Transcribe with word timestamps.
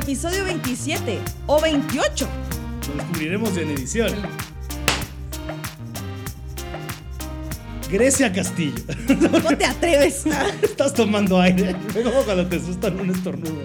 episodio 0.00 0.44
27 0.44 1.18
o 1.46 1.60
28. 1.60 2.28
Lo 2.88 2.94
descubriremos 2.94 3.56
en 3.58 3.70
edición. 3.70 4.12
Grecia 7.90 8.32
Castillo. 8.32 8.82
No 9.42 9.56
te 9.56 9.66
atreves. 9.66 10.24
Estás 10.62 10.94
tomando 10.94 11.38
aire. 11.38 11.76
Como 12.02 12.22
cuando 12.22 12.46
te 12.46 12.56
asustan 12.56 12.98
un 12.98 13.10
estornudo. 13.10 13.62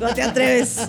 No 0.00 0.14
te 0.14 0.22
atreves. 0.22 0.88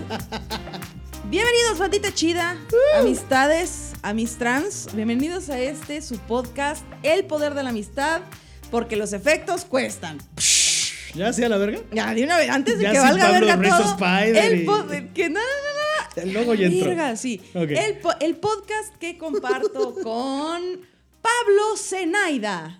Bienvenidos, 1.29 1.77
bandita 1.77 2.13
chida, 2.13 2.57
amistades, 2.97 3.93
amistrans. 4.01 4.87
Bienvenidos 4.93 5.49
a 5.49 5.59
este, 5.59 6.01
su 6.01 6.17
podcast, 6.17 6.83
El 7.03 7.25
Poder 7.25 7.53
de 7.53 7.63
la 7.63 7.69
Amistad, 7.69 8.21
porque 8.71 8.95
los 8.95 9.13
efectos 9.13 9.65
cuestan. 9.65 10.17
¿Ya 11.15 11.27
hacía 11.29 11.47
la 11.49 11.57
verga? 11.57 11.79
Ya, 11.91 12.13
de 12.13 12.23
una 12.23 12.37
vez, 12.37 12.49
antes 12.49 12.77
de 12.77 12.83
Ya 12.83 12.91
que 12.91 12.97
sin 12.97 13.07
valga 13.07 13.29
Pablo 13.31 13.45
verga 13.47 13.69
todo. 13.77 13.91
Spider 13.91 14.45
el 14.45 14.61
y- 14.61 15.07
que 15.13 15.29
no, 15.29 15.39
no. 15.39 16.21
El 16.21 16.33
logo 16.33 16.53
ya 16.53 16.67
entró. 16.67 16.89
Verga, 16.89 17.15
sí. 17.15 17.41
El, 17.53 17.97
po- 17.99 18.13
el 18.19 18.35
podcast 18.35 18.95
que 18.99 19.17
comparto 19.17 19.95
con 20.03 20.61
Pablo 21.21 21.77
Zenaida. 21.77 22.79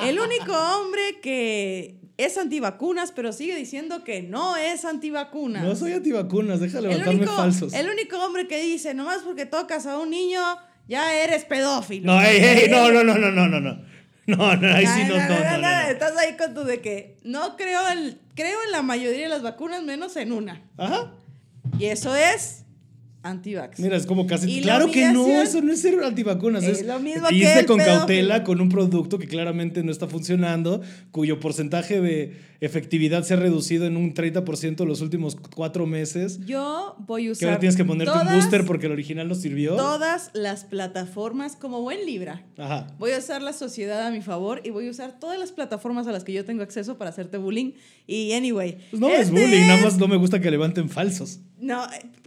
El 0.00 0.18
único 0.18 0.52
hombre 0.52 1.20
que 1.22 2.00
es 2.16 2.36
antivacunas, 2.38 3.12
pero 3.12 3.32
sigue 3.32 3.54
diciendo 3.56 4.02
que 4.02 4.22
no 4.22 4.56
es 4.56 4.84
antivacunas. 4.84 5.62
No 5.62 5.76
soy 5.76 5.92
antivacunas, 5.92 6.60
el 6.60 6.72
levantarme 6.72 7.14
único, 7.20 7.32
falsos. 7.36 7.72
el 7.72 7.88
único 7.88 8.18
hombre 8.18 8.48
que 8.48 8.60
dice, 8.60 8.94
nomás 8.94 9.18
porque 9.22 9.46
tocas 9.46 9.86
a 9.86 9.98
un 9.98 10.10
niño, 10.10 10.40
ya 10.88 11.14
eres 11.22 11.44
pedófilo. 11.44 12.12
No, 12.12 12.20
ey, 12.20 12.38
ey, 12.42 12.68
no, 12.70 12.90
no, 12.90 13.04
no, 13.04 13.16
no, 13.18 13.30
no, 13.30 13.46
no, 13.60 13.84
no. 14.36 14.56
No, 14.56 14.74
ahí 14.74 14.86
sí 14.86 15.04
no, 15.04 15.16
no, 15.16 15.28
no, 15.28 15.38
no, 15.38 15.58
no. 15.58 15.80
Estás 15.88 16.16
ahí 16.16 16.36
con 16.36 16.54
tu 16.54 16.64
de 16.64 16.80
que 16.80 17.16
no 17.22 17.56
creo 17.56 17.88
en, 17.88 18.20
creo 18.34 18.58
en 18.64 18.72
la 18.72 18.82
mayoría 18.82 19.22
de 19.22 19.28
las 19.28 19.42
vacunas, 19.42 19.82
menos 19.82 20.16
en 20.16 20.32
una. 20.32 20.62
Ajá. 20.76 21.12
Y 21.78 21.86
eso 21.86 22.14
es 22.14 22.65
antivax. 23.28 23.78
Mira, 23.80 23.96
es 23.96 24.06
como 24.06 24.26
casi. 24.26 24.60
Claro 24.62 24.90
que 24.90 25.10
no, 25.12 25.26
eso 25.42 25.60
no 25.62 25.72
es 25.72 25.80
ser 25.80 26.02
antivacunas. 26.02 26.64
Es 26.64 26.80
Es, 26.80 26.86
lo 26.86 26.98
mismo 27.00 27.28
que 27.28 27.58
el 27.60 27.66
con 27.66 27.78
pedófilo. 27.78 27.98
cautela 27.98 28.44
con 28.44 28.60
un 28.60 28.68
producto 28.68 29.18
que 29.18 29.26
claramente 29.28 29.82
no 29.82 29.90
está 29.92 30.06
funcionando, 30.08 30.80
cuyo 31.10 31.40
porcentaje 31.40 32.00
de 32.00 32.36
efectividad 32.60 33.22
se 33.22 33.34
ha 33.34 33.36
reducido 33.36 33.84
en 33.86 33.96
un 33.98 34.14
30% 34.14 34.86
los 34.86 35.00
últimos 35.02 35.36
cuatro 35.36 35.86
meses. 35.86 36.40
Yo 36.46 36.96
voy 37.06 37.22
a 37.22 37.26
Que 37.26 37.30
usar 37.32 37.48
ahora 37.50 37.60
tienes 37.60 37.76
que 37.76 37.84
ponerte 37.84 38.12
un 38.12 38.20
todas- 38.20 38.34
booster 38.34 38.64
porque 38.64 38.86
el 38.86 38.92
original 38.92 39.28
no 39.28 39.34
sirvió. 39.34 39.76
todas 39.76 40.30
las 40.32 40.64
plataformas 40.64 41.54
como 41.56 41.82
buen 41.82 42.06
Libra. 42.06 42.44
Ajá. 42.56 42.86
Voy 42.98 43.10
a 43.12 43.18
usar 43.18 43.42
la 43.42 43.52
sociedad 43.52 44.06
a 44.06 44.10
mi 44.10 44.22
favor 44.22 44.62
y 44.64 44.70
voy 44.70 44.88
a 44.88 44.90
usar 44.90 45.18
todas 45.20 45.38
las 45.38 45.52
plataformas 45.52 46.06
a 46.06 46.12
las 46.12 46.24
que 46.24 46.32
yo 46.32 46.44
tengo 46.44 46.62
acceso 46.62 46.96
para 46.96 47.10
hacerte 47.10 47.36
bullying. 47.36 47.72
Y 48.06 48.32
anyway. 48.32 48.78
Pues 48.90 49.00
no 49.00 49.08
es 49.08 49.28
este 49.28 49.32
bullying, 49.32 49.66
nada 49.66 49.82
más 49.82 49.98
no 49.98 50.08
me 50.08 50.16
gusta 50.16 50.40
que 50.40 50.50
levanten 50.50 50.88
falsos. 50.88 51.40
No, 51.58 51.84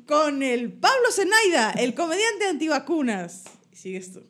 con 0.10 0.42
el 0.42 0.72
Pablo 0.72 1.12
Zenaida, 1.12 1.70
el 1.78 1.94
comediante 1.94 2.48
antivacunas. 2.48 3.44
Y 3.72 3.76
sigues 3.76 4.12
tú. 4.12 4.24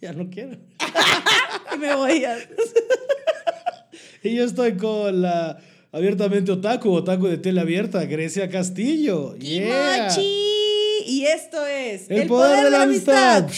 Ya 0.00 0.12
no 0.12 0.28
quiero. 0.28 0.58
Y 1.74 1.78
me 1.78 1.94
voy 1.94 2.24
a... 2.24 2.36
Y 4.24 4.34
yo 4.34 4.44
estoy 4.44 4.76
con 4.76 5.22
la 5.22 5.60
abiertamente 5.92 6.50
otaku, 6.50 6.90
otaku 6.90 7.28
de 7.28 7.38
tele 7.38 7.60
abierta, 7.60 8.04
Grecia 8.06 8.50
Castillo. 8.50 9.36
Yeah. 9.36 10.08
Y 10.18 11.26
esto 11.26 11.64
es 11.64 12.10
El, 12.10 12.26
poder, 12.26 12.64
de 12.64 12.70
la 12.70 12.82
amistad. 12.82 13.48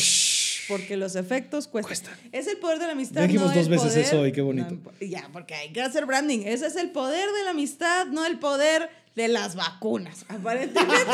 Porque 0.69 0.98
los 0.98 1.16
efectos 1.16 1.69
cuestan. 1.69 1.88
Cuestan. 1.88 2.31
Es 2.32 2.47
el 2.47 2.59
poder 2.59 2.78
de 2.78 2.87
la 2.87 2.93
amistad. 2.93 3.22
Ya 3.22 3.27
dijimos 3.27 3.50
no 3.50 3.56
dos 3.56 3.69
veces 3.69 3.88
poder- 3.88 4.04
eso 4.04 4.21
hoy, 4.21 4.32
qué 4.32 4.43
bonito. 4.43 4.71
no, 4.75 5.06
ya, 5.06 5.28
porque 5.32 5.54
hay 5.54 5.72
que 5.72 5.81
hacer 5.81 6.04
branding. 6.04 6.41
Ese 6.44 6.66
es 6.66 6.77
el 6.77 6.91
poder 6.91 7.31
de 7.31 7.44
la 7.44 7.50
amistad, 7.50 8.06
no 8.06 8.27
el 8.27 8.38
poder 8.38 8.91
de 9.14 9.28
las 9.28 9.54
vacunas, 9.54 10.25
aparentemente. 10.28 11.12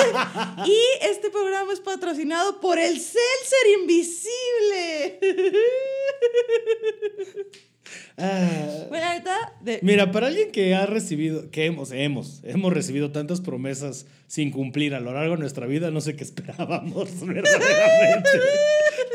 y 0.67 0.81
este 1.03 1.31
programa 1.31 1.73
es 1.73 1.81
patrocinado 1.81 2.61
por 2.61 2.79
el 2.79 2.99
Seltzer 2.99 3.67
Invisible. 3.81 5.21
Ah. 8.17 8.87
bueno, 8.89 9.07
ahorita. 9.07 9.35
de- 9.63 9.79
Mira, 9.83 10.13
para 10.13 10.27
alguien 10.29 10.51
que 10.53 10.75
ha 10.75 10.87
recibido, 10.87 11.51
que 11.51 11.67
hemos, 11.67 11.91
hemos, 11.93 12.41
hemos 12.45 12.73
recibido 12.73 13.11
tantas 13.13 13.41
promesas 13.41 14.07
sin 14.27 14.51
cumplir 14.51 14.95
a 14.95 15.01
lo 15.01 15.13
largo 15.13 15.35
de 15.35 15.41
nuestra 15.41 15.67
vida, 15.67 15.91
no 15.91 16.01
sé 16.01 16.17
qué 16.17 16.25
esperábamos 16.25 17.09
verdaderamente. 17.27 18.31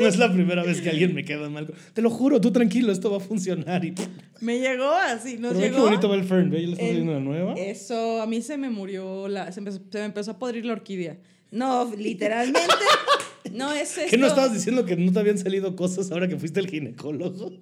No 0.00 0.06
es 0.08 0.18
la 0.18 0.30
primera 0.32 0.62
vez 0.62 0.80
que 0.82 0.90
alguien 0.90 1.14
me 1.14 1.24
queda 1.24 1.48
mal. 1.48 1.72
Te 1.94 2.02
lo 2.02 2.10
juro, 2.10 2.40
tú 2.40 2.50
tranquilo, 2.52 2.92
esto 2.92 3.10
va 3.10 3.16
a 3.18 3.20
funcionar. 3.20 3.84
Y... 3.84 3.94
me 4.40 4.58
llegó 4.58 4.90
así, 4.90 5.38
nos 5.38 5.54
Pero 5.54 5.64
llegó. 5.64 5.76
qué 5.76 5.82
bonito 5.82 6.08
va 6.08 6.16
el 6.16 6.24
Fern, 6.24 6.50
ve, 6.50 6.60
ya 6.62 6.66
le 6.68 6.72
estás 6.74 6.88
el- 6.88 7.02
una 7.02 7.20
nueva. 7.20 7.54
Eso, 7.54 8.20
a 8.20 8.26
mí 8.26 8.42
se 8.42 8.58
me 8.58 8.68
murió, 8.70 9.28
la, 9.28 9.52
se 9.52 9.60
me 9.60 9.70
empezó 10.04 10.32
a 10.32 10.38
podrir 10.38 10.66
la 10.66 10.72
orquídea. 10.74 11.16
No, 11.50 11.90
literalmente. 11.96 12.60
No 13.56 13.72
es 13.72 13.96
esto. 13.96 14.10
¿Qué 14.10 14.18
no 14.18 14.26
estabas 14.26 14.52
diciendo 14.52 14.84
que 14.84 14.96
no 14.96 15.12
te 15.12 15.18
habían 15.18 15.38
salido 15.38 15.74
cosas 15.76 16.10
ahora 16.10 16.28
que 16.28 16.36
fuiste 16.36 16.60
al 16.60 16.68
ginecólogo? 16.68 17.52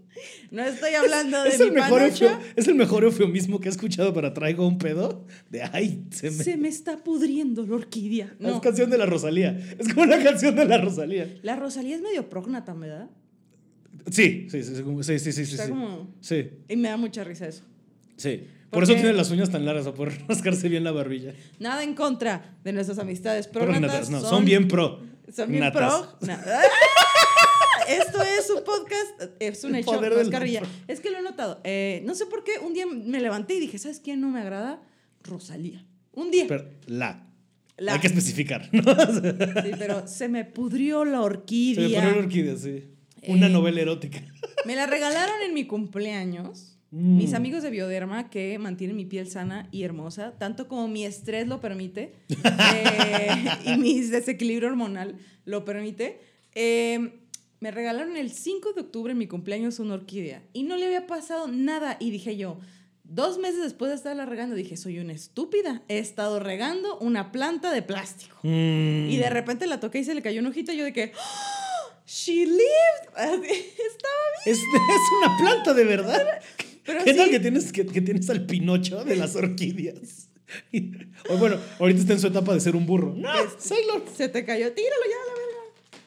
No 0.50 0.62
estoy 0.64 0.94
hablando 0.94 1.42
de 1.42 1.48
Es 1.54 1.58
mi 1.60 1.66
el, 1.66 1.72
mejor 1.72 2.02
eufeo- 2.02 2.38
es 2.56 2.68
el 2.68 2.74
mejor 2.74 3.04
eufemismo 3.04 3.60
que 3.60 3.68
he 3.68 3.70
escuchado 3.70 4.12
para 4.12 4.34
traigo 4.34 4.66
un 4.66 4.78
pedo 4.78 5.26
de 5.50 5.62
ay, 5.62 6.04
se 6.10 6.30
me. 6.30 6.44
Se 6.44 6.56
me 6.56 6.68
está 6.68 6.98
pudriendo 6.98 7.66
la 7.66 7.76
orquídea. 7.76 8.34
Es 8.38 8.60
canción 8.60 8.90
de 8.90 8.98
la 8.98 9.06
Rosalía. 9.06 9.58
Es 9.78 9.88
como 9.92 10.02
una 10.02 10.22
canción 10.22 10.54
de 10.56 10.64
la 10.64 10.78
Rosalía. 10.78 11.34
La 11.42 11.56
Rosalía 11.56 11.96
es 11.96 12.02
medio 12.02 12.28
prógnata, 12.28 12.74
¿verdad? 12.74 13.08
Sí, 14.10 14.48
sí, 14.50 14.62
sí, 14.62 14.74
sí, 14.74 14.82
sí, 15.02 15.18
sí, 15.18 15.32
sí, 15.32 15.46
sí. 15.46 15.52
Está 15.52 15.64
sí. 15.66 15.70
como- 15.70 16.14
Sí, 16.20 16.50
Y 16.68 16.76
me 16.76 16.88
da 16.88 16.96
mucha 16.96 17.24
risa 17.24 17.46
eso. 17.48 17.62
sí. 18.16 18.42
¿Por 18.70 18.82
Por 18.82 18.90
eso 18.90 19.00
tiene 19.00 19.12
las 19.16 19.30
uñas 19.30 19.50
tan 19.50 19.64
largas, 19.64 19.84
para 19.84 19.96
poder 19.96 20.14
rascarse 20.28 20.68
bien 20.68 20.82
la 20.82 20.90
barbilla. 20.90 21.32
Nada 21.60 21.84
en 21.84 21.94
contra 21.94 22.56
de 22.64 22.72
nuestras 22.72 22.98
amistades 22.98 23.46
prógnatas. 23.46 23.78
Prógnatas, 24.08 24.10
no, 24.10 24.20
son, 24.20 24.44
bien 24.44 24.66
pro. 24.66 25.00
Son 25.32 25.50
bien 25.50 25.70
pro. 25.72 26.18
Esto 27.88 28.22
es 28.22 28.48
un 28.50 28.64
podcast, 28.64 29.22
es 29.40 29.62
un 29.64 29.74
hecho, 29.74 29.92
poder 29.92 30.12
no 30.12 30.20
es 30.20 30.28
carrilla. 30.30 30.62
que 31.02 31.10
lo 31.10 31.18
he 31.18 31.22
notado. 31.22 31.60
Eh, 31.64 32.02
no 32.06 32.14
sé 32.14 32.24
por 32.26 32.42
qué 32.42 32.52
un 32.58 32.72
día 32.72 32.86
me 32.86 33.20
levanté 33.20 33.54
y 33.54 33.60
dije, 33.60 33.78
¿sabes 33.78 34.00
quién 34.00 34.20
no 34.20 34.28
me 34.30 34.40
agrada? 34.40 34.82
Rosalía. 35.22 35.84
Un 36.12 36.30
día. 36.30 36.46
Pero 36.48 36.64
la. 36.86 37.26
La. 37.76 37.94
Hay 37.94 38.00
que 38.00 38.06
especificar. 38.06 38.68
¿no? 38.72 38.82
Sí, 38.82 39.70
pero 39.78 40.06
se 40.06 40.28
me 40.28 40.44
pudrió 40.44 41.04
la 41.04 41.18
Se 41.18 41.24
orquídea. 41.24 41.88
me 41.88 41.94
pone 41.96 42.08
una 42.12 42.18
orquídea, 42.26 42.56
sí. 42.56 42.84
Una 43.26 43.46
Eh, 43.48 43.50
novela 43.50 43.80
erótica. 43.80 44.22
Me 44.64 44.76
la 44.76 44.86
regalaron 44.86 45.42
en 45.46 45.52
mi 45.54 45.66
cumpleaños. 45.66 46.73
Mm. 46.94 47.16
Mis 47.16 47.34
amigos 47.34 47.64
de 47.64 47.70
Bioderma 47.70 48.30
que 48.30 48.56
mantienen 48.58 48.96
mi 48.96 49.04
piel 49.04 49.28
sana 49.28 49.68
y 49.72 49.82
hermosa, 49.82 50.38
tanto 50.38 50.68
como 50.68 50.86
mi 50.86 51.04
estrés 51.04 51.48
lo 51.48 51.60
permite 51.60 52.14
eh, 52.74 53.44
y 53.64 53.76
mi 53.78 54.00
desequilibrio 54.00 54.68
hormonal 54.68 55.16
lo 55.44 55.64
permite. 55.64 56.20
eh, 56.54 57.20
me 57.60 57.70
regalaron 57.70 58.16
el 58.18 58.30
5 58.30 58.74
de 58.74 58.82
octubre 58.82 59.12
en 59.12 59.18
mi 59.18 59.26
cumpleaños 59.26 59.78
una 59.78 59.94
orquídea 59.94 60.42
y 60.52 60.64
no 60.64 60.76
le 60.76 60.84
había 60.84 61.06
pasado 61.06 61.48
nada. 61.48 61.96
Y 61.98 62.10
dije 62.10 62.36
yo, 62.36 62.58
dos 63.04 63.38
meses 63.38 63.62
después 63.62 63.88
de 63.88 63.96
estarla 63.96 64.26
regando, 64.26 64.54
dije, 64.54 64.76
soy 64.76 64.98
una 64.98 65.14
estúpida. 65.14 65.82
He 65.88 65.96
estado 65.98 66.40
regando 66.40 66.98
una 66.98 67.32
planta 67.32 67.72
de 67.72 67.80
plástico. 67.80 68.36
Mm. 68.42 69.08
Y 69.08 69.16
de 69.16 69.30
repente 69.30 69.66
la 69.66 69.80
toqué 69.80 70.00
y 70.00 70.04
se 70.04 70.14
le 70.14 70.20
cayó 70.20 70.40
un 70.40 70.46
ojito 70.48 70.72
y 70.72 70.76
yo 70.76 70.84
de 70.84 70.92
que, 70.92 71.12
¡Oh! 71.16 71.92
¡She 72.06 72.44
lived! 72.44 72.58
Estaba 73.16 73.32
bien. 73.40 73.56
Es, 74.44 74.58
es 74.58 74.62
una 75.22 75.36
planta 75.38 75.72
de 75.72 75.84
verdad. 75.84 76.22
Pero 76.84 77.04
¿Qué 77.04 77.14
tal 77.14 77.30
que 77.30 77.40
tienes, 77.40 77.72
que, 77.72 77.86
que 77.86 78.00
tienes 78.00 78.28
al 78.30 78.46
Pinocho 78.46 79.04
de 79.04 79.16
las 79.16 79.36
orquídeas? 79.36 80.28
O 81.30 81.38
bueno, 81.38 81.56
ahorita 81.80 82.00
está 82.00 82.12
en 82.12 82.20
su 82.20 82.26
etapa 82.28 82.52
de 82.54 82.60
ser 82.60 82.76
un 82.76 82.86
burro. 82.86 83.14
No, 83.16 83.30
Sailor. 83.58 84.04
Se 84.14 84.28
te 84.28 84.44
cayó, 84.44 84.70
tíralo 84.72 85.02
ya 85.10 85.16
a 85.16 85.26
la 85.26 85.34
verga. 85.40 86.00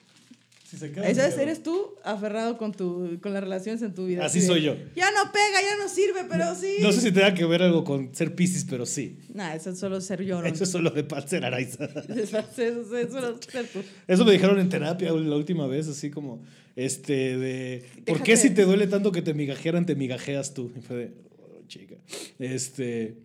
Si 0.63 0.77
se 0.77 0.91
cae, 0.91 1.11
Ese 1.11 1.21
se 1.21 1.27
es- 1.29 1.33
cae. 1.33 1.43
eres 1.43 1.63
tú 1.63 1.95
aferrado 2.03 2.57
con, 2.57 2.71
tu, 2.71 3.19
con 3.21 3.33
las 3.33 3.41
relaciones 3.43 3.81
en 3.81 3.93
tu 3.95 4.05
vida. 4.05 4.25
Así 4.25 4.41
soy 4.41 4.61
yo. 4.61 4.75
Ya 4.95 5.09
no 5.11 5.31
pega, 5.31 5.61
ya 5.61 5.75
no 5.83 5.89
sirve, 5.89 6.25
pero 6.29 6.53
sí. 6.55 6.75
No 6.81 6.91
sé 6.91 7.01
si 7.01 7.11
tenga 7.11 7.33
que 7.33 7.45
ver 7.45 7.63
algo 7.63 7.83
con 7.83 8.13
ser 8.13 8.35
Pisces, 8.35 8.65
pero 8.69 8.85
sí. 8.85 9.17
Nah, 9.33 9.53
eso 9.55 9.71
es 9.71 9.79
solo 9.79 9.99
ser 10.01 10.23
llorón. 10.23 10.53
Eso 10.53 10.63
es 10.65 10.69
solo 10.69 10.91
de 10.91 11.03
Panzer 11.03 11.43
Araiza. 11.43 11.85
Eso 11.85 12.37
es 12.37 12.59
eso 12.59 12.97
es 12.97 13.11
solo 13.11 13.39
ser 13.51 13.67
tú. 13.67 13.79
Eso 14.07 14.23
me 14.23 14.31
dijeron 14.33 14.59
en 14.59 14.69
terapia 14.69 15.11
la 15.11 15.35
última 15.35 15.65
vez, 15.67 15.87
así 15.87 16.11
como, 16.11 16.41
este, 16.77 17.37
de, 17.37 17.83
¿por 18.05 18.23
qué 18.23 18.33
Déjate- 18.35 18.37
si 18.37 18.49
te 18.51 18.63
duele 18.63 18.87
tanto 18.87 19.11
que 19.11 19.21
te 19.21 19.33
migajeran, 19.33 19.85
te 19.85 19.95
migajeas 19.95 20.53
tú? 20.53 20.71
Y 20.77 20.81
fue 20.81 20.95
de, 20.95 21.11
oh, 21.39 21.67
chica. 21.67 21.95
Este, 22.39 23.17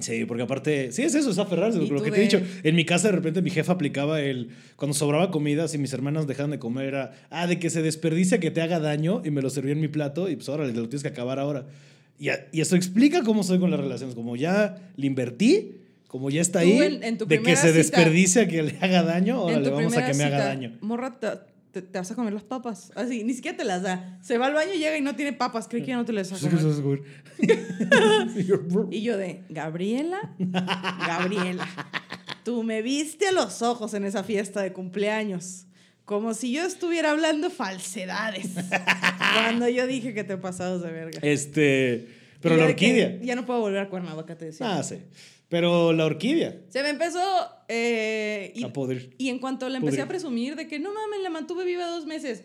sí, 0.00 0.24
porque 0.26 0.42
aparte, 0.42 0.92
sí 0.92 1.02
es 1.02 1.14
eso, 1.14 1.30
es 1.30 1.38
aferrarse, 1.38 1.78
lo 1.80 2.02
que 2.02 2.10
te 2.10 2.16
he 2.18 2.20
de- 2.20 2.24
dicho. 2.26 2.40
En 2.62 2.76
mi 2.76 2.84
casa 2.84 3.08
de 3.08 3.12
repente 3.16 3.40
mi 3.42 3.50
jefa 3.50 3.72
aplicaba 3.72 4.20
el, 4.20 4.50
cuando 4.76 4.94
sobraba 4.94 5.30
comida, 5.30 5.68
si 5.68 5.78
mis 5.78 5.92
hermanas 5.94 6.26
dejaban 6.26 6.50
de 6.50 6.58
comer, 6.58 6.86
era, 6.88 7.12
ah, 7.30 7.46
de 7.46 7.58
que 7.58 7.70
se 7.70 7.80
desperdicia, 7.82 8.38
que 8.40 8.50
te 8.50 8.60
haga 8.60 8.78
daño, 8.78 9.22
y 9.24 9.30
me 9.30 9.40
lo 9.42 9.48
servía 9.50 9.72
en 9.72 9.80
mi 9.80 9.88
plato, 9.88 10.28
y 10.28 10.36
pues 10.36 10.48
ahora 10.50 10.66
lo 10.66 10.72
tienes 10.88 11.02
que 11.02 11.08
acabar 11.08 11.38
ahora. 11.38 11.66
Y, 12.18 12.28
a- 12.28 12.46
y 12.52 12.60
eso 12.60 12.76
explica 12.76 13.22
cómo 13.22 13.42
soy 13.42 13.58
con 13.58 13.70
las 13.70 13.80
relaciones, 13.80 14.14
como 14.14 14.36
ya 14.36 14.76
le 14.96 15.06
invertí, 15.06 15.72
como 16.08 16.28
ya 16.30 16.40
está 16.42 16.58
ahí, 16.60 16.72
en- 16.78 17.02
en 17.02 17.18
tu 17.18 17.26
de 17.26 17.42
que 17.42 17.56
se 17.56 17.68
cita- 17.68 17.72
desperdicia 17.72 18.46
que 18.48 18.62
le 18.62 18.76
haga 18.82 19.02
daño, 19.02 19.36
ahora 19.36 19.60
le 19.60 19.70
vamos 19.70 19.96
a 19.96 20.06
que 20.06 20.14
me 20.14 20.24
haga 20.24 20.44
daño. 20.44 20.76
Morra, 20.82 21.18
te, 21.76 21.82
te, 21.82 21.98
vas 21.98 22.10
a 22.10 22.14
comer 22.14 22.32
las 22.32 22.42
papas. 22.42 22.90
Así, 22.94 23.22
ni 23.22 23.34
siquiera 23.34 23.56
te 23.56 23.64
las 23.64 23.82
da. 23.82 24.18
Se 24.22 24.38
va 24.38 24.46
al 24.46 24.54
baño, 24.54 24.72
llega 24.72 24.96
y 24.96 25.02
no 25.02 25.14
tiene 25.14 25.34
papas. 25.34 25.68
Cree 25.68 25.82
que 25.82 25.88
ya 25.88 25.96
no 25.96 26.06
te 26.06 26.12
las 26.14 26.32
va 26.32 26.36
a 26.36 26.82
comer. 26.82 27.02
Y 28.90 29.02
yo 29.02 29.18
de, 29.18 29.44
Gabriela, 29.50 30.34
Gabriela, 30.38 31.68
tú 32.44 32.62
me 32.62 32.80
viste 32.80 33.28
a 33.28 33.32
los 33.32 33.60
ojos 33.60 33.92
en 33.92 34.04
esa 34.04 34.24
fiesta 34.24 34.62
de 34.62 34.72
cumpleaños. 34.72 35.66
Como 36.06 36.32
si 36.32 36.52
yo 36.52 36.64
estuviera 36.64 37.10
hablando 37.10 37.50
falsedades. 37.50 38.52
Cuando 39.34 39.68
yo 39.68 39.86
dije 39.86 40.14
que 40.14 40.24
te 40.24 40.38
pasabas 40.38 40.80
de 40.80 40.92
verga. 40.92 41.18
Este. 41.22 42.08
Pero 42.40 42.56
la 42.56 42.64
orquídea. 42.66 43.18
Ya 43.22 43.34
no 43.34 43.44
puedo 43.46 43.60
volver 43.60 43.80
a 43.80 43.88
Cuernavaca, 43.88 44.36
te 44.36 44.46
decía. 44.46 44.76
Ah, 44.78 44.82
sí. 44.82 44.96
Pero 45.48 45.92
la 45.92 46.04
orquídea. 46.06 46.56
Se 46.68 46.82
me 46.82 46.90
empezó. 46.90 47.20
eh, 47.68 48.52
y, 48.54 48.64
A 48.64 48.72
poder. 48.72 49.10
y 49.18 49.28
en 49.28 49.38
cuanto 49.38 49.68
la 49.68 49.78
empecé 49.78 50.00
a 50.02 50.08
presumir 50.08 50.56
de 50.56 50.66
que 50.66 50.78
no 50.80 50.92
mames, 50.92 51.20
la 51.22 51.30
mantuve 51.30 51.64
viva 51.64 51.86
dos 51.86 52.06
meses. 52.06 52.44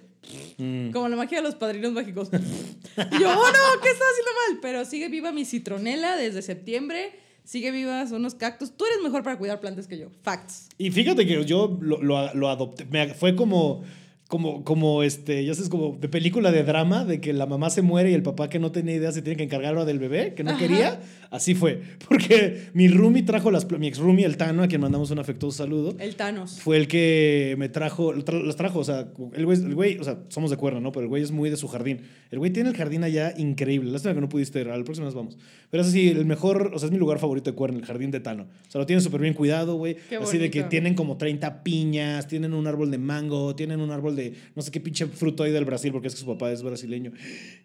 Mm. 0.58 0.92
Como 0.92 1.10
la 1.10 1.16
magia 1.16 1.40
de 1.40 1.44
los 1.44 1.56
padrinos 1.56 1.94
mágicos. 1.94 2.30
y 2.32 3.20
yo, 3.20 3.30
oh 3.30 3.48
no, 3.48 3.82
¿qué 3.82 3.90
estás 3.90 4.08
haciendo 4.12 4.32
mal? 4.50 4.60
Pero 4.62 4.86
sigue 4.86 5.10
viva 5.10 5.32
mi 5.32 5.46
citronela 5.46 6.16
desde 6.16 6.42
septiembre. 6.42 7.14
Sigue 7.44 7.72
vivas 7.72 8.12
unos 8.12 8.36
cactus. 8.36 8.78
Tú 8.78 8.86
eres 8.86 9.00
mejor 9.04 9.24
para 9.24 9.38
cuidar 9.40 9.60
plantas 9.60 9.88
que 9.88 9.98
yo. 9.98 10.10
Facts. 10.22 10.70
Y 10.78 10.92
fíjate 10.92 11.26
que 11.26 11.44
yo 11.44 11.76
lo, 11.82 12.02
lo- 12.04 12.32
lo 12.36 12.50
adopté. 12.50 12.86
Me- 12.86 13.16
fue 13.16 13.36
como. 13.36 13.84
Como, 14.32 14.64
como 14.64 15.04
este, 15.04 15.44
ya 15.44 15.54
sabes, 15.54 15.68
como 15.68 15.98
de 16.00 16.08
película 16.08 16.54
de 16.54 16.64
drama, 16.64 17.04
de 17.04 17.20
que 17.20 17.34
la 17.34 17.46
mamá 17.48 17.70
se 17.70 17.82
muere 17.82 18.12
y 18.12 18.14
el 18.14 18.24
papá 18.24 18.50
que 18.50 18.60
no 18.60 18.72
tenía 18.72 18.96
idea 18.96 19.12
se 19.12 19.22
tiene 19.22 19.36
que 19.36 19.44
encargar 19.44 19.72
ahora 19.74 19.84
del 19.84 20.00
bebé, 20.00 20.36
que 20.36 20.44
no 20.46 20.52
Ajá. 20.52 20.60
quería. 20.60 21.02
Así 21.32 21.54
fue. 21.54 21.82
Porque 22.08 22.70
mi 22.74 22.88
roomie 22.88 23.24
trajo 23.24 23.52
las, 23.52 23.70
mi 23.78 23.88
ex 23.88 23.98
roomie, 23.98 24.24
el 24.26 24.38
Tano, 24.38 24.64
a 24.64 24.70
quien 24.70 24.80
mandamos 24.80 25.12
un 25.12 25.20
afectuoso 25.20 25.58
saludo. 25.58 25.96
El 26.00 26.16
Thanos. 26.16 26.62
fue 26.62 26.78
el 26.78 26.88
que 26.88 27.56
me 27.58 27.68
trajo, 27.68 28.14
tra- 28.16 28.42
las 28.42 28.56
trajo, 28.56 28.80
o 28.80 28.84
sea, 28.86 29.10
el 29.34 29.46
güey, 29.46 29.58
el 29.60 29.76
güey, 29.76 29.98
o 29.98 30.04
sea, 30.06 30.20
somos 30.30 30.50
de 30.50 30.56
cuerda, 30.56 30.80
¿no? 30.80 30.94
Pero 30.94 31.02
el 31.04 31.10
güey 31.10 31.24
es 31.24 31.32
muy 31.32 31.50
de 31.50 31.58
su 31.58 31.68
jardín. 31.68 32.00
El 32.32 32.40
güey 32.40 32.52
tiene 32.52 32.70
el 32.70 32.78
jardín 32.78 33.04
allá 33.04 33.34
increíble. 33.38 33.92
Lástima 33.92 34.14
que 34.14 34.22
no 34.22 34.30
pudiste 34.30 34.62
ir, 34.62 34.70
a 34.70 34.78
la 34.78 34.84
próxima 34.86 35.08
vez 35.08 35.14
vamos. 35.14 35.38
Pero 35.70 35.84
es 35.84 35.90
así, 35.90 36.08
el 36.08 36.24
mejor, 36.26 36.72
o 36.74 36.80
sea, 36.80 36.86
es 36.88 36.92
mi 36.94 36.98
lugar 37.00 37.20
favorito 37.20 37.52
de 37.52 37.56
cuerda, 37.58 37.78
el 37.78 37.86
jardín 37.86 38.12
de 38.12 38.22
Tano. 38.22 38.44
O 38.68 38.72
sea, 38.72 38.80
lo 38.80 38.86
tienen 38.86 39.02
súper 39.04 39.20
bien 39.20 39.34
cuidado, 39.34 39.76
güey. 39.76 39.98
Así 40.22 40.38
de 40.38 40.50
que 40.50 40.64
tienen 40.64 40.96
como 40.96 41.18
30 41.18 41.64
piñas, 41.64 42.28
tienen 42.28 42.54
un 42.54 42.66
árbol 42.66 42.92
de 42.92 42.98
mango, 42.98 43.56
tienen 43.56 43.82
un 43.82 43.92
árbol 43.92 44.16
de 44.16 44.21
no 44.56 44.62
sé 44.62 44.72
qué 44.72 44.80
pinche 44.80 45.08
fruto 45.08 45.44
ahí 45.44 45.52
del 45.52 45.66
Brasil, 45.66 45.92
porque 45.92 46.08
es 46.08 46.16
que 46.16 46.20
su 46.20 46.26
papá 46.26 46.52
es 46.52 46.62
brasileño. 46.64 47.12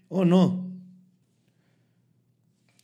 Oh, 0.08 0.24
no. 0.24 0.76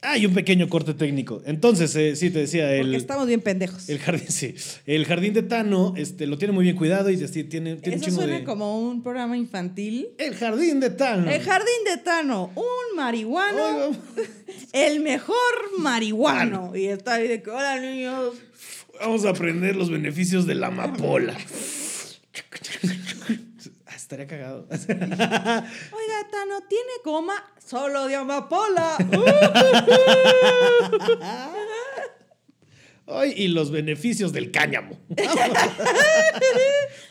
Hay 0.04 0.26
un 0.26 0.34
pequeño 0.34 0.68
corte 0.68 0.94
técnico. 0.94 1.42
Entonces, 1.46 1.94
eh, 1.94 2.16
sí, 2.16 2.30
te 2.30 2.40
decía, 2.40 2.74
el... 2.74 2.86
Porque 2.86 2.96
estamos 2.96 3.28
bien 3.28 3.40
pendejos. 3.40 3.88
El 3.88 4.00
jardín, 4.00 4.28
sí. 4.28 4.52
El 4.84 5.06
jardín 5.06 5.32
de 5.32 5.44
Tano 5.44 5.94
este, 5.96 6.26
lo 6.26 6.38
tiene 6.38 6.52
muy 6.52 6.64
bien 6.64 6.74
cuidado 6.74 7.08
y 7.08 7.22
así 7.22 7.44
tiene, 7.44 7.76
tiene 7.76 7.98
Eso 7.98 8.10
suena 8.10 8.38
de... 8.38 8.44
como 8.44 8.80
un 8.80 9.04
programa 9.04 9.36
infantil. 9.36 10.08
El 10.18 10.34
jardín 10.34 10.80
de 10.80 10.90
Tano. 10.90 11.30
El 11.30 11.40
jardín 11.40 11.84
de 11.84 11.98
Tano, 12.02 12.50
un 12.56 12.96
marihuano, 12.96 13.96
el 14.72 15.00
mejor 15.00 15.78
marihuano. 15.78 16.74
Y 16.74 16.86
está 16.86 17.14
ahí 17.14 17.28
de 17.28 17.40
que, 17.40 17.50
hola 17.50 17.78
niños. 17.78 18.34
Vamos 18.98 19.24
a 19.24 19.30
aprender 19.30 19.76
los 19.76 19.88
beneficios 19.88 20.48
de 20.48 20.56
la 20.56 20.66
amapola. 20.66 21.36
Estaría 24.02 24.26
cagado. 24.26 24.66
Oiga, 24.70 26.28
Tano, 26.28 26.60
¿tiene 26.68 26.90
goma? 27.04 27.34
Solo 27.64 28.08
de 28.08 28.16
amapola. 28.16 28.96
Ay, 33.06 33.32
y 33.36 33.46
los 33.48 33.70
beneficios 33.70 34.32
del 34.32 34.50
cáñamo. 34.50 34.98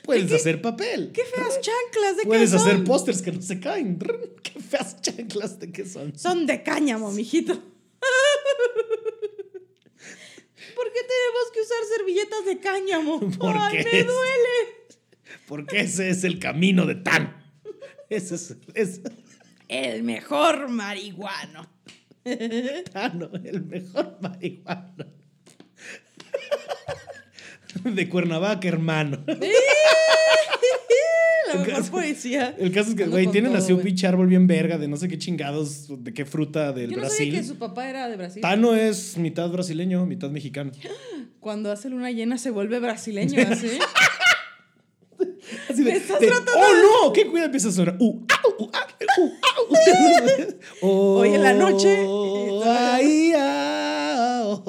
Puedes 0.04 0.34
hacer 0.34 0.62
papel. 0.62 1.14
¡Qué 1.14 1.24
feas 1.24 1.62
chanclas! 1.62 2.18
¿De 2.18 2.24
qué 2.24 2.28
Puedes 2.28 2.50
son? 2.50 2.60
hacer 2.60 2.84
pósters 2.84 3.22
que 3.22 3.32
no 3.32 3.42
se 3.42 3.62
caen. 3.62 3.98
Qué 4.44 4.60
feas 4.60 5.00
chanclas 5.02 5.62
de 5.62 5.72
qué 5.72 5.86
son. 5.86 6.20
Son 6.20 6.46
de 6.46 6.62
cáñamo, 6.62 7.10
mijito. 7.12 7.54
¿Por 10.76 10.92
qué 10.92 11.00
tenemos 11.04 11.52
que 11.54 11.62
usar 11.62 11.78
servilletas 11.98 12.44
de 12.46 12.60
cáñamo? 12.60 13.22
¿Por 13.40 13.56
¡Ay, 13.58 13.78
me 13.78 14.04
duele! 14.04 14.81
Porque 15.48 15.82
ese 15.82 16.10
es 16.10 16.24
el 16.24 16.40
camino 16.40 16.86
de 16.86 16.96
Tan. 16.96 17.36
Ese 18.10 18.36
es, 18.36 18.56
es 18.74 19.02
El 19.68 20.04
mejor 20.04 20.68
marihuano. 20.70 21.70
Tano, 22.92 23.30
el 23.44 23.64
mejor 23.66 24.18
marihuana. 24.22 25.08
De 27.84 28.10
Cuernavaca, 28.10 28.68
hermano. 28.68 29.24
La 31.48 31.60
mejor 31.60 31.74
caso- 31.74 31.92
poesía. 31.92 32.56
El 32.58 32.72
caso 32.72 32.92
es 32.92 32.96
que, 32.96 33.06
güey, 33.08 33.28
tienen 33.28 33.52
todo, 33.52 33.62
así 33.62 33.74
un 33.74 33.82
pinche 33.82 34.08
árbol 34.08 34.28
bien 34.28 34.48
verga 34.48 34.78
de 34.78 34.88
no 34.88 34.96
sé 34.96 35.08
qué 35.10 35.18
chingados, 35.18 35.88
de 36.04 36.14
qué 36.14 36.24
fruta 36.26 36.72
del 36.72 36.92
Yo 36.92 36.96
no 36.98 37.02
Brasil. 37.02 37.28
sabía 37.28 37.40
que 37.42 37.46
su 37.48 37.58
papá 37.58 37.90
era 37.90 38.08
de 38.08 38.16
Brasil. 38.16 38.42
Tano 38.42 38.74
es 38.76 39.18
mitad 39.18 39.50
brasileño, 39.50 40.06
mitad 40.06 40.30
mexicano. 40.30 40.72
Cuando 41.42 41.72
hace 41.72 41.90
luna 41.90 42.12
llena 42.12 42.38
se 42.38 42.52
vuelve 42.52 42.80
brasileño, 42.80 43.42
¿así? 43.50 43.68
Así 45.72 45.84
de, 45.84 45.92
de, 45.92 46.32
¡Oh, 46.56 47.04
no! 47.06 47.14
¿Qué 47.14 47.28
cuida 47.28 47.46
empieza 47.46 47.70
a 47.70 47.72
sonar? 47.72 47.96
Uh, 48.00 48.26
au, 48.44 48.56
uh, 48.58 48.64
uh, 48.64 49.32
au. 49.58 49.68
Oh, 50.82 51.18
Hoy 51.20 51.36
en 51.36 51.44
la 51.44 51.54
noche. 51.54 52.06
ay, 52.66 53.34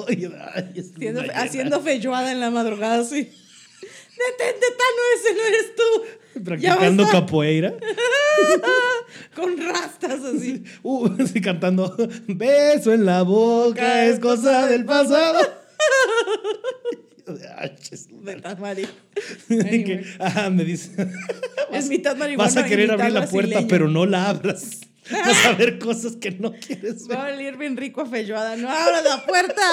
oye, 0.07 0.31
ay, 0.55 0.73
es 0.75 0.91
Haciendo, 0.93 1.21
haciendo 1.33 1.83
en 2.29 2.39
la 2.39 2.49
madrugada, 2.49 3.01
así. 3.01 3.15
Detente, 3.17 4.67
Tano, 4.77 5.01
ese 5.15 5.33
no 5.33 5.43
eres 5.43 5.75
tú. 5.75 6.43
Practicando 6.43 7.07
capoeira. 7.09 7.73
Con 9.35 9.57
rastas 9.57 10.23
así. 10.23 10.63
Uh, 10.81 11.09
así 11.19 11.41
cantando. 11.41 11.95
Beso 12.27 12.93
en 12.93 13.05
la 13.05 13.23
boca 13.23 14.05
es 14.05 14.19
cosa 14.19 14.67
del 14.67 14.85
pasado. 14.85 15.39
Mitad 18.21 18.57
mari. 18.57 18.85
Anyway. 19.49 20.05
ah, 20.19 20.49
me 20.49 20.63
dice. 20.65 20.91
Es 21.71 21.87
mitad 21.89 22.15
marihuana. 22.15 22.43
Vas 22.53 22.57
a 22.57 22.65
querer 22.67 22.91
abrir 22.91 23.11
la 23.11 23.21
puerta, 23.27 23.49
brasileño. 23.49 23.67
pero 23.67 23.87
no 23.89 24.05
la 24.05 24.29
abras. 24.29 24.81
Vas 25.09 25.45
a 25.45 25.53
ver 25.53 25.79
cosas 25.79 26.15
que 26.17 26.31
no 26.31 26.53
quieres 26.53 27.09
Va 27.09 27.23
a 27.23 27.25
ver. 27.25 27.33
oler 27.35 27.57
bien 27.57 27.75
rico 27.77 28.01
a 28.01 28.05
feijoada. 28.05 28.55
¡No 28.55 28.69
abras 28.69 29.03
la 29.03 29.25
puerta! 29.25 29.63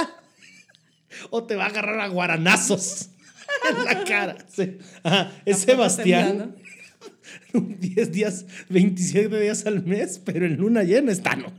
O 1.30 1.44
te 1.44 1.56
va 1.56 1.64
a 1.64 1.68
agarrar 1.68 2.00
a 2.00 2.08
guaranazos 2.08 3.10
en 3.70 3.84
la 3.84 4.04
cara. 4.04 4.36
Sí. 4.50 4.78
Ajá, 5.02 5.32
Es 5.44 5.58
Sebastián. 5.58 6.56
10 7.80 8.12
días, 8.12 8.46
27 8.68 9.40
días 9.40 9.66
al 9.66 9.84
mes, 9.84 10.20
pero 10.24 10.46
en 10.46 10.56
luna 10.56 10.82
llena 10.82 11.12
es 11.12 11.22
Tano. 11.22 11.52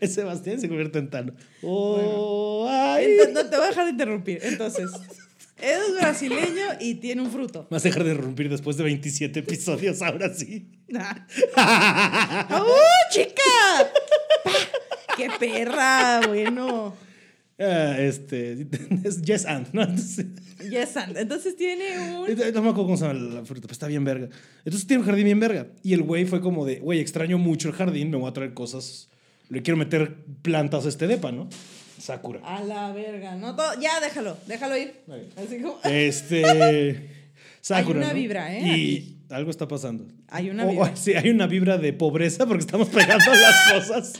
Es 0.00 0.14
Sebastián 0.14 0.60
se 0.60 0.68
convierte 0.68 0.98
en 0.98 1.10
Tano. 1.10 1.32
Oh, 1.62 2.66
ay. 2.68 3.12
Entonces, 3.12 3.34
no 3.34 3.46
te 3.46 3.56
voy 3.56 3.64
a 3.66 3.68
dejar 3.68 3.84
de 3.84 3.90
interrumpir. 3.90 4.40
Entonces, 4.42 4.90
es 5.60 5.94
brasileño 5.98 6.64
y 6.80 6.94
tiene 6.94 7.22
un 7.22 7.30
fruto. 7.30 7.66
Vas 7.70 7.84
a 7.84 7.88
dejar 7.88 8.04
de 8.04 8.14
romper 8.14 8.48
después 8.48 8.76
de 8.76 8.84
27 8.84 9.40
episodios, 9.40 10.02
ahora 10.02 10.32
sí. 10.34 10.66
¡Uh, 10.90 10.96
chica! 13.12 13.32
Pa, 14.44 14.52
¡Qué 15.16 15.28
perra! 15.38 16.20
Bueno. 16.26 16.94
Ah, 17.60 17.96
este, 17.98 18.66
es 19.04 19.20
Yes 19.22 19.44
and, 19.44 19.68
¿no? 19.72 19.82
Entonces, 19.82 20.26
Yes, 20.70 20.96
and. 20.96 21.16
Entonces 21.16 21.56
tiene 21.56 21.98
un. 21.98 22.26
no 22.54 22.62
me 22.62 22.68
acuerdo 22.70 22.84
cómo 22.84 22.96
se 22.96 23.06
llama 23.06 23.18
la 23.20 23.44
fruta, 23.44 23.62
pero 23.62 23.72
está 23.72 23.86
bien 23.86 24.02
verga. 24.04 24.28
Entonces 24.64 24.86
tiene 24.86 25.00
un 25.02 25.06
jardín 25.06 25.24
bien 25.26 25.40
verga. 25.40 25.66
Y 25.82 25.92
el 25.94 26.02
güey 26.02 26.24
fue 26.24 26.40
como 26.40 26.64
de, 26.64 26.76
güey, 26.80 27.00
extraño 27.00 27.36
mucho 27.38 27.68
el 27.68 27.74
jardín, 27.74 28.10
me 28.10 28.16
voy 28.16 28.28
a 28.30 28.32
traer 28.32 28.54
cosas, 28.54 29.08
le 29.50 29.62
quiero 29.62 29.76
meter 29.76 30.16
plantas 30.42 30.86
a 30.86 30.88
este 30.88 31.06
depa, 31.06 31.32
¿no? 31.32 31.48
Sakura. 31.98 32.40
A 32.44 32.62
la 32.64 32.92
verga, 32.92 33.34
¿no? 33.36 33.54
Todo- 33.56 33.78
ya, 33.80 34.00
déjalo, 34.00 34.36
déjalo 34.46 34.76
ir. 34.78 34.94
Ahí. 35.10 35.28
Así 35.36 35.60
como. 35.60 35.78
Este. 35.84 37.10
Sakura. 37.60 37.98
una 37.98 38.08
¿no? 38.08 38.14
vibra, 38.14 38.56
¿eh? 38.56 38.62
Y 38.78 39.16
algo 39.28 39.50
está 39.50 39.68
pasando. 39.68 40.06
Hay 40.28 40.48
una 40.48 40.64
O- 40.64 40.68
o- 40.68 40.70
vibra. 40.72 40.96
sí, 40.96 41.12
hay 41.12 41.28
una 41.28 41.46
vibra 41.46 41.76
de 41.76 41.92
pobreza 41.92 42.46
porque 42.46 42.60
estamos 42.62 42.88
pegando 42.88 43.24
las 43.34 43.72
cosas. 43.72 44.12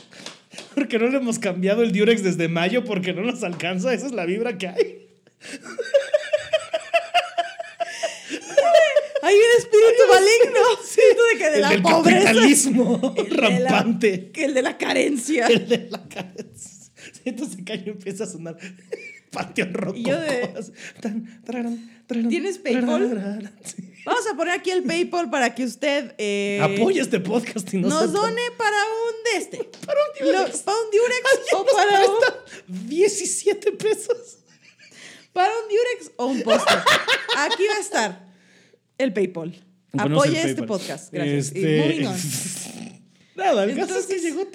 Porque 0.75 0.99
no 0.99 1.07
le 1.07 1.17
hemos 1.17 1.39
cambiado 1.39 1.81
el 1.83 1.91
Durex 1.91 2.23
desde 2.23 2.47
mayo 2.47 2.83
porque 2.83 3.13
no 3.13 3.21
nos 3.23 3.43
alcanza. 3.43 3.93
Esa 3.93 4.07
es 4.07 4.11
la 4.11 4.25
vibra 4.25 4.57
que 4.57 4.67
hay. 4.67 5.07
Hay 9.23 9.35
un 9.35 9.41
espíritu 9.59 10.03
maligno. 10.09 10.61
Siento 10.83 11.21
de 11.31 11.37
que 11.37 11.49
de 11.49 11.55
el 11.57 11.61
la 11.61 11.69
del 11.69 11.81
pobreza. 11.83 12.17
capitalismo 12.25 13.13
el 13.17 13.29
de 13.29 13.35
la- 13.35 13.69
rampante. 13.69 14.31
que 14.31 14.45
el 14.45 14.53
de 14.55 14.61
la 14.63 14.77
carencia. 14.77 15.47
El 15.47 15.67
de 15.67 15.87
la 15.91 16.03
cara. 16.07 16.33
Entonces 17.23 17.59
caño 17.63 17.83
empieza 17.91 18.23
a 18.23 18.27
sonar 18.27 18.57
Panteón 19.31 19.73
yo 19.95 20.19
de- 20.19 20.53
Tan, 21.01 21.41
¿Tienes 22.29 22.57
PayPal? 22.57 23.51
sí. 23.63 23.90
Vamos 24.05 24.25
a 24.27 24.35
poner 24.35 24.53
aquí 24.55 24.71
el 24.71 24.83
PayPal 24.83 25.29
para 25.29 25.53
que 25.53 25.63
usted 25.63 26.15
eh, 26.17 26.59
Apoya 26.61 27.01
este 27.03 27.19
podcast 27.19 27.71
y 27.73 27.77
no 27.77 27.89
nos 27.89 28.01
sepa- 28.09 28.11
done 28.13 28.41
para 28.57 28.77
un 28.85 29.23
de 29.23 29.37
este. 29.39 29.57
Para 29.85 29.99
un 29.99 30.25
Durex. 30.27 30.57
Lo- 30.59 30.65
para 30.65 30.77
un 30.77 30.91
Durex 30.91 31.53
o 31.53 31.63
nos 31.63 31.73
para 31.73 31.99
un, 31.99 32.19
presta 32.19 32.45
17 32.67 33.71
pesos. 33.73 34.37
para 35.33 35.49
un 35.51 35.63
Durex 35.69 36.11
o 36.17 36.25
un 36.27 36.41
póster. 36.41 36.77
Aquí 37.37 37.63
va 37.67 37.75
a 37.75 37.79
estar 37.79 38.27
el 38.97 39.13
PayPal. 39.13 39.63
Ponemos 39.91 40.25
el 40.25 40.35
este 40.35 40.47
PayPal. 40.55 40.67
podcast, 40.67 41.13
gracias. 41.13 41.47
Este- 41.47 41.59
Y 41.59 41.79
moving 41.81 42.07
on. 42.07 42.17
Nada, 43.35 43.63
el 43.63 43.75
caso 43.75 43.97
es 43.99 44.05
Entonces- 44.05 44.07
que 44.07 44.19
llegó 44.19 44.47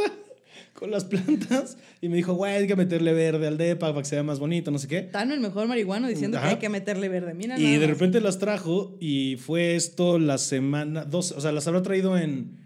con 0.79 0.91
las 0.91 1.05
plantas 1.05 1.77
y 2.01 2.09
me 2.09 2.17
dijo, 2.17 2.35
güey, 2.35 2.55
hay 2.57 2.67
que 2.67 2.77
meterle 2.77 3.13
verde 3.13 3.47
al 3.47 3.57
depa 3.59 3.89
para 3.89 4.03
que 4.03 4.09
sea 4.09 4.23
más 4.23 4.39
bonito, 4.39 4.71
no 4.71 4.79
sé 4.79 4.89
qué. 4.89 5.03
Tano, 5.03 5.35
el 5.35 5.41
mejor 5.41 5.67
marihuano, 5.67 6.09
diciendo 6.09 6.39
Ajá. 6.39 6.47
que 6.47 6.55
hay 6.55 6.61
que 6.61 6.69
meterle 6.69 7.09
verde. 7.09 7.35
Mira, 7.35 7.59
Y 7.59 7.77
de 7.77 7.87
repente 7.87 8.21
las 8.21 8.39
trajo 8.39 8.97
y 9.01 9.37
fue 9.37 9.75
esto 9.75 10.19
la 10.19 10.39
semana, 10.39 11.05
dos, 11.05 11.33
o 11.33 11.41
sea, 11.41 11.53
las 11.53 11.67
habrá 11.67 11.83
traído 11.83 12.17
en... 12.17 12.65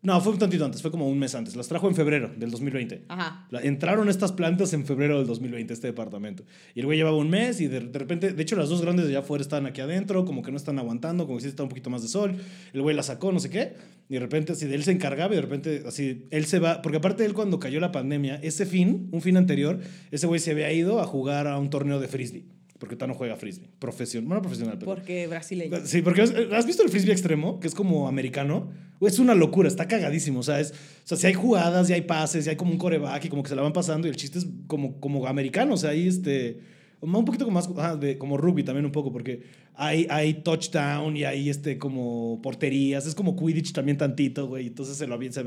No, 0.00 0.20
fue 0.20 0.32
un 0.32 0.38
tantito 0.38 0.64
antes, 0.64 0.80
fue 0.80 0.92
como 0.92 1.08
un 1.08 1.18
mes 1.18 1.34
antes. 1.34 1.56
Las 1.56 1.66
trajo 1.66 1.88
en 1.88 1.96
febrero 1.96 2.30
del 2.36 2.52
2020. 2.52 3.06
Ajá. 3.08 3.48
Entraron 3.64 4.08
estas 4.08 4.30
plantas 4.30 4.72
en 4.72 4.86
febrero 4.86 5.18
del 5.18 5.26
2020, 5.26 5.74
este 5.74 5.88
departamento. 5.88 6.44
Y 6.76 6.80
el 6.80 6.86
güey 6.86 6.98
llevaba 6.98 7.16
un 7.16 7.28
mes 7.28 7.60
y 7.60 7.66
de, 7.66 7.80
de 7.80 7.98
repente, 7.98 8.32
de 8.32 8.42
hecho 8.42 8.54
las 8.54 8.68
dos 8.68 8.80
grandes 8.80 9.06
de 9.06 9.10
allá 9.12 9.24
afuera 9.24 9.42
están 9.42 9.66
aquí 9.66 9.80
adentro, 9.80 10.24
como 10.24 10.42
que 10.42 10.52
no 10.52 10.56
están 10.56 10.78
aguantando, 10.78 11.26
como 11.26 11.38
que 11.38 11.42
sí 11.42 11.48
está 11.48 11.64
un 11.64 11.68
poquito 11.68 11.90
más 11.90 12.02
de 12.02 12.08
sol. 12.08 12.36
El 12.72 12.82
güey 12.82 12.94
la 12.94 13.02
sacó, 13.02 13.32
no 13.32 13.40
sé 13.40 13.50
qué. 13.50 13.74
Y 14.08 14.14
de 14.14 14.20
repente, 14.20 14.52
así, 14.52 14.66
de 14.66 14.74
él 14.74 14.84
se 14.84 14.92
encargaba 14.92 15.32
y 15.32 15.36
de 15.36 15.42
repente, 15.42 15.82
así, 15.86 16.26
él 16.30 16.46
se 16.46 16.58
va, 16.58 16.80
porque 16.80 16.98
aparte 16.98 17.24
él 17.24 17.34
cuando 17.34 17.58
cayó 17.58 17.78
la 17.78 17.92
pandemia, 17.92 18.36
ese 18.36 18.64
fin, 18.64 19.08
un 19.12 19.20
fin 19.20 19.36
anterior, 19.36 19.80
ese 20.10 20.26
güey 20.26 20.40
se 20.40 20.52
había 20.52 20.72
ido 20.72 21.00
a 21.00 21.04
jugar 21.04 21.46
a 21.46 21.58
un 21.58 21.68
torneo 21.68 22.00
de 22.00 22.08
frisbee. 22.08 22.44
Porque 22.78 22.94
Tano 22.94 23.12
juega 23.12 23.36
frisbee. 23.36 23.68
Profesional, 23.80 24.28
bueno, 24.28 24.42
profesional, 24.42 24.76
pero... 24.78 24.94
Porque 24.94 25.26
brasileño. 25.26 25.78
Sí, 25.84 26.00
porque 26.00 26.22
has, 26.22 26.30
has 26.30 26.64
visto 26.64 26.84
el 26.84 26.88
frisbee 26.90 27.12
extremo, 27.12 27.58
que 27.58 27.66
es 27.66 27.74
como 27.74 28.06
americano. 28.08 28.70
Es 29.00 29.18
una 29.18 29.34
locura, 29.34 29.68
está 29.68 29.88
cagadísimo. 29.88 30.40
O 30.40 30.42
sea, 30.44 30.60
es, 30.60 30.70
o 30.70 31.06
sea, 31.06 31.16
si 31.16 31.26
hay 31.26 31.34
jugadas, 31.34 31.90
y 31.90 31.94
hay 31.94 32.02
pases, 32.02 32.46
y 32.46 32.50
hay 32.50 32.56
como 32.56 32.70
un 32.70 32.78
coreback 32.78 33.24
y 33.24 33.28
como 33.28 33.42
que 33.42 33.48
se 33.48 33.56
la 33.56 33.62
van 33.62 33.72
pasando. 33.72 34.06
Y 34.06 34.10
el 34.10 34.16
chiste 34.16 34.38
es 34.38 34.46
como, 34.68 35.00
como 35.00 35.26
americano. 35.26 35.74
O 35.74 35.76
sea, 35.76 35.90
ahí 35.90 36.06
este. 36.06 36.60
Un 37.00 37.24
poquito 37.24 37.48
más 37.50 37.68
ajá, 37.76 37.96
de, 37.96 38.18
como 38.18 38.36
rugby 38.36 38.64
también 38.64 38.84
un 38.84 38.92
poco, 38.92 39.12
porque 39.12 39.44
hay, 39.74 40.06
hay 40.10 40.34
touchdown 40.34 41.16
y 41.16 41.24
hay 41.24 41.48
este 41.48 41.78
como 41.78 42.40
porterías. 42.42 43.06
Es 43.06 43.14
como 43.14 43.36
Quidditch 43.36 43.72
también 43.72 43.96
tantito, 43.96 44.48
güey. 44.48 44.66
Entonces 44.66 44.96
se 44.96 45.06
lo 45.06 45.14
avienta. 45.14 45.42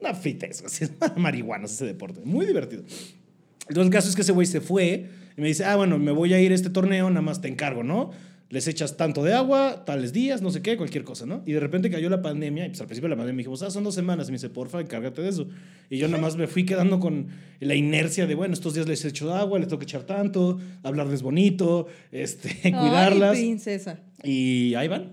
Una 0.00 0.14
fitez, 0.14 0.62
así 0.64 0.84
es 0.84 0.92
marihuana 1.16 1.64
ese 1.64 1.86
deporte. 1.86 2.20
Muy 2.24 2.46
divertido. 2.46 2.82
Entonces 3.68 3.86
el 3.86 3.90
caso 3.90 4.08
es 4.08 4.16
que 4.16 4.22
ese 4.22 4.32
güey 4.32 4.46
se 4.46 4.60
fue 4.60 5.08
y 5.36 5.40
me 5.40 5.48
dice, 5.48 5.64
ah, 5.64 5.76
bueno, 5.76 5.98
me 5.98 6.10
voy 6.10 6.34
a 6.34 6.40
ir 6.40 6.52
a 6.52 6.54
este 6.54 6.70
torneo, 6.70 7.08
nada 7.08 7.22
más 7.22 7.40
te 7.40 7.48
encargo, 7.48 7.82
¿no? 7.82 8.10
Les 8.50 8.66
echas 8.66 8.96
tanto 8.96 9.22
de 9.22 9.32
agua, 9.32 9.84
tales 9.86 10.12
días, 10.12 10.42
no 10.42 10.50
sé 10.50 10.60
qué, 10.60 10.76
cualquier 10.76 11.04
cosa, 11.04 11.24
¿no? 11.24 11.44
Y 11.46 11.52
de 11.52 11.60
repente 11.60 11.88
cayó 11.88 12.10
la 12.10 12.20
pandemia, 12.20 12.66
y 12.66 12.70
pues 12.70 12.80
al 12.80 12.88
principio 12.88 13.08
de 13.08 13.14
la 13.14 13.16
pandemia 13.16 13.36
me 13.36 13.42
dijimos, 13.42 13.62
ah, 13.62 13.70
son 13.70 13.84
dos 13.84 13.94
semanas. 13.94 14.26
Y 14.26 14.32
me 14.32 14.38
dice, 14.38 14.50
porfa, 14.50 14.80
encárgate 14.80 15.22
de 15.22 15.28
eso. 15.28 15.46
Y 15.88 15.98
yo 15.98 16.08
nada 16.08 16.20
más 16.20 16.36
me 16.36 16.48
fui 16.48 16.66
quedando 16.66 16.98
con 16.98 17.28
la 17.60 17.76
inercia 17.76 18.26
de, 18.26 18.34
bueno, 18.34 18.52
estos 18.52 18.74
días 18.74 18.88
les 18.88 19.04
echo 19.04 19.32
agua, 19.32 19.60
les 19.60 19.68
tengo 19.68 19.78
que 19.78 19.84
echar 19.84 20.02
tanto, 20.02 20.58
hablarles 20.82 21.22
bonito, 21.22 21.86
este, 22.10 22.60
cuidarlas. 22.62 23.36
Ay, 23.36 23.44
princesa. 23.44 24.00
Y 24.24 24.74
ahí 24.74 24.88
van. 24.88 25.12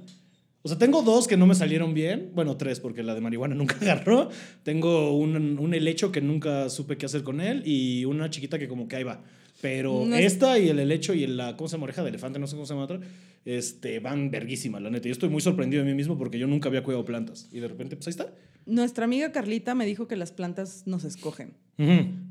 O 0.64 0.68
sea, 0.68 0.80
tengo 0.80 1.04
dos 1.04 1.28
que 1.28 1.38
no 1.38 1.46
me 1.46 1.54
salieron 1.54 1.94
bien. 1.94 2.32
Bueno, 2.34 2.58
tres, 2.58 2.80
porque 2.80 3.04
la 3.04 3.14
de 3.14 3.22
marihuana 3.22 3.54
nunca 3.56 3.78
agarró. 3.80 4.30
Tengo 4.64 5.16
un, 5.16 5.60
un 5.60 5.74
helecho 5.76 6.12
que 6.12 6.22
nunca 6.22 6.70
supe 6.70 6.98
qué 6.98 7.06
hacer 7.06 7.22
con 7.22 7.40
él 7.40 7.62
y 7.66 8.04
una 8.06 8.32
chiquita 8.32 8.58
que 8.58 8.68
como 8.68 8.88
que 8.88 8.96
ahí 8.96 9.04
va. 9.04 9.22
Pero 9.62 10.04
No 10.06 10.16
es- 10.16 10.34
esta 10.34 10.60
y 10.60 10.70
el 10.70 10.80
helecho 10.80 11.14
y 11.14 11.26
la, 11.28 11.58
¿cómo 11.58 11.68
se 11.68 11.74
llama? 11.74 11.86
Oreja 11.86 12.04
de 12.04 12.10
elefante, 12.10 12.38
no 12.40 12.48
sé 12.48 12.56
cómo 12.56 12.66
se 12.66 12.74
llama 12.74 12.84
otra, 12.86 13.00
este, 13.46 14.00
van 14.00 14.30
verguísimas, 14.30 14.82
la 14.82 14.90
neta. 14.90 15.08
Yo 15.08 15.14
estoy 15.14 15.30
muy 15.30 15.42
sorprendido 15.42 15.84
de 15.84 15.90
mí 15.90 15.96
mismo 15.96 16.18
porque 16.18 16.38
yo 16.38 16.48
nunca 16.48 16.70
había 16.70 16.84
cuidado 16.84 17.06
plantas. 17.06 17.48
Y 17.52 17.60
de 17.60 17.68
repente, 17.68 17.96
pues 17.96 18.08
ahí 18.08 18.12
está. 18.12 18.34
Nuestra 18.66 19.06
amiga 19.06 19.32
Carlita 19.32 19.74
me 19.76 19.86
dijo 19.86 20.08
que 20.08 20.16
las 20.18 20.32
plantas 20.32 20.84
nos 20.86 21.04
escogen. 21.06 21.54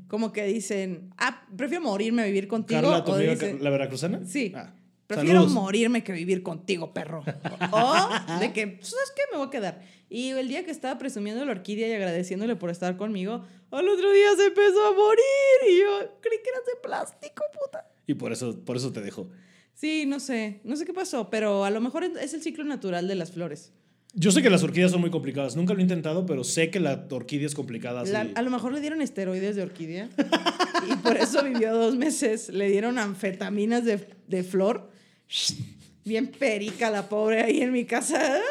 Como 0.07 0.31
que 0.33 0.45
dicen, 0.45 1.09
ah, 1.17 1.47
prefiero 1.57 1.83
morirme 1.83 2.21
a 2.21 2.25
vivir 2.25 2.47
contigo. 2.47 2.81
Carla, 2.81 3.03
tu 3.03 3.11
o 3.11 3.15
amiga, 3.15 3.33
dicen, 3.33 3.63
la 3.63 3.69
veracruzana. 3.71 4.21
Sí. 4.25 4.51
Ah, 4.55 4.73
Prefiero 5.07 5.39
saludos. 5.39 5.53
morirme 5.53 6.03
que 6.03 6.11
vivir 6.11 6.43
contigo, 6.43 6.93
perro. 6.93 7.23
O 7.71 7.95
de 8.39 8.51
que, 8.53 8.67
pues, 8.67 8.89
¿sabes 8.89 9.11
qué? 9.15 9.21
Me 9.31 9.37
voy 9.37 9.47
a 9.47 9.49
quedar. 9.49 9.81
Y 10.09 10.29
el 10.29 10.47
día 10.49 10.63
que 10.65 10.71
estaba 10.71 10.97
presumiendo 10.97 11.43
la 11.45 11.51
orquídea 11.51 11.87
y 11.87 11.93
agradeciéndole 11.93 12.55
por 12.55 12.69
estar 12.69 12.97
conmigo, 12.97 13.45
al 13.71 13.87
otro 13.89 14.11
día 14.11 14.27
se 14.37 14.45
empezó 14.47 14.85
a 14.87 14.91
morir. 14.93 15.23
Y 15.69 15.79
yo 15.79 16.11
creí 16.21 16.39
que 16.43 16.49
eras 16.49 16.65
de 16.65 16.79
plástico, 16.83 17.43
puta. 17.53 17.87
Y 18.05 18.13
por 18.13 18.31
eso, 18.31 18.59
por 18.65 18.75
eso 18.77 18.91
te 18.91 19.01
dejo. 19.01 19.29
Sí, 19.73 20.05
no 20.05 20.19
sé. 20.19 20.59
No 20.63 20.75
sé 20.75 20.85
qué 20.85 20.93
pasó, 20.93 21.29
pero 21.29 21.63
a 21.63 21.69
lo 21.71 21.79
mejor 21.81 22.03
es 22.03 22.33
el 22.33 22.41
ciclo 22.41 22.63
natural 22.63 23.07
de 23.07 23.15
las 23.15 23.31
flores. 23.31 23.71
Yo 24.13 24.31
sé 24.31 24.41
que 24.41 24.49
las 24.49 24.63
orquídeas 24.63 24.91
son 24.91 25.01
muy 25.01 25.11
complicadas. 25.11 25.55
Nunca 25.55 25.73
lo 25.73 25.79
he 25.79 25.83
intentado, 25.83 26.25
pero 26.25 26.43
sé 26.43 26.71
que 26.71 26.79
la 26.79 27.05
orquídea 27.11 27.45
es 27.45 27.53
complicada. 27.53 28.03
La- 28.05 28.27
a 28.33 28.41
lo 28.41 28.49
mejor 28.49 28.73
le 28.73 28.81
dieron 28.81 29.01
esteroides 29.01 29.55
de 29.55 29.61
orquídea 29.61 30.09
y 30.89 30.95
por 30.97 31.17
eso 31.17 31.43
vivió 31.43 31.75
dos 31.75 31.95
meses. 31.95 32.49
Le 32.49 32.69
dieron 32.69 32.97
anfetaminas 32.97 33.85
de, 33.85 34.07
de 34.27 34.43
flor. 34.43 34.89
Bien 36.05 36.27
perica 36.27 36.89
la 36.89 37.09
pobre 37.09 37.41
ahí 37.41 37.61
en 37.61 37.71
mi 37.71 37.85
casa. 37.85 38.35
Ay, 38.35 38.41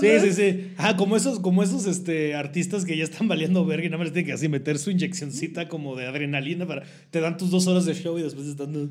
Sí, 0.00 0.20
sí, 0.20 0.32
sí. 0.32 0.72
Ah, 0.78 0.96
como 0.96 1.16
esos, 1.16 1.40
como 1.40 1.62
esos 1.62 1.86
este, 1.86 2.34
artistas 2.34 2.84
que 2.84 2.96
ya 2.96 3.04
están 3.04 3.28
valiendo 3.28 3.64
verga 3.66 3.86
y 3.86 3.90
nada 3.90 4.02
más 4.02 4.12
tienen 4.12 4.26
que 4.26 4.32
así 4.32 4.48
meter 4.48 4.78
su 4.78 4.90
inyeccioncita 4.90 5.68
como 5.68 5.94
de 5.94 6.06
adrenalina 6.06 6.66
para. 6.66 6.84
Te 7.10 7.20
dan 7.20 7.36
tus 7.36 7.50
dos 7.50 7.66
horas 7.66 7.84
de 7.84 7.94
show 7.94 8.18
y 8.18 8.22
después 8.22 8.46
están. 8.46 8.90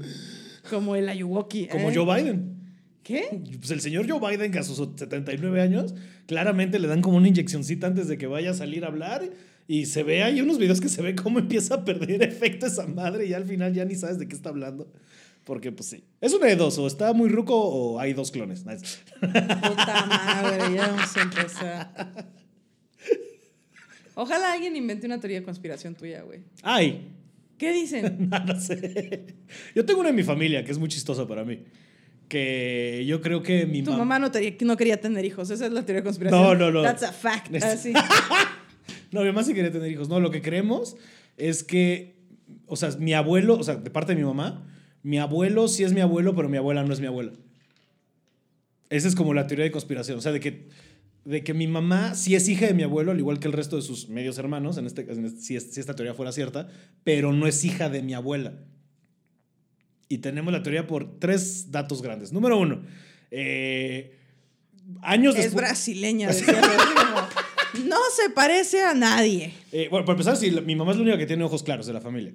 Como 0.69 0.95
el 0.95 1.09
Ayuwoki. 1.09 1.67
Como 1.67 1.89
¿eh? 1.89 1.93
Joe 1.95 2.15
Biden. 2.15 2.63
¿Qué? 3.03 3.41
Pues 3.57 3.71
el 3.71 3.81
señor 3.81 4.09
Joe 4.09 4.19
Biden, 4.19 4.51
que 4.51 4.59
a 4.59 4.63
sus 4.63 4.77
79 4.77 5.61
años, 5.61 5.93
claramente 6.25 6.79
le 6.79 6.87
dan 6.87 7.01
como 7.01 7.17
una 7.17 7.27
inyeccioncita 7.27 7.87
antes 7.87 8.07
de 8.07 8.17
que 8.17 8.27
vaya 8.27 8.51
a 8.51 8.53
salir 8.53 8.85
a 8.85 8.87
hablar. 8.87 9.29
Y 9.67 9.87
se 9.87 10.03
ve, 10.03 10.23
hay 10.23 10.41
unos 10.41 10.57
videos 10.57 10.79
que 10.79 10.89
se 10.89 11.01
ve 11.01 11.15
cómo 11.15 11.39
empieza 11.39 11.75
a 11.75 11.85
perder 11.85 12.21
efecto 12.23 12.65
esa 12.65 12.85
madre 12.87 13.25
y 13.25 13.33
al 13.33 13.45
final 13.45 13.73
ya 13.73 13.83
ni 13.85 13.95
sabes 13.95 14.19
de 14.19 14.27
qué 14.27 14.35
está 14.35 14.49
hablando. 14.49 14.87
Porque, 15.43 15.71
pues 15.71 15.89
sí. 15.89 16.03
Es 16.21 16.33
una 16.33 16.47
de 16.47 16.55
dos, 16.55 16.77
o 16.77 16.87
está 16.87 17.11
muy 17.13 17.27
ruco 17.29 17.55
o 17.59 17.99
hay 17.99 18.13
dos 18.13 18.31
clones. 18.31 18.65
Nice. 18.65 18.85
Puta 19.19 20.05
madre, 20.07 20.73
ya 20.75 20.87
vamos 20.87 21.17
a 21.17 21.21
empezar. 21.21 22.25
Ojalá 24.15 24.53
alguien 24.53 24.75
invente 24.75 25.05
una 25.07 25.19
teoría 25.19 25.39
de 25.39 25.43
conspiración 25.45 25.95
tuya, 25.95 26.21
güey. 26.21 26.41
¡Ay! 26.61 27.07
¿Qué 27.57 27.73
dicen? 27.73 28.27
No, 28.29 28.39
no 28.45 28.59
sé. 28.59 29.35
Yo 29.75 29.85
tengo 29.85 29.99
una 30.01 30.09
en 30.09 30.15
mi 30.15 30.23
familia 30.23 30.63
que 30.63 30.71
es 30.71 30.77
muy 30.77 30.89
chistosa 30.89 31.27
para 31.27 31.43
mí. 31.43 31.59
Que 32.29 33.03
yo 33.07 33.21
creo 33.21 33.43
que 33.43 33.65
mi 33.65 33.83
Tu 33.83 33.91
mam- 33.91 33.97
mamá 33.97 34.19
no, 34.19 34.31
te- 34.31 34.57
no 34.61 34.77
quería 34.77 34.99
tener 35.01 35.25
hijos. 35.25 35.49
Esa 35.49 35.65
es 35.65 35.71
la 35.71 35.81
teoría 35.85 36.01
de 36.01 36.05
conspiración. 36.05 36.41
No, 36.41 36.55
no, 36.55 36.71
no. 36.71 36.81
That's 36.83 37.03
a 37.03 37.11
fact. 37.11 37.53
Es- 37.53 37.63
Así. 37.63 37.93
No, 39.11 39.21
mi 39.21 39.27
mamá 39.27 39.43
sí 39.43 39.53
quería 39.53 39.71
tener 39.71 39.91
hijos. 39.91 40.09
No, 40.09 40.19
lo 40.19 40.31
que 40.31 40.41
creemos 40.41 40.97
es 41.37 41.63
que, 41.63 42.15
o 42.65 42.75
sea, 42.75 42.89
mi 42.97 43.13
abuelo, 43.13 43.55
o 43.59 43.63
sea, 43.63 43.75
de 43.75 43.91
parte 43.91 44.13
de 44.15 44.19
mi 44.19 44.25
mamá, 44.25 44.65
mi 45.03 45.19
abuelo 45.19 45.67
sí 45.67 45.83
es 45.83 45.93
mi 45.93 46.01
abuelo, 46.01 46.35
pero 46.35 46.49
mi 46.49 46.57
abuela 46.57 46.83
no 46.83 46.93
es 46.93 46.99
mi 46.99 47.07
abuela. 47.07 47.33
Esa 48.89 49.07
es 49.07 49.15
como 49.15 49.33
la 49.33 49.47
teoría 49.47 49.65
de 49.65 49.71
conspiración. 49.71 50.17
O 50.17 50.21
sea, 50.21 50.31
de 50.31 50.39
que, 50.39 50.69
de 51.25 51.43
que 51.43 51.53
mi 51.53 51.67
mamá 51.67 52.15
sí 52.15 52.35
es 52.35 52.47
hija 52.47 52.67
de 52.67 52.73
mi 52.73 52.83
abuelo, 52.83 53.11
al 53.11 53.19
igual 53.19 53.39
que 53.39 53.47
el 53.47 53.53
resto 53.53 53.75
de 53.75 53.81
sus 53.81 54.07
medios 54.09 54.37
hermanos, 54.37 54.77
en 54.77 54.85
este, 54.85 55.01
en 55.01 55.25
este- 55.25 55.41
si, 55.41 55.55
es- 55.55 55.73
si 55.73 55.79
esta 55.79 55.95
teoría 55.95 56.13
fuera 56.13 56.31
cierta, 56.31 56.69
pero 57.03 57.31
no 57.33 57.47
es 57.47 57.63
hija 57.65 57.89
de 57.89 58.01
mi 58.01 58.13
abuela. 58.13 58.53
Y 60.09 60.19
tenemos 60.19 60.53
la 60.53 60.61
teoría 60.63 60.85
por 60.85 61.19
tres 61.19 61.71
datos 61.71 62.01
grandes. 62.01 62.31
Número 62.31 62.57
uno, 62.57 62.83
eh, 63.31 64.17
años 65.01 65.35
Es 65.35 65.45
después... 65.45 65.63
brasileña, 65.65 66.27
decía 66.31 66.53
Rodrigo. 66.53 67.87
No 67.89 67.97
se 68.15 68.29
parece 68.29 68.83
a 68.83 68.93
nadie. 68.93 69.53
Eh, 69.71 69.87
bueno, 69.89 70.05
para 70.05 70.13
empezar, 70.13 70.37
sí, 70.37 70.51
la- 70.51 70.61
mi 70.61 70.75
mamá 70.75 70.91
es 70.91 70.97
la 70.97 71.03
única 71.03 71.17
que 71.17 71.25
tiene 71.25 71.43
ojos 71.43 71.63
claros 71.63 71.87
de 71.87 71.93
la 71.93 72.01
familia. 72.01 72.33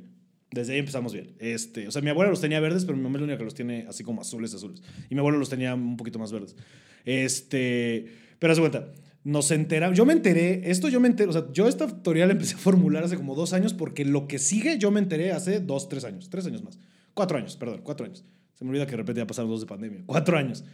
Desde 0.50 0.72
ahí 0.72 0.78
empezamos 0.78 1.12
bien. 1.12 1.34
Este, 1.38 1.88
o 1.88 1.90
sea, 1.90 2.00
mi 2.00 2.10
abuela 2.10 2.30
los 2.30 2.40
tenía 2.40 2.58
verdes, 2.60 2.84
pero 2.84 2.96
mi 2.96 3.02
mamá 3.02 3.16
es 3.16 3.20
la 3.20 3.24
única 3.26 3.38
que 3.38 3.44
los 3.44 3.54
tiene 3.54 3.84
así 3.88 4.02
como 4.02 4.22
azules, 4.22 4.54
azules. 4.54 4.82
Y 5.10 5.14
mi 5.14 5.18
abuelo 5.20 5.38
los 5.38 5.50
tenía 5.50 5.74
un 5.74 5.96
poquito 5.96 6.18
más 6.18 6.32
verdes. 6.32 6.56
Este, 7.04 8.06
pero 8.38 8.52
haz 8.52 8.60
cuenta, 8.60 8.92
nos 9.24 9.50
enteramos, 9.50 9.96
yo 9.96 10.06
me 10.06 10.14
enteré, 10.14 10.70
esto 10.70 10.88
yo 10.88 11.00
me 11.00 11.08
enteré, 11.08 11.28
o 11.28 11.32
sea, 11.32 11.52
yo 11.52 11.68
esta 11.68 11.86
teoría 12.02 12.26
la 12.26 12.32
empecé 12.32 12.54
a 12.54 12.58
formular 12.58 13.04
hace 13.04 13.16
como 13.16 13.34
dos 13.34 13.52
años 13.52 13.74
porque 13.74 14.04
lo 14.04 14.26
que 14.26 14.38
sigue 14.38 14.78
yo 14.78 14.90
me 14.90 15.00
enteré 15.00 15.32
hace 15.32 15.60
dos, 15.60 15.88
tres 15.88 16.04
años, 16.04 16.30
tres 16.30 16.46
años 16.46 16.62
más. 16.62 16.78
Cuatro 17.12 17.36
años, 17.36 17.56
perdón, 17.56 17.80
cuatro 17.82 18.06
años. 18.06 18.24
Se 18.54 18.64
me 18.64 18.70
olvida 18.70 18.86
que 18.86 18.92
de 18.92 18.96
repente 18.98 19.20
ya 19.20 19.26
pasaron 19.26 19.50
dos 19.50 19.60
de 19.60 19.66
pandemia. 19.66 20.02
Cuatro 20.06 20.38
años. 20.38 20.64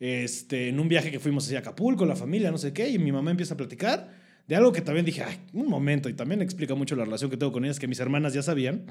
Este, 0.00 0.68
en 0.68 0.78
un 0.78 0.88
viaje 0.88 1.10
que 1.10 1.18
fuimos 1.18 1.44
hacia 1.46 1.58
Acapulco, 1.58 2.06
la 2.06 2.16
familia, 2.16 2.50
no 2.50 2.58
sé 2.58 2.72
qué, 2.72 2.88
y 2.88 2.98
mi 2.98 3.10
mamá 3.10 3.30
empieza 3.30 3.54
a 3.54 3.56
platicar 3.56 4.23
de 4.46 4.56
algo 4.56 4.72
que 4.72 4.80
también 4.80 5.06
dije, 5.06 5.22
ay, 5.22 5.38
un 5.52 5.68
momento, 5.68 6.08
y 6.08 6.14
también 6.14 6.42
explica 6.42 6.74
mucho 6.74 6.96
la 6.96 7.04
relación 7.04 7.30
que 7.30 7.36
tengo 7.36 7.52
con 7.52 7.64
ellas, 7.64 7.78
que 7.78 7.88
mis 7.88 8.00
hermanas 8.00 8.34
ya 8.34 8.42
sabían, 8.42 8.84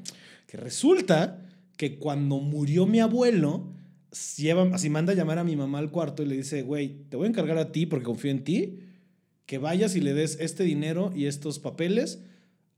que 0.46 0.56
resulta 0.56 1.42
que 1.76 1.98
cuando 1.98 2.38
murió 2.40 2.86
mi 2.86 3.00
abuelo, 3.00 3.72
lleva, 4.36 4.74
así 4.74 4.90
manda 4.90 5.12
a 5.12 5.16
llamar 5.16 5.38
a 5.38 5.44
mi 5.44 5.56
mamá 5.56 5.78
al 5.78 5.90
cuarto 5.90 6.22
y 6.22 6.26
le 6.26 6.36
dice, 6.36 6.62
güey, 6.62 7.04
te 7.08 7.16
voy 7.16 7.26
a 7.26 7.28
encargar 7.28 7.58
a 7.58 7.72
ti 7.72 7.86
porque 7.86 8.04
confío 8.04 8.30
en 8.30 8.44
ti, 8.44 8.80
que 9.46 9.58
vayas 9.58 9.94
y 9.96 10.00
le 10.00 10.14
des 10.14 10.38
este 10.40 10.64
dinero 10.64 11.12
y 11.14 11.26
estos 11.26 11.58
papeles 11.58 12.20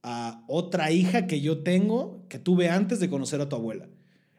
a 0.02 0.44
otra 0.46 0.90
hija 0.92 1.26
que 1.26 1.40
yo 1.40 1.58
tengo, 1.58 2.24
que 2.28 2.38
tuve 2.38 2.68
antes 2.68 3.00
de 3.00 3.08
conocer 3.08 3.40
a 3.40 3.48
tu 3.48 3.56
abuela. 3.56 3.88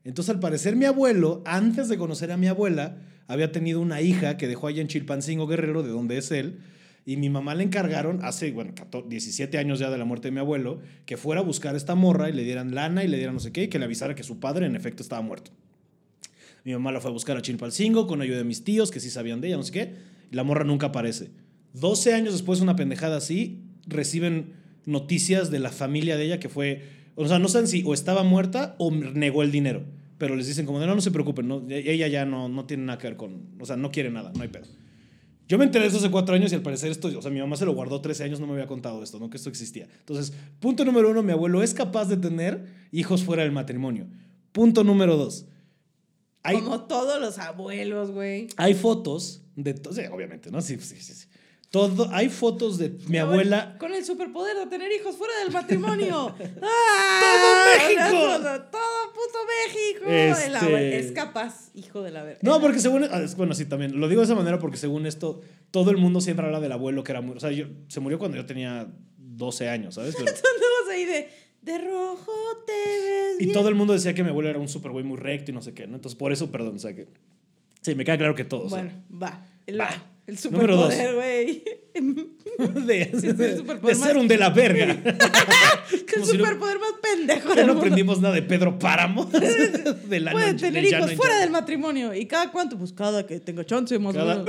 Entonces, 0.04 0.34
al 0.34 0.40
parecer, 0.40 0.76
mi 0.76 0.86
abuelo, 0.86 1.42
antes 1.46 1.90
de 1.90 1.98
conocer 1.98 2.32
a 2.32 2.38
mi 2.38 2.48
abuela, 2.48 2.98
había 3.28 3.52
tenido 3.52 3.82
una 3.82 4.02
hija 4.02 4.38
que 4.38 4.48
dejó 4.48 4.68
allá 4.68 4.82
en 4.82 4.88
Chilpancingo 4.88 5.48
Guerrero, 5.48 5.84
de 5.84 5.90
donde 5.90 6.18
es 6.18 6.32
él, 6.32 6.60
y 7.08 7.16
mi 7.16 7.30
mamá 7.30 7.56
le 7.56 7.64
encargaron, 7.64 8.20
hace, 8.22 8.52
bueno, 8.52 8.74
14 8.76 9.08
17 9.08 9.58
años 9.58 9.80
ya 9.80 9.90
de 9.90 9.98
la 9.98 10.04
muerte 10.04 10.28
de 10.28 10.34
mi 10.34 10.42
abuelo, 10.42 10.82
que 11.06 11.16
fuera 11.16 11.40
a 11.40 11.44
buscar 11.44 11.74
a 11.74 11.78
esta 11.78 11.96
morra 11.96 12.30
y 12.30 12.34
le 12.34 12.44
dieran 12.44 12.76
lana 12.76 13.02
y 13.06 13.08
le 13.08 13.16
dieran 13.16 13.36
no 13.36 13.40
sé 13.40 13.54
qué, 13.54 13.64
y 13.64 13.68
que 13.70 13.80
le 13.80 13.86
avisara 13.86 14.14
que 14.14 14.24
su 14.24 14.42
padre, 14.42 14.66
en 14.66 14.76
efecto, 14.76 15.04
estaba 15.04 15.22
muerto. 15.22 15.52
Mi 16.66 16.74
mamá 16.74 16.92
la 16.92 17.00
fue 17.00 17.10
a 17.10 17.14
buscar 17.14 17.38
a 17.38 17.42
Chilpancingo 17.42 18.08
con 18.08 18.22
ayuda 18.22 18.40
de 18.40 18.44
mis 18.44 18.66
tíos, 18.66 18.92
que 18.92 19.00
sí 19.00 19.10
sabían 19.10 19.40
de 19.40 19.48
ella, 19.48 19.56
no 19.56 19.64
sé 19.64 19.72
qué. 19.72 19.94
y 20.30 20.36
la 20.36 20.44
morra 20.44 20.66
nunca 20.66 20.88
aparece. 20.88 21.32
12 21.76 22.14
años 22.14 22.34
después, 22.34 22.60
una 22.60 22.76
pendejada 22.76 23.16
así, 23.16 23.64
reciben 23.86 24.56
noticias 24.86 25.50
de 25.50 25.60
la 25.60 25.70
familia 25.70 26.18
de 26.18 26.26
ella 26.26 26.42
que 26.42 26.50
fue, 26.50 26.82
o 27.16 27.26
sea, 27.26 27.40
no 27.40 27.48
saben 27.48 27.70
si 27.70 27.84
o 27.86 27.94
estaba 27.94 28.24
muerta 28.24 28.76
o 28.80 28.92
negó 28.92 29.44
el 29.44 29.54
dinero, 29.54 29.86
pero 30.18 30.36
les 30.36 30.46
dicen 30.46 30.66
como 30.66 30.82
no, 30.82 30.94
no 30.94 31.00
se 31.00 31.12
preocupen, 31.12 31.48
no, 31.48 31.64
ella 31.70 32.10
ya 32.10 32.26
no, 32.26 32.50
no 32.50 32.66
tiene 32.66 32.84
nada 32.84 32.98
que 32.98 33.08
ver 33.08 33.16
con, 33.16 33.48
o 33.62 33.66
sea, 33.66 33.78
no 33.78 33.92
quiere 33.92 34.12
nada, 34.12 34.34
no 34.36 34.42
hay 34.42 34.50
pedo. 34.50 34.66
Yo 35.48 35.58
me 35.58 35.64
enteré 35.64 35.84
de 35.84 35.90
eso 35.90 35.98
hace 35.98 36.12
cuatro 36.12 36.36
años 36.36 36.52
y 36.52 36.56
al 36.56 36.62
parecer 36.62 36.92
esto, 36.92 37.08
o 37.08 37.22
sea, 37.22 37.32
mi 37.32 37.40
mamá 37.40 37.56
se 37.56 37.66
lo 37.66 37.74
guardó 37.74 38.02
13 38.02 38.26
años, 38.26 38.40
no 38.40 38.48
me 38.48 38.54
había 38.54 38.68
contado 38.68 39.02
esto, 39.02 39.18
¿no? 39.18 39.30
Que 39.30 39.38
esto 39.38 39.50
existía. 39.50 39.88
Entonces, 40.00 40.34
punto 40.60 40.84
número 40.84 41.10
uno, 41.10 41.24
mi 41.24 41.32
abuelo 41.32 41.64
es 41.64 41.74
capaz 41.74 42.06
de 42.06 42.18
tener 42.18 42.66
hijos 42.92 43.24
fuera 43.24 43.44
del 43.44 43.54
matrimonio. 43.54 44.08
Punto 44.52 44.84
número 44.84 45.16
dos. 45.16 45.46
Hay, 46.44 46.58
Como 46.58 46.82
todos 46.84 47.20
los 47.22 47.40
abuelos, 47.40 48.12
güey. 48.12 48.48
Hay 48.58 48.74
fotos 48.74 49.44
de, 49.56 49.76
sí, 49.92 50.02
obviamente, 50.12 50.52
¿no? 50.52 50.62
Sí, 50.62 50.78
sí, 50.80 50.96
sí. 50.96 51.28
Todo, 51.70 52.10
hay 52.14 52.30
fotos 52.30 52.78
de 52.78 52.98
mi 53.08 53.18
abuela. 53.18 53.76
Con 53.78 53.94
el 53.94 54.06
superpoder 54.06 54.56
de 54.58 54.68
tener 54.68 54.90
hijos 54.92 55.18
fuera 55.18 55.34
del 55.44 55.52
matrimonio. 55.52 56.34
¡Ah! 56.62 57.22
¡Todo 57.22 57.66
México! 57.66 58.64
Todo, 58.72 59.14
puto 59.14 59.40
México. 59.66 60.06
Este 60.10 61.00
es 61.00 61.12
capaz, 61.12 61.72
hijo 61.74 62.02
de 62.04 62.12
la 62.12 62.24
verga. 62.24 62.40
No, 62.42 62.62
porque 62.62 62.80
según. 62.80 63.04
Ah, 63.04 63.26
bueno, 63.36 63.54
sí, 63.54 63.66
también. 63.66 64.00
Lo 64.00 64.08
digo 64.08 64.22
de 64.22 64.26
esa 64.26 64.36
manera 64.36 64.60
porque 64.60 64.78
según 64.78 65.06
esto, 65.06 65.42
todo 65.72 65.92
el 65.92 65.98
mundo 65.98 66.22
siempre 66.22 66.46
habla 66.46 66.62
del 66.62 66.72
abuelo 66.72 67.04
que 67.04 67.12
era 67.12 67.20
muy. 67.20 67.36
O 67.36 67.40
sea, 67.40 67.52
yo, 67.52 67.66
se 67.90 68.00
murió 68.00 68.18
cuando 68.18 68.38
yo 68.38 68.46
tenía 68.46 68.88
12 69.18 69.68
años, 69.68 69.96
¿sabes? 69.96 70.16
Pero, 70.18 70.32
ahí 70.92 71.06
de. 71.06 71.30
De 71.62 71.78
rojo 71.80 72.32
te 72.66 72.72
ves. 72.72 73.42
Y 73.42 73.52
todo 73.52 73.68
el 73.68 73.76
mundo 73.76 73.92
decía 73.92 74.14
que 74.14 74.24
mi 74.24 74.30
abuelo 74.30 74.50
era 74.50 74.60
un 74.60 74.70
super 74.70 74.92
güey 74.92 75.04
muy 75.04 75.18
recto 75.18 75.52
y 75.52 75.54
no 75.54 75.62
sé 75.62 75.74
qué, 75.74 75.86
¿no? 75.86 75.96
Entonces, 75.96 76.18
por 76.18 76.32
eso, 76.32 76.50
perdón, 76.50 76.78
o 76.78 76.80
sea 76.80 76.96
que. 76.96 77.10
Sí, 77.82 77.94
me 77.94 78.06
queda 78.06 78.18
claro 78.18 78.36
que 78.36 78.46
todos. 78.46 78.70
Bueno, 78.70 78.92
va. 79.12 79.46
va. 79.78 80.17
El 80.28 80.38
superpoder, 80.38 81.16
güey. 81.16 81.64
De, 82.58 83.06
de, 83.06 83.96
ser 83.96 84.18
un 84.18 84.28
de 84.28 84.38
la 84.38 84.50
verga. 84.50 84.86
el 86.16 86.26
superpoder 86.26 86.80
más 86.80 86.94
pendejo 87.02 87.54
que 87.54 87.64
no 87.64 87.74
aprendimos 87.74 88.20
nada 88.20 88.36
de 88.36 88.42
Pedro 88.42 88.78
Páramo. 88.78 89.26
de 89.26 90.20
la 90.20 90.32
Pueden 90.32 90.58
tener 90.58 90.84
hijos 90.84 91.14
fuera 91.14 91.40
del 91.40 91.50
matrimonio. 91.50 92.14
¿Y 92.14 92.26
cada 92.26 92.52
cuánto? 92.52 92.78
Pues 92.78 92.94
cada 92.94 93.26
que 93.26 93.40
tenga 93.40 93.66
chance, 93.66 93.98
más 94.00 94.16
cada... 94.16 94.44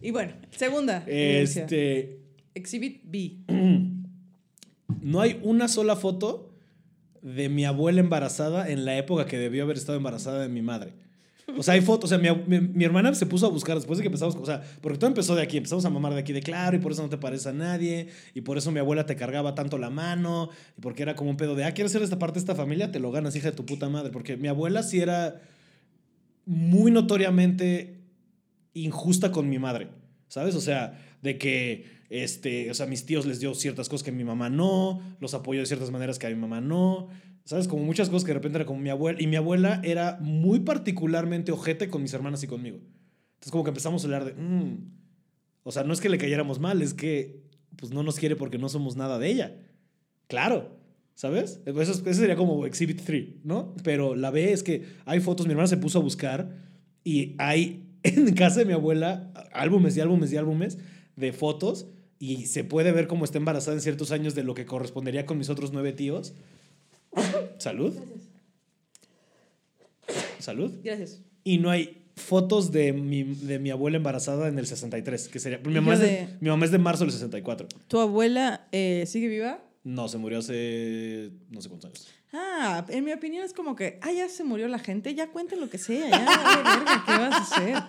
y 0.00 0.10
bueno, 0.10 0.32
segunda. 0.50 1.04
Este. 1.06 2.20
Exhibit 2.54 3.02
B. 3.04 3.38
no 5.02 5.20
hay 5.20 5.40
una 5.42 5.68
sola 5.68 5.96
foto 5.96 6.54
de 7.22 7.48
mi 7.48 7.64
abuela 7.64 8.00
embarazada 8.00 8.68
en 8.68 8.84
la 8.84 8.96
época 8.96 9.26
que 9.26 9.38
debió 9.38 9.64
haber 9.64 9.76
estado 9.76 9.96
embarazada 9.96 10.40
de 10.40 10.48
mi 10.48 10.62
madre. 10.62 10.94
O 11.56 11.62
sea, 11.62 11.74
hay 11.74 11.80
fotos. 11.80 12.12
O 12.12 12.18
sea, 12.18 12.34
mi, 12.34 12.60
mi, 12.60 12.84
hermana 12.84 13.14
se 13.14 13.26
puso 13.26 13.46
a 13.46 13.48
buscar 13.48 13.76
después 13.76 13.98
de 13.98 14.02
que 14.02 14.08
empezamos. 14.08 14.36
O 14.36 14.44
sea, 14.44 14.62
porque 14.80 14.98
todo 14.98 15.08
empezó 15.08 15.34
de 15.34 15.42
aquí. 15.42 15.56
Empezamos 15.56 15.84
a 15.84 15.90
mamar 15.90 16.12
de 16.14 16.20
aquí 16.20 16.32
de 16.32 16.42
claro 16.42 16.76
y 16.76 16.80
por 16.80 16.92
eso 16.92 17.02
no 17.02 17.08
te 17.08 17.16
parece 17.16 17.48
a 17.48 17.52
nadie. 17.52 18.08
Y 18.34 18.42
por 18.42 18.58
eso 18.58 18.70
mi 18.70 18.80
abuela 18.80 19.06
te 19.06 19.16
cargaba 19.16 19.54
tanto 19.54 19.78
la 19.78 19.90
mano. 19.90 20.50
Y 20.76 20.80
porque 20.80 21.02
era 21.02 21.14
como 21.16 21.30
un 21.30 21.36
pedo 21.36 21.54
de, 21.54 21.64
ah, 21.64 21.72
¿quieres 21.72 21.92
ser 21.92 22.02
esta 22.02 22.18
parte 22.18 22.34
de 22.34 22.40
esta 22.40 22.54
familia? 22.54 22.92
Te 22.92 23.00
lo 23.00 23.10
ganas, 23.10 23.34
hija 23.34 23.50
de 23.50 23.56
tu 23.56 23.64
puta 23.64 23.88
madre. 23.88 24.10
Porque 24.10 24.36
mi 24.36 24.48
abuela 24.48 24.82
sí 24.82 25.00
era 25.00 25.40
muy 26.44 26.90
notoriamente 26.90 28.00
injusta 28.74 29.32
con 29.32 29.48
mi 29.48 29.58
madre. 29.58 29.88
¿Sabes? 30.28 30.54
O 30.54 30.60
sea, 30.60 30.98
de 31.22 31.38
que. 31.38 31.98
Este, 32.10 32.70
o 32.70 32.74
sea, 32.74 32.86
mis 32.86 33.04
tíos 33.04 33.26
les 33.26 33.38
dio 33.38 33.54
ciertas 33.54 33.90
cosas 33.90 34.02
que 34.02 34.12
mi 34.12 34.24
mamá 34.24 34.48
no, 34.48 35.02
los 35.20 35.34
apoyó 35.34 35.60
de 35.60 35.66
ciertas 35.66 35.90
maneras 35.90 36.18
que 36.18 36.26
a 36.26 36.30
mi 36.30 36.36
mamá 36.36 36.62
no. 36.62 37.08
¿Sabes? 37.48 37.66
Como 37.66 37.82
muchas 37.82 38.10
cosas 38.10 38.24
que 38.24 38.28
de 38.28 38.34
repente 38.34 38.58
era 38.58 38.66
como 38.66 38.78
mi 38.78 38.90
abuela. 38.90 39.22
Y 39.22 39.26
mi 39.26 39.36
abuela 39.36 39.80
era 39.82 40.18
muy 40.20 40.60
particularmente 40.60 41.50
ojete 41.50 41.88
con 41.88 42.02
mis 42.02 42.12
hermanas 42.12 42.42
y 42.42 42.46
conmigo. 42.46 42.76
Entonces, 42.76 43.50
como 43.50 43.64
que 43.64 43.70
empezamos 43.70 44.02
a 44.02 44.06
hablar 44.06 44.26
de. 44.26 44.34
Mm". 44.34 44.90
O 45.62 45.72
sea, 45.72 45.82
no 45.82 45.94
es 45.94 46.02
que 46.02 46.10
le 46.10 46.18
cayéramos 46.18 46.60
mal, 46.60 46.82
es 46.82 46.92
que 46.92 47.40
pues 47.76 47.90
no 47.90 48.02
nos 48.02 48.18
quiere 48.18 48.36
porque 48.36 48.58
no 48.58 48.68
somos 48.68 48.96
nada 48.96 49.18
de 49.18 49.30
ella. 49.30 49.56
Claro. 50.26 50.76
¿Sabes? 51.14 51.62
Eso, 51.64 51.80
eso 51.80 52.12
sería 52.12 52.36
como 52.36 52.66
Exhibit 52.66 53.00
3, 53.02 53.44
¿no? 53.44 53.74
Pero 53.82 54.14
la 54.14 54.30
B 54.30 54.52
es 54.52 54.62
que 54.62 54.84
hay 55.06 55.20
fotos, 55.20 55.46
mi 55.46 55.52
hermana 55.52 55.68
se 55.68 55.78
puso 55.78 56.00
a 56.00 56.02
buscar 56.02 56.54
y 57.02 57.34
hay 57.38 57.88
en 58.02 58.34
casa 58.34 58.58
de 58.58 58.66
mi 58.66 58.74
abuela 58.74 59.32
álbumes 59.54 59.96
y 59.96 60.02
álbumes 60.02 60.34
y 60.34 60.36
álbumes 60.36 60.76
de 61.16 61.32
fotos 61.32 61.86
y 62.18 62.44
se 62.44 62.62
puede 62.62 62.92
ver 62.92 63.06
cómo 63.06 63.24
está 63.24 63.38
embarazada 63.38 63.74
en 63.74 63.80
ciertos 63.80 64.12
años 64.12 64.34
de 64.34 64.44
lo 64.44 64.52
que 64.52 64.66
correspondería 64.66 65.24
con 65.24 65.38
mis 65.38 65.48
otros 65.48 65.72
nueve 65.72 65.94
tíos. 65.94 66.34
Salud. 67.58 67.94
Salud. 70.38 70.72
Gracias. 70.82 71.20
Y 71.44 71.58
no 71.58 71.70
hay 71.70 72.06
fotos 72.16 72.72
de 72.72 72.92
mi, 72.92 73.22
de 73.22 73.58
mi 73.58 73.70
abuela 73.70 73.96
embarazada 73.96 74.48
en 74.48 74.58
el 74.58 74.66
63, 74.66 75.28
que 75.28 75.38
sería... 75.38 75.58
Mi 75.58 75.74
mamá, 75.74 75.94
es 75.94 76.00
de, 76.00 76.28
mi 76.40 76.50
mamá 76.50 76.64
es 76.64 76.70
de 76.70 76.78
marzo 76.78 77.04
del 77.04 77.12
64. 77.12 77.68
¿Tu 77.86 78.00
abuela 78.00 78.66
eh, 78.72 79.04
sigue 79.06 79.28
viva? 79.28 79.62
No, 79.84 80.08
se 80.08 80.18
murió 80.18 80.38
hace 80.38 81.30
no 81.50 81.62
sé 81.62 81.68
cuántos 81.68 81.90
años. 81.90 82.08
Ah, 82.32 82.84
en 82.88 83.04
mi 83.04 83.12
opinión 83.12 83.44
es 83.44 83.54
como 83.54 83.74
que, 83.74 83.98
ah, 84.02 84.12
ya 84.12 84.28
se 84.28 84.44
murió 84.44 84.68
la 84.68 84.78
gente, 84.78 85.14
ya 85.14 85.28
cuenten 85.30 85.60
lo 85.60 85.70
que 85.70 85.78
sea, 85.78 86.10
ya, 86.10 87.04
¿qué 87.06 87.12
vas 87.12 87.34
a 87.34 87.42
hacer? 87.42 87.82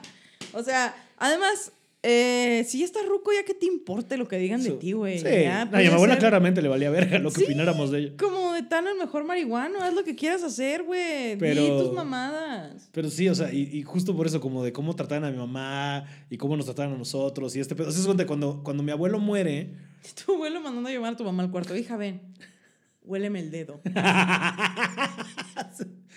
O 0.53 0.63
sea, 0.63 0.95
además, 1.17 1.73
eh, 2.01 2.63
si 2.65 2.79
ya 2.79 2.85
está 2.85 3.01
ruco, 3.05 3.33
ya 3.33 3.43
que 3.43 3.53
te 3.53 3.65
importe 3.65 4.15
lo 4.15 4.25
que 4.25 4.37
digan 4.37 4.63
de 4.63 4.71
ti, 4.71 4.93
güey. 4.93 5.19
Sí. 5.19 5.43
a 5.45 5.65
mi 5.65 5.85
abuela 5.87 6.17
claramente 6.17 6.61
le 6.61 6.69
valía 6.69 6.89
verga 6.89 7.19
lo 7.19 7.29
que 7.29 7.43
opináramos 7.43 7.91
de 7.91 7.99
ella. 7.99 8.13
Como 8.17 8.53
de 8.53 8.63
tan 8.63 8.87
el 8.87 8.95
mejor 8.95 9.25
marihuano, 9.25 9.81
haz 9.81 9.93
lo 9.93 10.05
que 10.05 10.15
quieras 10.15 10.41
hacer, 10.43 10.83
güey. 10.83 11.37
Pero, 11.37 11.83
tus 11.83 11.93
mamadas. 11.93 12.89
Pero 12.93 13.09
sí, 13.09 13.27
o 13.27 13.35
sea, 13.35 13.51
y, 13.51 13.83
justo 13.83 14.15
por 14.15 14.27
eso, 14.27 14.39
como 14.39 14.63
de 14.63 14.71
cómo 14.71 14.95
trataban 14.95 15.25
a 15.25 15.31
mi 15.31 15.37
mamá 15.37 16.05
y 16.29 16.37
cómo 16.37 16.55
nos 16.55 16.67
trataban 16.67 16.93
a 16.93 16.97
nosotros 16.97 17.53
y 17.57 17.59
este 17.59 17.75
pedo. 17.75 17.89
O 17.89 17.91
sea, 17.91 18.13
es 18.13 18.25
cuando, 18.25 18.63
cuando 18.63 18.81
mi 18.81 18.93
abuelo 18.93 19.19
muere. 19.19 19.73
Tu 20.25 20.33
abuelo 20.33 20.61
mandando 20.61 20.87
a 20.87 20.93
llamar 20.93 21.13
a 21.13 21.17
tu 21.17 21.25
mamá 21.25 21.43
al 21.43 21.51
cuarto, 21.51 21.75
hija, 21.75 21.97
ven, 21.97 22.21
huéleme 23.03 23.41
el 23.41 23.51
dedo. 23.51 23.81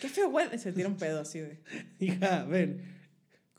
Qué 0.01 0.09
feo 0.09 0.29
huele. 0.29 0.57
Se 0.59 0.73
tira 0.73 0.89
un 0.89 0.97
pedo 0.97 1.21
así 1.21 1.41
de. 1.41 1.59
Hija, 1.99 2.45
ven 2.45 2.92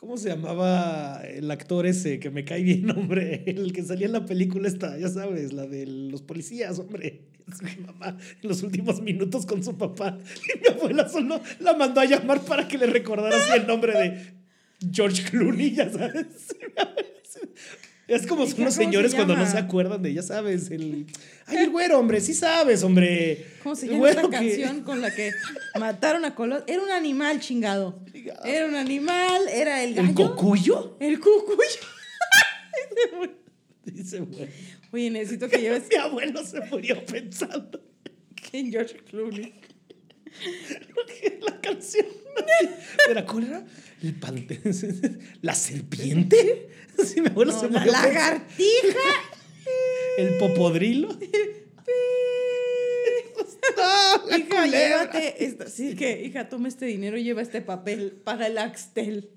¿Cómo 0.04 0.18
se 0.18 0.28
llamaba 0.28 1.22
el 1.24 1.50
actor 1.50 1.86
ese 1.86 2.20
que 2.20 2.30
me 2.30 2.44
cae 2.44 2.62
bien, 2.62 2.90
hombre? 2.98 3.42
El 3.48 3.72
que 3.72 3.84
salía 3.84 4.08
en 4.08 4.12
la 4.12 4.26
película 4.26 4.68
esta, 4.68 4.98
ya 4.98 5.08
sabes, 5.08 5.54
la 5.54 5.66
de 5.66 5.86
los 5.86 6.22
policías, 6.22 6.78
hombre. 6.78 7.30
Es 7.48 7.62
mi 7.62 7.86
mamá 7.86 8.18
en 8.42 8.50
los 8.50 8.64
últimos 8.64 9.02
minutos 9.02 9.46
con 9.46 9.64
su 9.64 9.78
papá. 9.78 10.18
Y 10.46 10.60
mi 10.62 10.76
abuela 10.76 11.08
solo 11.08 11.42
la 11.62 11.74
mandó 11.74 12.02
a 12.02 12.06
llamar 12.06 12.42
para 12.42 12.68
que 12.68 12.78
le 12.78 12.88
recordara 12.88 13.56
el 13.56 13.66
nombre 13.66 13.98
de 13.98 14.34
George 14.92 15.24
Clooney, 15.30 15.74
ya 15.74 15.90
sabes. 15.90 16.54
Es 18.08 18.28
como 18.28 18.46
son 18.46 18.66
los 18.66 18.74
señores 18.74 19.16
cuando 19.16 19.36
no 19.36 19.46
se 19.46 19.58
acuerdan 19.58 20.02
de, 20.02 20.14
ya 20.14 20.22
sabes, 20.22 20.70
el... 20.72 21.08
Ay, 21.46 21.58
el 21.58 21.70
güero, 21.70 22.00
hombre, 22.00 22.20
sí 22.20 22.34
sabes, 22.34 22.84
hombre. 22.84 23.46
¿Cómo 23.64 23.76
se 23.76 23.88
llama 23.88 24.10
esta 24.10 24.30
canción 24.30 24.82
con 24.82 25.00
la 25.00 25.14
que 25.14 25.32
mataron 25.80 26.26
a 26.26 26.36
Colón? 26.36 26.64
Era 26.68 26.82
un 26.82 26.92
animal 26.92 27.40
chingado. 27.40 28.04
Era 28.44 28.66
un 28.66 28.76
animal, 28.76 29.48
era 29.48 29.84
el 29.84 29.94
gallo. 29.96 30.10
¿El 30.10 30.16
cocuyo? 30.16 30.98
El 31.00 31.20
cucuyo. 31.20 31.80
Dice, 33.86 34.20
güey. 34.20 34.50
Oye, 34.92 35.10
necesito 35.10 35.48
que 35.48 35.58
lleves... 35.58 35.84
Mi 35.90 35.96
abuelo 35.96 36.46
se 36.46 36.60
murió 36.62 37.04
pensando. 37.06 37.82
En 38.52 38.72
George 38.72 38.98
Clooney. 39.10 39.52
La 41.42 41.62
canción. 41.62 42.06
¿Era 43.10 43.26
cuál 43.26 43.48
era? 43.48 43.66
El 44.02 44.16
pante... 44.16 44.60
¿La 45.42 45.56
serpiente? 45.56 46.70
Sí, 47.04 47.22
se. 47.22 47.70
La 47.70 47.86
lagartija. 47.86 49.00
El 50.18 50.38
popodrilo. 50.38 51.10
no, 53.78 54.38
hija, 54.38 54.68
llévate 54.68 55.46
esto. 55.46 55.66
Sí, 55.70 55.96
que, 55.96 56.22
hija, 56.24 56.50
toma 56.50 56.68
este 56.68 56.86
dinero 56.86 57.18
y 57.18 57.24
lleva 57.24 57.42
este 57.42 57.62
papel 57.62 58.12
para 58.24 58.48
el 58.48 58.58
Axtel. 58.58 59.30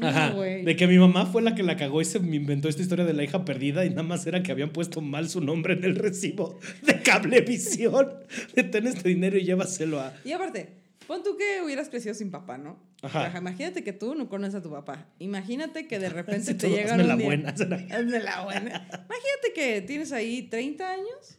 Ajá. 0.00 0.34
de 0.34 0.76
que 0.76 0.86
mi 0.88 0.98
mamá 0.98 1.26
fue 1.26 1.40
la 1.40 1.54
que 1.54 1.62
la 1.62 1.76
cagó 1.76 2.00
y 2.00 2.04
se 2.04 2.18
me 2.18 2.36
inventó 2.36 2.68
esta 2.68 2.82
historia 2.82 3.04
de 3.04 3.12
la 3.12 3.22
hija 3.22 3.44
perdida 3.44 3.84
y 3.84 3.90
nada 3.90 4.02
más 4.02 4.26
era 4.26 4.42
que 4.42 4.50
habían 4.50 4.70
puesto 4.70 5.00
mal 5.00 5.28
su 5.28 5.40
nombre 5.40 5.74
en 5.74 5.84
el 5.84 5.94
recibo 5.94 6.58
de 6.82 7.00
cablevisión. 7.00 8.12
De 8.56 8.64
ten 8.64 8.86
este 8.86 9.08
dinero 9.08 9.38
y 9.38 9.44
llévaselo 9.44 10.00
a. 10.00 10.12
Y 10.24 10.32
aparte, 10.32 10.84
Pon 11.06 11.22
tú 11.22 11.36
que 11.36 11.60
hubieras 11.62 11.88
crecido 11.88 12.14
sin 12.14 12.30
papá, 12.30 12.56
¿no? 12.56 12.78
Ajá. 13.02 13.30
imagínate 13.36 13.84
que 13.84 13.92
tú 13.92 14.14
no 14.14 14.28
conoces 14.28 14.54
a 14.56 14.62
tu 14.62 14.70
papá. 14.70 15.06
Imagínate 15.18 15.86
que 15.86 15.98
de 15.98 16.08
repente 16.10 16.54
te 16.54 16.70
llega 16.70 16.94
un 16.94 17.06
la 17.06 17.16
día... 17.16 17.26
buena. 17.26 17.50
Hazme 17.90 18.20
la 18.20 18.44
buena. 18.44 18.88
Imagínate 18.88 19.52
que 19.54 19.82
tienes 19.82 20.12
ahí 20.12 20.42
30 20.44 20.90
años. 20.90 21.38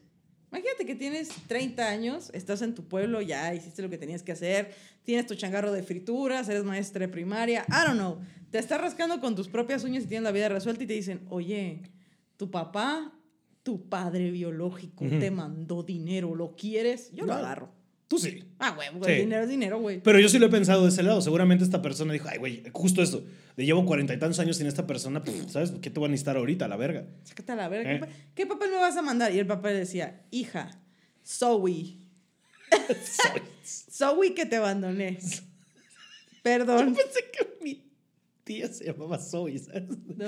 Imagínate 0.52 0.86
que 0.86 0.96
tienes 0.96 1.30
30 1.48 1.90
años, 1.90 2.32
estás 2.34 2.62
en 2.62 2.76
tu 2.76 2.88
pueblo, 2.88 3.22
ya 3.22 3.54
hiciste 3.54 3.82
lo 3.82 3.90
que 3.90 3.98
tenías 3.98 4.24
que 4.24 4.32
hacer, 4.32 4.74
tienes 5.04 5.26
tu 5.26 5.36
changarro 5.36 5.74
de 5.74 5.84
frituras, 5.84 6.48
eres 6.48 6.64
maestra 6.64 7.02
de 7.02 7.12
primaria, 7.12 7.66
I 7.68 7.86
don't 7.86 7.98
know. 7.98 8.22
Te 8.52 8.60
estás 8.60 8.80
rascando 8.82 9.20
con 9.20 9.36
tus 9.36 9.48
propias 9.50 9.84
uñas 9.84 10.04
y 10.04 10.08
tienes 10.08 10.24
la 10.24 10.32
vida 10.32 10.48
resuelta 10.50 10.84
y 10.84 10.88
te 10.88 10.94
dicen, 10.94 11.22
oye, 11.30 11.82
tu 12.38 12.50
papá, 12.52 13.12
tu 13.64 13.90
padre 13.90 14.32
biológico 14.32 15.06
te 15.06 15.32
mandó 15.32 15.84
dinero, 15.84 16.36
¿lo 16.36 16.56
quieres? 16.56 17.12
Yo 17.14 17.26
lo 17.26 17.34
agarro. 17.34 17.70
Tú 18.08 18.20
sí. 18.20 18.44
Ah, 18.60 18.70
güey, 18.76 18.88
Sí. 19.04 19.12
el 19.14 19.18
dinero 19.22 19.44
es 19.44 19.50
dinero, 19.50 19.80
güey. 19.80 20.00
Pero 20.02 20.20
yo 20.20 20.30
sí 20.30 20.38
lo 20.38 20.46
he 20.46 20.50
pensado 20.50 20.84
de 20.84 20.90
ese 20.90 21.02
lado. 21.02 21.22
Seguramente 21.22 21.64
esta 21.64 21.82
persona 21.82 22.14
dijo, 22.14 22.28
ay, 22.30 22.38
güey, 22.38 22.64
justo 22.72 23.02
esto. 23.02 23.26
De 23.58 23.66
llevo 23.66 23.84
cuarenta 23.84 24.14
y 24.14 24.20
tantos 24.20 24.38
años 24.40 24.58
sin 24.58 24.68
esta 24.68 24.86
persona, 24.86 25.24
pff, 25.24 25.50
¿sabes? 25.50 25.72
¿Qué 25.82 25.90
te 25.90 26.00
voy 26.00 26.08
a 26.08 26.12
necesitar 26.12 26.38
ahorita? 26.38 26.68
La 26.68 26.78
verga. 26.78 27.08
Sácate 27.24 27.54
a 27.54 27.56
la 27.56 27.68
verga. 27.68 27.92
¿Eh? 27.94 28.00
¿Qué, 28.00 28.06
pa- 28.06 28.12
qué 28.36 28.46
papel 28.46 28.70
me 28.70 28.78
vas 28.78 28.96
a 28.96 29.02
mandar? 29.02 29.34
Y 29.34 29.40
el 29.40 29.48
papá 29.48 29.70
le 29.72 29.80
decía, 29.80 30.22
hija, 30.30 30.70
Zoe. 31.26 31.98
Zoe 33.64 34.34
que 34.36 34.46
te 34.46 34.58
abandoné. 34.58 35.18
Perdón. 36.44 36.94
Pensé 36.94 37.22
que 37.32 37.58
mi 37.64 37.84
tía 38.46 38.68
se 38.72 38.86
llamaba 38.86 39.18
Zoe, 39.20 39.58
¿sabes? 39.60 39.84
No, 40.16 40.28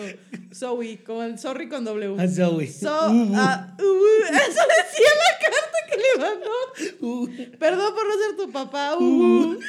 Zoe, 0.54 0.98
como 1.06 1.24
el 1.24 1.38
sorry 1.40 1.70
con 1.70 1.86
W. 1.86 2.16
Ah, 2.20 2.28
Zoe. 2.28 2.68
So, 2.68 2.90
Uh, 3.10 3.14
uh, 3.32 3.34
ah, 3.36 3.78
uh, 3.80 4.24
eso 4.34 4.62
decía 4.82 5.12
la 5.24 5.32
carta 5.50 5.78
que 5.90 5.98
le 5.98 6.12
mandó. 6.20 7.58
Perdón 7.60 7.94
por 7.96 8.08
no 8.08 8.14
ser 8.18 8.36
tu 8.36 8.52
papá. 8.52 8.98
uh. 8.98 9.60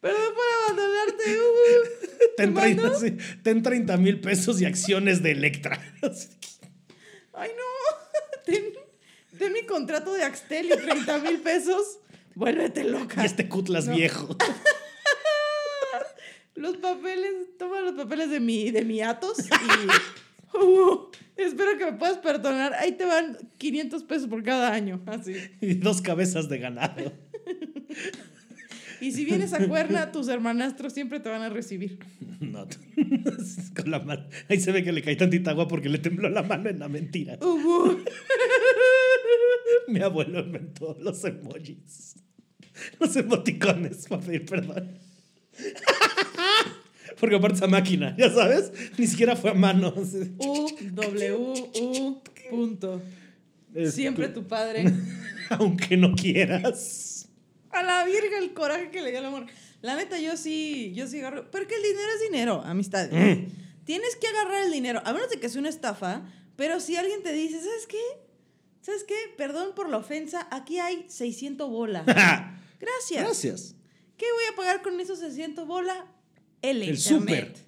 Perdón 0.00 0.34
por 0.34 0.44
abandonarte. 0.64 1.24
Ten 2.36 2.54
¿Te 2.54 2.60
30, 2.60 2.82
mando? 2.82 3.00
sí, 3.00 3.16
ten 3.42 3.62
30 3.62 3.96
mil 3.96 4.20
pesos 4.20 4.60
y 4.60 4.66
acciones 4.66 5.22
de 5.22 5.32
Electra. 5.32 5.80
Ay, 7.32 7.50
no. 7.56 8.42
Ten, 8.44 8.64
ten 9.38 9.52
mi 9.52 9.64
contrato 9.66 10.12
de 10.12 10.22
Axtel 10.22 10.66
y 10.66 10.76
30 10.76 11.18
mil 11.18 11.40
pesos. 11.40 11.98
Vuélvete 12.34 12.84
loca. 12.84 13.22
Y 13.22 13.26
este 13.26 13.48
cutlas 13.48 13.86
No. 13.86 13.96
viejo. 13.96 14.36
Los 16.56 16.78
papeles, 16.78 17.32
toma 17.58 17.80
los 17.80 17.92
papeles 17.92 18.30
de 18.30 18.40
mi, 18.40 18.70
de 18.70 18.84
mi 18.84 19.00
Atos 19.00 19.38
y. 19.38 20.56
uh, 20.56 21.10
espero 21.36 21.76
que 21.78 21.84
me 21.84 21.92
puedas 21.92 22.18
perdonar. 22.18 22.74
Ahí 22.74 22.92
te 22.92 23.04
van 23.04 23.36
500 23.58 24.02
pesos 24.04 24.28
por 24.28 24.42
cada 24.42 24.72
año. 24.72 25.02
Así. 25.06 25.34
Y 25.60 25.74
dos 25.74 26.00
cabezas 26.00 26.48
de 26.48 26.58
ganado. 26.58 27.12
Y 29.00 29.12
si 29.12 29.24
vienes 29.24 29.52
a 29.52 29.66
Cuerna, 29.66 30.10
tus 30.10 30.28
hermanastros 30.28 30.92
siempre 30.92 31.20
te 31.20 31.28
van 31.28 31.42
a 31.42 31.48
recibir. 31.48 31.98
No. 32.40 32.66
Con 33.76 33.90
la 33.90 34.00
mano. 34.00 34.26
Ahí 34.48 34.60
se 34.60 34.72
ve 34.72 34.82
que 34.82 34.92
le 34.92 35.02
cae 35.02 35.16
tantita 35.16 35.50
agua 35.50 35.68
porque 35.68 35.88
le 35.88 35.98
tembló 35.98 36.28
la 36.28 36.42
mano 36.42 36.70
en 36.70 36.78
la 36.78 36.88
mentira. 36.88 37.38
Uh, 37.40 37.46
uh. 37.46 38.04
Mi 39.88 40.00
abuelo 40.00 40.40
inventó 40.40 40.96
los 41.00 41.24
emojis. 41.24 42.16
Los 42.98 43.14
emoticones 43.16 44.06
para 44.08 44.22
pedir 44.22 44.44
perdón. 44.44 44.98
Porque 47.18 47.36
aparte 47.36 47.56
esa 47.56 47.66
máquina, 47.66 48.14
ya 48.18 48.30
sabes, 48.30 48.72
ni 48.98 49.06
siquiera 49.06 49.36
fue 49.36 49.50
a 49.50 49.54
mano. 49.54 49.92
U, 50.38 50.66
W, 50.92 51.34
U, 51.34 52.22
punto. 52.50 53.00
Es- 53.74 53.94
Siempre 53.94 54.28
tu 54.28 54.46
padre. 54.46 54.84
Aunque 55.50 55.96
no 55.96 56.14
quieras. 56.14 57.28
A 57.70 57.82
la 57.82 58.04
virga 58.04 58.38
el 58.38 58.52
coraje 58.52 58.90
que 58.90 59.00
le 59.02 59.10
dio 59.10 59.18
el 59.20 59.26
amor. 59.26 59.46
La 59.82 59.94
neta, 59.96 60.18
yo 60.18 60.36
sí, 60.36 60.92
yo 60.94 61.06
sí 61.06 61.18
agarro. 61.20 61.50
Porque 61.50 61.74
el 61.74 61.82
dinero 61.82 62.08
es 62.16 62.20
dinero, 62.30 62.62
amistades. 62.64 63.12
Mm. 63.12 63.50
Tienes 63.84 64.16
que 64.16 64.26
agarrar 64.28 64.64
el 64.64 64.72
dinero, 64.72 65.00
a 65.04 65.12
menos 65.12 65.30
de 65.30 65.38
que 65.38 65.48
sea 65.48 65.60
una 65.60 65.68
estafa, 65.68 66.22
pero 66.56 66.80
si 66.80 66.96
alguien 66.96 67.22
te 67.22 67.32
dice, 67.32 67.58
¿sabes 67.60 67.86
qué? 67.86 68.00
¿Sabes 68.80 69.04
qué? 69.04 69.14
Perdón 69.36 69.68
por 69.76 69.88
la 69.88 69.98
ofensa, 69.98 70.48
aquí 70.50 70.78
hay 70.78 71.04
600 71.08 71.70
bolas. 71.70 72.04
Gracias. 72.80 73.22
Gracias. 73.24 73.74
¿Qué 74.16 74.24
voy 74.32 74.44
a 74.52 74.56
pagar 74.56 74.82
con 74.82 74.98
esos 74.98 75.18
600 75.20 75.66
bolas? 75.66 75.98
El, 76.62 76.82
El 76.82 76.88
internet. 76.96 76.98
súper. 77.56 77.66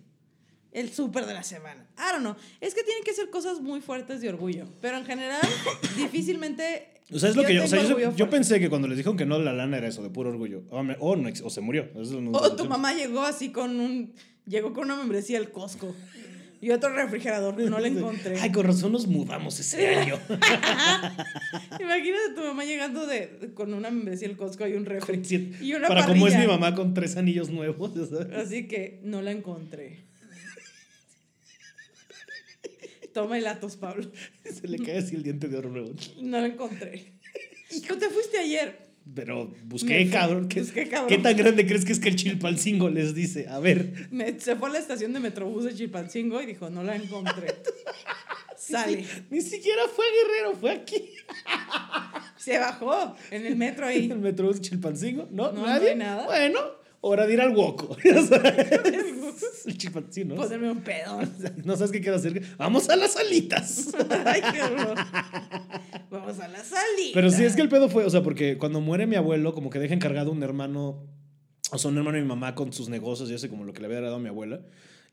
El 0.73 0.91
súper 0.93 1.27
de 1.27 1.35
la 1.35 1.43
semana. 1.43 1.87
I 1.97 2.13
don't 2.13 2.21
know. 2.21 2.37
Es 2.61 2.75
que 2.75 2.83
tienen 2.83 3.03
que 3.05 3.13
ser 3.15 3.31
cosas 3.31 3.61
muy 3.61 3.81
fuertes 3.81 4.21
de 4.21 4.29
orgullo. 4.29 4.67
Pero 4.81 4.99
en 4.99 5.05
general, 5.07 5.41
difícilmente. 5.97 6.95
O 7.13 7.19
sea, 7.19 7.31
es 7.31 7.37
lo 7.37 7.43
que 7.45 7.55
yo, 7.55 7.65
o 7.65 7.67
sea, 7.67 7.83
tengo 7.83 8.15
yo, 8.15 8.29
pensé 8.31 8.61
que 8.61 8.69
cuando 8.69 8.87
les 8.87 8.99
dijeron 8.99 9.17
que 9.17 9.25
no, 9.25 9.39
la 9.39 9.53
lana 9.55 9.79
era 9.79 9.89
eso, 9.89 10.03
de 10.03 10.11
puro 10.11 10.29
orgullo. 10.31 10.63
O, 10.71 10.83
me- 10.83 10.97
o 11.01 11.17
no 11.17 11.31
o 11.43 11.51
se 11.51 11.61
murió. 11.63 11.89
O 12.33 12.55
tu 12.55 12.67
mamá 12.67 12.93
llegó 12.95 13.23
así 13.23 13.51
con 13.51 13.81
un. 13.81 14.13
Llegó 14.47 14.73
con 14.73 14.85
una 14.85 14.97
membresía 14.97 15.39
al 15.39 15.51
Costco. 15.51 15.95
Y 16.61 16.71
otro 16.71 16.93
refrigerador. 16.93 17.57
No 17.59 17.79
la 17.79 17.87
encontré. 17.89 18.37
Ay, 18.41 18.51
con 18.51 18.67
razón 18.67 18.91
nos 18.93 19.07
mudamos 19.07 19.61
ese 19.61 19.95
año. 19.95 20.19
Imagínate 21.81 22.35
tu 22.35 22.41
mamá 22.43 22.65
llegando 22.65 23.07
de, 23.07 23.53
con 23.55 23.73
una 23.75 23.91
membresía 23.91 24.29
al 24.29 24.37
Costco 24.37 24.67
y 24.67 24.73
un 24.75 24.85
refri. 24.85 25.17
Con 25.17 25.25
siete- 25.25 25.65
Y 25.65 25.75
una 25.75 25.87
Para 25.89 26.05
como 26.07 26.27
es 26.27 26.35
mi 26.35 26.41
parrilla. 26.41 26.53
mamá 26.59 26.75
con 26.75 26.95
tres 26.95 27.17
anillos 27.17 27.51
nuevos. 27.51 27.93
sabes. 28.11 28.35
Así 28.37 28.67
que 28.67 29.01
no 29.05 29.23
la 29.23 29.31
encontré. 29.31 30.05
Toma 33.15 33.39
el 33.39 33.47
Atos, 33.47 33.77
Pablo. 33.77 34.11
Se 34.45 34.67
le 34.69 34.79
cae 34.79 34.99
así 34.99 35.15
el 35.17 35.23
diente 35.23 35.49
de 35.49 35.57
oro 35.59 35.71
nuevo. 35.71 35.91
No 36.21 36.41
la 36.41 36.47
encontré. 36.47 37.13
Hijo, 37.71 37.97
te 37.99 38.09
fuiste 38.11 38.39
ayer. 38.39 38.88
Pero 39.15 39.53
busqué, 39.65 40.03
fui- 40.03 40.11
cabrón. 40.11 40.49
¿Qué, 40.49 40.61
busqué, 40.61 40.89
cabrón. 40.91 41.09
¿Qué 41.09 41.19
tan 41.19 41.37
grande 41.37 41.67
crees 41.67 41.85
que 41.85 41.93
es 41.93 41.99
que 42.01 42.09
el 42.11 42.17
chilpalcingo 42.17 42.89
les 42.91 43.15
dice? 43.15 43.49
A 43.49 43.59
ver. 43.59 44.09
Me- 44.11 44.39
se 44.41 44.55
fue 44.57 44.69
a 44.69 44.73
la 44.73 44.79
estación 44.79 45.13
de 45.13 45.21
Metrobús 45.21 45.65
de 45.65 45.75
Chilpancingo 45.75 46.41
y 46.43 46.47
dijo, 46.47 46.71
no 46.71 46.83
la 46.85 46.97
encontré. 46.97 47.55
Sale. 48.59 49.05
Ni 49.31 49.41
siquiera 49.41 49.83
fue 49.95 50.05
a 50.05 50.09
Guerrero, 50.11 50.57
fue 50.61 50.71
aquí. 50.73 51.11
Se 52.37 52.59
bajó 52.59 53.15
en 53.31 53.47
el 53.47 53.57
metro 53.57 53.85
En 53.89 53.91
ahí. 53.91 54.11
el 54.11 54.19
metrobús 54.19 54.61
Chilpancingo. 54.61 55.29
¿No? 55.31 55.53
No, 55.53 55.61
no 55.63 55.67
¿Nadie? 55.67 55.91
hay 55.91 55.97
nada. 55.97 56.25
Bueno, 56.27 56.61
hora 57.01 57.27
de 57.27 57.35
ir 57.35 57.41
al 57.41 57.57
hueco. 57.57 57.97
El 59.67 59.79
Chilpancingo. 59.79 60.35
¿no? 60.35 60.43
Ponerme 60.43 60.71
un 60.71 60.81
pedón. 60.81 61.31
No 61.65 61.77
sabes 61.77 61.93
qué 61.93 62.01
quiero 62.01 62.17
hacer. 62.17 62.43
Vamos 62.57 62.89
a 62.89 62.97
las 62.97 63.17
alitas. 63.17 63.93
Ay, 64.25 64.41
qué 64.53 64.63
horror. 64.63 64.97
Vamos 66.11 66.39
a 66.41 66.49
la 66.49 66.65
salida. 66.65 67.11
Pero 67.15 67.31
sí, 67.31 67.45
es 67.45 67.55
que 67.55 67.63
el 67.63 67.69
pedo 67.69 67.89
fue, 67.89 68.05
o 68.05 68.11
sea, 68.11 68.23
porque 68.23 68.59
cuando 68.59 68.81
muere 68.81 69.07
mi 69.07 69.17
abuelo, 69.17 69.55
como 69.55 69.71
que 69.71 69.79
deja 69.79 69.95
encargado 69.95 70.31
un 70.31 70.43
hermano, 70.43 71.07
o 71.71 71.79
sea, 71.79 71.91
un 71.91 71.99
hermano 71.99 72.17
de 72.17 72.23
mi 72.23 72.29
mamá 72.29 72.55
con 72.55 72.73
sus 72.73 72.89
negocios 72.89 73.31
y 73.31 73.35
ese, 73.35 73.49
como 73.49 73.65
lo 73.65 73.73
que 73.73 73.81
le 73.81 73.87
había 73.87 74.01
dado 74.01 74.17
a 74.17 74.19
mi 74.19 74.29
abuela. 74.29 74.61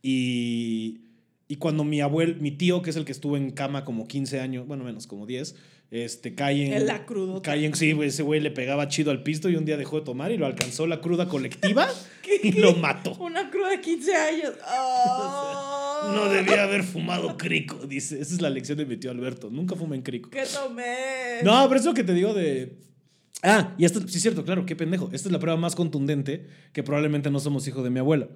Y, 0.01 1.01
y 1.47 1.55
cuando 1.57 1.83
mi 1.83 2.01
abuelo, 2.01 2.35
mi 2.39 2.51
tío, 2.51 2.81
que 2.81 2.91
es 2.91 2.95
el 2.95 3.05
que 3.05 3.11
estuvo 3.11 3.37
en 3.37 3.51
cama 3.51 3.85
como 3.85 4.07
15 4.07 4.39
años, 4.39 4.67
bueno, 4.67 4.83
menos 4.83 5.07
como 5.07 5.25
10, 5.25 5.55
este, 6.03 6.35
cae 6.35 6.75
en... 6.75 6.85
La 6.85 7.05
en, 7.55 7.75
sí, 7.75 7.95
ese 8.01 8.23
güey 8.23 8.39
le 8.41 8.51
pegaba 8.51 8.87
chido 8.87 9.11
al 9.11 9.23
pisto 9.23 9.49
y 9.49 9.55
un 9.55 9.65
día 9.65 9.77
dejó 9.77 9.99
de 9.99 10.05
tomar 10.05 10.31
y 10.31 10.37
lo 10.37 10.45
alcanzó 10.45 10.87
la 10.87 10.99
cruda 11.01 11.27
colectiva 11.27 11.87
¿Qué, 12.21 12.39
y 12.43 12.51
qué? 12.51 12.59
lo 12.59 12.75
mató. 12.75 13.15
Una 13.15 13.49
cruda 13.49 13.69
de 13.69 13.81
15 13.81 14.15
años. 14.15 14.53
Oh. 14.67 15.71
No 16.13 16.29
debía 16.29 16.63
haber 16.63 16.83
fumado 16.83 17.35
crico, 17.35 17.77
dice. 17.87 18.21
Esa 18.21 18.35
es 18.35 18.41
la 18.41 18.51
lección 18.51 18.77
de 18.77 18.85
mi 18.85 18.95
tío 18.97 19.09
Alberto. 19.09 19.49
Nunca 19.49 19.75
fumen 19.75 20.03
crico. 20.03 20.29
¿Qué 20.29 20.43
tomé? 20.53 21.41
No, 21.43 21.67
pero 21.67 21.79
eso 21.79 21.95
que 21.95 22.03
te 22.03 22.13
digo 22.13 22.33
de. 22.35 22.77
Ah, 23.41 23.73
y 23.77 23.85
esto, 23.85 24.01
sí 24.07 24.17
es 24.17 24.21
cierto, 24.21 24.45
claro, 24.45 24.65
qué 24.67 24.75
pendejo. 24.75 25.09
Esta 25.13 25.29
es 25.29 25.31
la 25.31 25.39
prueba 25.39 25.57
más 25.59 25.75
contundente 25.75 26.45
que 26.73 26.83
probablemente 26.83 27.31
no 27.31 27.39
somos 27.39 27.67
hijos 27.67 27.83
de 27.83 27.89
mi 27.89 27.99
abuela. 27.99 28.27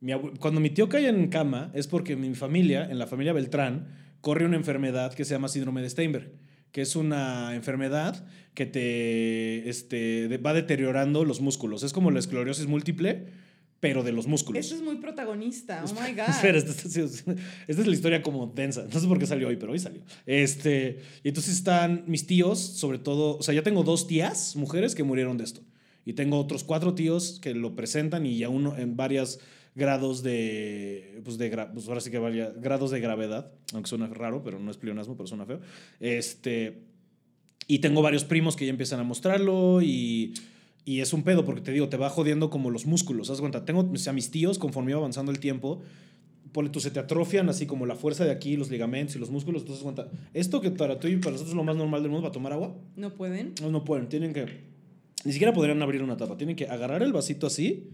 Mi 0.00 0.12
abue- 0.12 0.38
Cuando 0.38 0.60
mi 0.60 0.68
tío 0.70 0.88
cae 0.90 1.08
en 1.08 1.28
cama 1.28 1.70
es 1.74 1.86
porque 1.86 2.16
mi 2.16 2.34
familia, 2.34 2.84
en 2.90 2.98
la 2.98 3.06
familia 3.06 3.32
Beltrán, 3.32 3.88
corre 4.20 4.44
una 4.44 4.56
enfermedad 4.56 5.14
que 5.14 5.24
se 5.24 5.32
llama 5.34 5.48
síndrome 5.48 5.80
de 5.82 5.88
Steinberg, 5.90 6.30
que 6.72 6.82
es 6.82 6.96
una 6.96 7.54
enfermedad 7.54 8.24
que 8.54 8.66
te 8.66 9.68
este, 9.68 10.38
va 10.38 10.52
deteriorando 10.54 11.24
los 11.24 11.40
músculos. 11.40 11.82
Es 11.82 11.92
como 11.92 12.10
la 12.10 12.18
esclerosis 12.18 12.66
múltiple, 12.66 13.26
pero 13.80 14.02
de 14.02 14.12
los 14.12 14.26
músculos. 14.26 14.60
Esto 14.64 14.74
es 14.76 14.82
muy 14.82 14.96
protagonista. 14.96 15.82
Oh 15.84 15.92
my 15.94 16.12
God. 16.14 16.28
Espera, 16.28 16.58
esta, 16.58 16.70
esta- 16.70 17.32
esta 17.66 17.80
es 17.82 17.86
la 17.86 17.94
historia 17.94 18.22
como 18.22 18.46
densa. 18.48 18.86
No 18.92 19.00
sé 19.00 19.06
por 19.08 19.18
qué 19.18 19.26
salió 19.26 19.48
hoy, 19.48 19.56
pero 19.56 19.72
hoy 19.72 19.78
salió. 19.78 20.02
Este, 20.26 20.98
y 21.24 21.28
entonces 21.28 21.54
están 21.54 22.04
mis 22.06 22.26
tíos, 22.26 22.58
sobre 22.58 22.98
todo, 22.98 23.38
o 23.38 23.42
sea, 23.42 23.54
ya 23.54 23.62
tengo 23.62 23.82
dos 23.82 24.06
tías, 24.06 24.54
mujeres, 24.56 24.94
que 24.94 25.02
murieron 25.02 25.38
de 25.38 25.44
esto. 25.44 25.62
Y 26.04 26.12
tengo 26.14 26.38
otros 26.38 26.64
cuatro 26.64 26.94
tíos 26.94 27.38
que 27.40 27.54
lo 27.54 27.74
presentan 27.76 28.26
y 28.26 28.36
ya 28.38 28.48
uno 28.48 28.76
en 28.76 28.96
varios 28.96 29.38
grados 29.80 30.22
de, 30.22 31.20
pues 31.24 31.38
de, 31.38 31.50
pues 31.72 31.88
ahora 31.88 32.00
sí 32.00 32.10
que 32.10 32.18
varia- 32.20 32.52
grados 32.60 32.90
de 32.92 33.00
gravedad, 33.00 33.50
aunque 33.72 33.88
suena 33.88 34.06
raro, 34.06 34.42
pero 34.44 34.60
no 34.60 34.70
es 34.70 34.76
pleonasmo, 34.76 35.16
pero 35.16 35.26
suena 35.26 35.46
feo. 35.46 35.60
Este, 35.98 36.82
y 37.66 37.78
tengo 37.80 38.02
varios 38.02 38.24
primos 38.24 38.54
que 38.56 38.66
ya 38.66 38.70
empiezan 38.70 39.00
a 39.00 39.04
mostrarlo 39.04 39.80
y, 39.82 40.34
y 40.84 41.00
es 41.00 41.12
un 41.12 41.22
pedo 41.22 41.44
porque 41.44 41.62
te 41.62 41.72
digo, 41.72 41.88
te 41.88 41.96
va 41.96 42.10
jodiendo 42.10 42.50
como 42.50 42.70
los 42.70 42.84
músculos. 42.86 43.30
Haz 43.30 43.40
cuenta, 43.40 43.64
tengo 43.64 43.90
o 43.92 43.96
sea, 43.96 44.12
mis 44.12 44.30
tíos, 44.30 44.58
conforme 44.58 44.90
iba 44.92 44.98
avanzando 45.00 45.32
el 45.32 45.40
tiempo, 45.40 45.80
ponle 46.52 46.70
tú, 46.70 46.80
se 46.80 46.90
te 46.90 46.98
atrofian 47.00 47.48
así 47.48 47.64
como 47.66 47.86
la 47.86 47.94
fuerza 47.96 48.24
de 48.24 48.32
aquí, 48.32 48.56
los 48.56 48.70
ligamentos 48.70 49.16
y 49.16 49.18
los 49.18 49.30
músculos. 49.30 49.62
Entonces, 49.62 49.82
cuenta, 49.82 50.08
esto 50.34 50.60
que 50.60 50.70
para 50.70 50.98
tú 50.98 51.08
y 51.08 51.16
para 51.16 51.30
nosotros 51.32 51.50
es 51.50 51.56
lo 51.56 51.64
más 51.64 51.76
normal 51.76 52.02
del 52.02 52.10
mundo 52.10 52.22
para 52.24 52.32
tomar 52.32 52.52
agua, 52.52 52.76
¿No 52.96 53.14
pueden? 53.14 53.54
no, 53.62 53.70
no 53.70 53.82
pueden, 53.84 54.08
tienen 54.08 54.32
que, 54.34 54.46
ni 55.24 55.32
siquiera 55.32 55.52
podrían 55.54 55.80
abrir 55.80 56.02
una 56.02 56.16
tapa, 56.16 56.36
tienen 56.36 56.56
que 56.56 56.66
agarrar 56.66 57.02
el 57.02 57.12
vasito 57.12 57.46
así, 57.46 57.90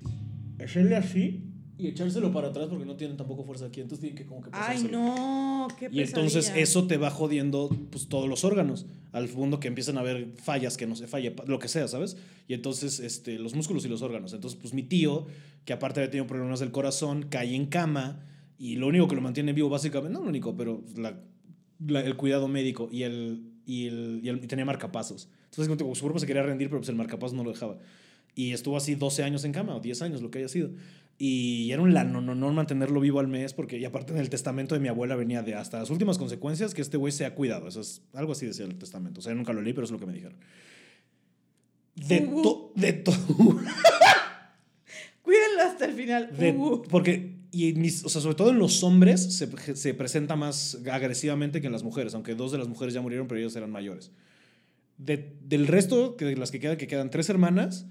echarle 0.59 0.97
así 0.97 1.46
y 1.79 1.89
echárselo 1.89 2.33
para 2.33 2.49
atrás 2.49 2.69
porque 2.71 2.85
no 2.87 2.97
tienen 2.97 3.17
tampoco 3.17 3.45
fuerza 3.45 3.67
aquí. 3.67 3.81
Entonces 3.81 4.01
tienen 4.01 4.17
que 4.17 4.25
como 4.27 4.41
que 4.41 4.49
Ay, 4.53 4.77
pasárselo. 4.77 4.99
no. 4.99 5.69
Qué 5.79 5.89
Y 5.93 6.01
entonces 6.01 6.45
pesadilla. 6.47 6.63
eso 6.63 6.87
te 6.87 6.97
va 6.97 7.11
jodiendo 7.11 7.69
pues, 7.91 8.09
todos 8.09 8.29
los 8.29 8.45
órganos. 8.45 8.87
Al 9.13 9.29
punto 9.29 9.61
que 9.61 9.69
empiezan 9.69 9.97
a 9.99 10.01
haber 10.01 10.29
fallas, 10.43 10.77
que 10.77 10.87
no 10.87 10.97
se 10.97 11.07
falle, 11.07 11.35
lo 11.47 11.59
que 11.59 11.69
sea, 11.69 11.87
¿sabes? 11.89 12.17
Y 12.49 12.55
entonces 12.55 13.01
este, 13.01 13.39
los 13.39 13.55
músculos 13.55 13.85
y 13.85 13.89
los 13.89 14.03
órganos. 14.03 14.33
Entonces, 14.33 14.59
pues 14.61 14.73
mi 14.75 14.83
tío, 14.83 15.27
que 15.65 15.73
aparte 15.73 16.01
había 16.01 16.11
tenido 16.11 16.27
problemas 16.27 16.61
del 16.61 16.71
corazón, 16.71 17.27
cae 17.29 17.55
en 17.55 17.67
cama 17.67 18.25
y 18.59 18.77
lo 18.77 18.87
único 18.87 19.07
que 19.09 19.15
lo 19.17 19.21
mantiene 19.21 19.53
vivo, 19.53 19.69
básicamente, 19.69 20.13
no 20.15 20.23
lo 20.23 20.29
único, 20.31 20.57
pero 20.57 20.83
la- 20.97 21.21
la- 21.87 22.01
el 22.01 22.17
cuidado 22.17 22.49
médico 22.49 22.89
y 22.91 23.03
el, 23.03 23.43
y, 23.67 23.87
el, 23.87 24.21
y, 24.23 24.29
el- 24.31 24.43
y 24.43 24.47
tenía 24.47 24.65
marcapasos. 24.65 25.29
Entonces 25.51 25.69
como 25.79 25.95
su 25.95 26.01
cuerpo 26.03 26.19
se 26.19 26.27
quería 26.27 26.43
rendir, 26.43 26.69
pero 26.69 26.81
pues 26.81 26.89
el 26.89 26.97
marcapasos 26.97 27.35
no 27.37 27.45
lo 27.45 27.51
dejaba. 27.53 27.79
Y 28.35 28.53
estuvo 28.53 28.77
así 28.77 28.95
12 28.95 29.23
años 29.25 29.45
en 29.45 29.53
cama, 29.53 29.75
o 29.77 29.81
10 29.81 30.03
años, 30.03 30.21
lo 30.23 30.31
que 30.31 30.39
haya 30.41 30.49
sido. 30.49 30.71
Y 31.19 31.71
era 31.73 31.81
un 31.81 31.95
lano, 31.95 32.21
no, 32.21 32.35
no 32.35 32.53
mantenerlo 32.53 33.01
vivo 33.01 33.21
al 33.21 33.29
mes, 33.29 33.55
porque 33.55 33.79
y 33.79 33.85
aparte 33.87 34.13
en 34.13 34.19
el 34.19 34.29
testamento 34.29 34.75
de 34.75 34.81
mi 34.83 34.89
abuela 34.89 35.17
venía 35.17 35.43
de 35.43 35.55
hasta 35.55 35.79
las 35.79 35.89
últimas 35.89 36.19
consecuencias 36.19 36.75
que 36.75 36.83
este 36.83 36.99
güey 36.99 37.11
se 37.13 37.25
ha 37.25 37.35
cuidado. 37.35 37.69
Eso 37.69 37.81
es 37.81 38.03
algo 38.13 38.33
así 38.33 38.45
decía 38.45 38.67
el 38.67 38.77
testamento. 38.77 39.21
O 39.21 39.23
sea, 39.23 39.33
yo 39.33 39.37
nunca 39.37 39.55
lo 39.55 39.63
leí, 39.63 39.73
pero 39.73 39.87
es 39.87 39.91
lo 39.91 39.99
que 39.99 40.05
me 40.07 40.13
dijeron. 40.13 40.37
De, 41.95 42.21
Ujú. 42.21 42.43
to- 42.43 42.73
de 42.77 42.93
todo. 42.93 43.17
Cuídenlo 45.23 45.63
hasta 45.63 45.87
el 45.87 45.93
final. 45.95 46.37
De- 46.37 46.53
Uh, 46.53 46.83
porque, 46.89 47.37
y 47.51 47.73
mis- 47.73 48.05
o 48.05 48.09
sea, 48.09 48.21
sobre 48.21 48.37
todo 48.37 48.51
en 48.51 48.59
los 48.59 48.83
hombres 48.85 49.35
se, 49.37 49.49
se 49.75 49.95
presenta 49.95 50.37
más 50.37 50.79
agresivamente 50.91 51.61
que 51.61 51.67
en 51.67 51.73
las 51.73 51.83
mujeres, 51.83 52.15
aunque 52.15 52.35
dos 52.35 52.53
de 52.53 52.59
las 52.59 52.69
mujeres 52.69 52.95
ya 52.95 53.01
murieron, 53.01 53.27
pero 53.27 53.41
ellas 53.41 53.57
eran 53.57 53.71
mayores. 53.71 54.13
De- 54.99 55.37
del 55.43 55.67
resto, 55.67 56.17
que 56.17 56.25
de 56.27 56.37
las 56.37 56.51
que 56.51 56.61
quedan, 56.61 56.77
que 56.77 56.87
quedan 56.87 57.11
tres 57.11 57.29
hermanas, 57.29 57.87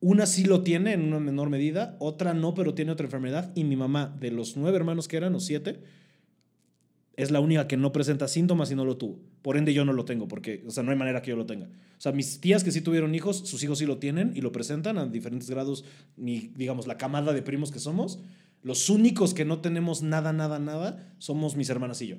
una 0.00 0.26
sí 0.26 0.44
lo 0.44 0.62
tiene 0.62 0.92
en 0.92 1.04
una 1.04 1.20
menor 1.20 1.50
medida, 1.50 1.96
otra 1.98 2.34
no, 2.34 2.54
pero 2.54 2.74
tiene 2.74 2.92
otra 2.92 3.06
enfermedad, 3.06 3.52
y 3.54 3.64
mi 3.64 3.76
mamá, 3.76 4.14
de 4.20 4.30
los 4.30 4.56
nueve 4.56 4.76
hermanos 4.76 5.08
que 5.08 5.16
eran, 5.16 5.34
o 5.34 5.40
siete, 5.40 5.80
es 7.16 7.30
la 7.30 7.40
única 7.40 7.66
que 7.66 7.76
no 7.76 7.92
presenta 7.92 8.28
síntomas 8.28 8.70
y 8.70 8.74
no 8.74 8.84
lo 8.84 8.98
tuvo. 8.98 9.18
Por 9.40 9.56
ende, 9.56 9.72
yo 9.72 9.84
no 9.84 9.94
lo 9.94 10.04
tengo, 10.04 10.28
porque, 10.28 10.62
o 10.66 10.70
sea, 10.70 10.82
no 10.82 10.90
hay 10.90 10.98
manera 10.98 11.22
que 11.22 11.30
yo 11.30 11.36
lo 11.36 11.46
tenga. 11.46 11.66
O 11.66 12.00
sea, 12.00 12.12
mis 12.12 12.40
tías 12.40 12.62
que 12.62 12.70
sí 12.70 12.82
tuvieron 12.82 13.14
hijos, 13.14 13.38
sus 13.38 13.62
hijos 13.62 13.78
sí 13.78 13.86
lo 13.86 13.98
tienen 13.98 14.32
y 14.34 14.42
lo 14.42 14.52
presentan 14.52 14.98
a 14.98 15.06
diferentes 15.06 15.48
grados, 15.48 15.84
ni, 16.16 16.52
digamos, 16.56 16.86
la 16.86 16.98
camada 16.98 17.32
de 17.32 17.40
primos 17.40 17.70
que 17.70 17.78
somos. 17.78 18.20
Los 18.62 18.90
únicos 18.90 19.32
que 19.32 19.46
no 19.46 19.60
tenemos 19.60 20.02
nada, 20.02 20.32
nada, 20.32 20.58
nada, 20.58 21.14
somos 21.18 21.56
mis 21.56 21.70
hermanas 21.70 22.02
y 22.02 22.08
yo. 22.08 22.16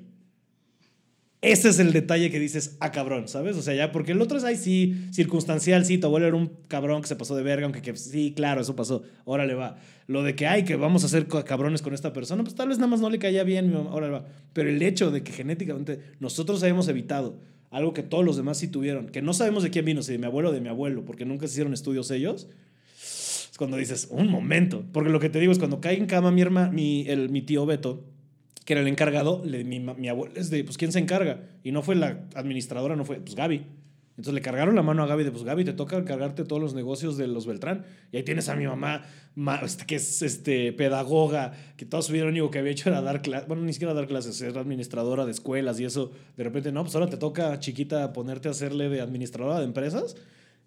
Ese 1.40 1.68
es 1.68 1.78
el 1.78 1.92
detalle 1.92 2.32
que 2.32 2.40
dices, 2.40 2.76
ah, 2.80 2.90
cabrón, 2.90 3.28
¿sabes? 3.28 3.56
O 3.56 3.62
sea, 3.62 3.72
ya, 3.72 3.92
porque 3.92 4.10
el 4.10 4.20
otro 4.20 4.38
es, 4.38 4.44
ay, 4.44 4.56
sí, 4.56 5.06
circunstancial, 5.12 5.84
sí, 5.84 5.96
tu 5.96 6.08
abuelo 6.08 6.26
era 6.26 6.36
un 6.36 6.50
cabrón 6.66 7.00
que 7.00 7.06
se 7.06 7.14
pasó 7.14 7.36
de 7.36 7.44
verga, 7.44 7.64
aunque 7.64 7.80
que, 7.80 7.96
sí, 7.96 8.32
claro, 8.34 8.60
eso 8.60 8.74
pasó, 8.74 9.04
órale 9.24 9.54
va. 9.54 9.78
Lo 10.08 10.24
de 10.24 10.34
que, 10.34 10.48
ay, 10.48 10.64
que 10.64 10.74
vamos 10.74 11.04
a 11.04 11.08
ser 11.08 11.28
cabrones 11.28 11.80
con 11.80 11.94
esta 11.94 12.12
persona, 12.12 12.42
pues 12.42 12.56
tal 12.56 12.68
vez 12.68 12.78
nada 12.78 12.88
más 12.88 13.00
no 13.00 13.08
le 13.08 13.20
caía 13.20 13.44
bien, 13.44 13.68
mi 13.68 13.74
mamá, 13.74 13.90
va. 13.90 14.26
Pero 14.52 14.68
el 14.68 14.82
hecho 14.82 15.12
de 15.12 15.22
que 15.22 15.30
genéticamente 15.30 16.00
nosotros 16.18 16.60
hayamos 16.64 16.88
evitado 16.88 17.38
algo 17.70 17.92
que 17.92 18.02
todos 18.02 18.24
los 18.24 18.36
demás 18.36 18.58
sí 18.58 18.68
tuvieron, 18.68 19.08
que 19.08 19.22
no 19.22 19.32
sabemos 19.32 19.62
de 19.62 19.70
quién 19.70 19.84
vino, 19.84 20.02
si 20.02 20.12
de 20.12 20.18
mi 20.18 20.26
abuelo 20.26 20.48
o 20.48 20.52
de 20.52 20.60
mi 20.60 20.68
abuelo, 20.68 21.04
porque 21.04 21.24
nunca 21.24 21.46
se 21.46 21.52
hicieron 21.52 21.72
estudios 21.72 22.10
ellos, 22.10 22.48
es 23.00 23.56
cuando 23.58 23.76
dices, 23.76 24.08
un 24.10 24.28
momento. 24.28 24.84
Porque 24.92 25.10
lo 25.10 25.20
que 25.20 25.28
te 25.28 25.38
digo 25.38 25.52
es 25.52 25.58
cuando 25.58 25.80
cae 25.80 25.96
en 25.96 26.06
cama 26.06 26.30
mi, 26.30 26.40
herma, 26.40 26.70
mi, 26.70 27.06
el, 27.06 27.28
mi 27.28 27.42
tío 27.42 27.66
Beto, 27.66 28.04
que 28.68 28.74
era 28.74 28.82
el 28.82 28.88
encargado, 28.88 29.40
le- 29.46 29.64
mi, 29.64 29.80
mi 29.80 30.08
abuelo 30.10 30.34
es 30.36 30.50
de, 30.50 30.62
pues, 30.62 30.76
¿quién 30.76 30.92
se 30.92 30.98
encarga? 30.98 31.40
Y 31.64 31.72
no 31.72 31.80
fue 31.80 31.94
la 31.94 32.26
administradora, 32.34 32.96
no 32.96 33.06
fue, 33.06 33.16
pues, 33.16 33.34
Gaby. 33.34 33.64
Entonces 34.10 34.34
le 34.34 34.42
cargaron 34.42 34.74
la 34.74 34.82
mano 34.82 35.02
a 35.02 35.06
Gaby 35.06 35.24
de, 35.24 35.30
pues, 35.30 35.42
Gaby, 35.42 35.64
te 35.64 35.72
toca 35.72 35.96
encargarte 35.96 36.44
todos 36.44 36.60
los 36.60 36.74
negocios 36.74 37.16
de 37.16 37.28
los 37.28 37.46
Beltrán. 37.46 37.86
Y 38.12 38.18
ahí 38.18 38.24
tienes 38.24 38.50
a 38.50 38.56
mi 38.56 38.66
mamá, 38.66 39.06
ma- 39.34 39.60
este, 39.64 39.86
que 39.86 39.94
es 39.94 40.20
este, 40.20 40.74
pedagoga, 40.74 41.54
que 41.78 41.86
toda 41.86 42.02
su 42.02 42.12
vida 42.12 42.24
lo 42.24 42.28
único 42.28 42.50
que 42.50 42.58
había 42.58 42.72
hecho 42.72 42.90
era 42.90 43.00
dar 43.00 43.22
clases, 43.22 43.48
bueno, 43.48 43.62
ni 43.62 43.72
siquiera 43.72 43.94
dar 43.94 44.06
clases, 44.06 44.38
era 44.42 44.60
administradora 44.60 45.24
de 45.24 45.30
escuelas 45.32 45.80
y 45.80 45.86
eso. 45.86 46.10
De 46.36 46.44
repente, 46.44 46.70
no, 46.70 46.82
pues 46.82 46.94
ahora 46.94 47.08
te 47.08 47.16
toca, 47.16 47.58
chiquita, 47.60 48.12
ponerte 48.12 48.48
a 48.48 48.50
hacerle 48.50 48.90
de 48.90 49.00
administradora 49.00 49.60
de 49.60 49.64
empresas. 49.64 50.14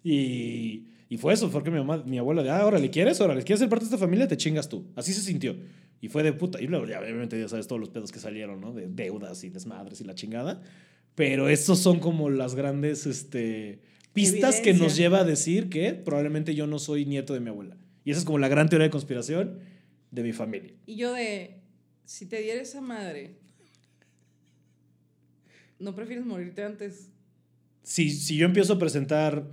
Y, 0.02 0.88
y 1.08 1.18
fue 1.18 1.34
eso, 1.34 1.48
fue 1.50 1.62
que 1.62 1.70
mi 1.70 1.78
mamá, 1.78 2.02
mi 2.04 2.18
abuela, 2.18 2.42
de, 2.42 2.50
ah, 2.50 2.66
órale, 2.66 2.90
¿quieres? 2.90 3.20
Órale, 3.20 3.44
¿quieres 3.44 3.60
ser 3.60 3.68
parte 3.68 3.84
de 3.84 3.90
esta 3.94 3.98
familia? 3.98 4.26
Te 4.26 4.36
chingas 4.36 4.68
tú. 4.68 4.86
Así 4.96 5.12
se 5.12 5.20
sintió. 5.20 5.54
Y 6.02 6.08
fue 6.08 6.24
de 6.24 6.32
puta. 6.32 6.60
Y 6.60 6.66
luego, 6.66 6.84
ya, 6.84 7.00
obviamente, 7.00 7.38
ya 7.38 7.48
sabes 7.48 7.68
todos 7.68 7.80
los 7.80 7.88
pedos 7.88 8.10
que 8.10 8.18
salieron, 8.18 8.60
¿no? 8.60 8.74
De 8.74 8.88
deudas 8.88 9.44
y 9.44 9.50
desmadres 9.50 10.00
y 10.00 10.04
la 10.04 10.16
chingada. 10.16 10.60
Pero 11.14 11.48
estos 11.48 11.78
son 11.78 12.00
como 12.00 12.28
las 12.28 12.56
grandes 12.56 13.06
este, 13.06 13.78
pistas 14.12 14.60
que 14.60 14.74
nos 14.74 14.96
lleva 14.96 15.20
a 15.20 15.24
decir 15.24 15.70
que 15.70 15.94
probablemente 15.94 16.56
yo 16.56 16.66
no 16.66 16.80
soy 16.80 17.06
nieto 17.06 17.34
de 17.34 17.40
mi 17.40 17.50
abuela. 17.50 17.76
Y 18.04 18.10
esa 18.10 18.18
es 18.18 18.26
como 18.26 18.38
la 18.38 18.48
gran 18.48 18.68
teoría 18.68 18.88
de 18.88 18.90
conspiración 18.90 19.60
de 20.10 20.22
mi 20.24 20.32
familia. 20.32 20.74
Y 20.86 20.96
yo 20.96 21.12
de, 21.12 21.60
si 22.04 22.26
te 22.26 22.42
diera 22.42 22.60
esa 22.60 22.80
madre, 22.80 23.36
¿no 25.78 25.94
prefieres 25.94 26.24
morirte 26.24 26.64
antes? 26.64 27.12
Si, 27.84 28.10
si 28.10 28.36
yo 28.36 28.46
empiezo 28.46 28.72
a 28.72 28.78
presentar 28.80 29.46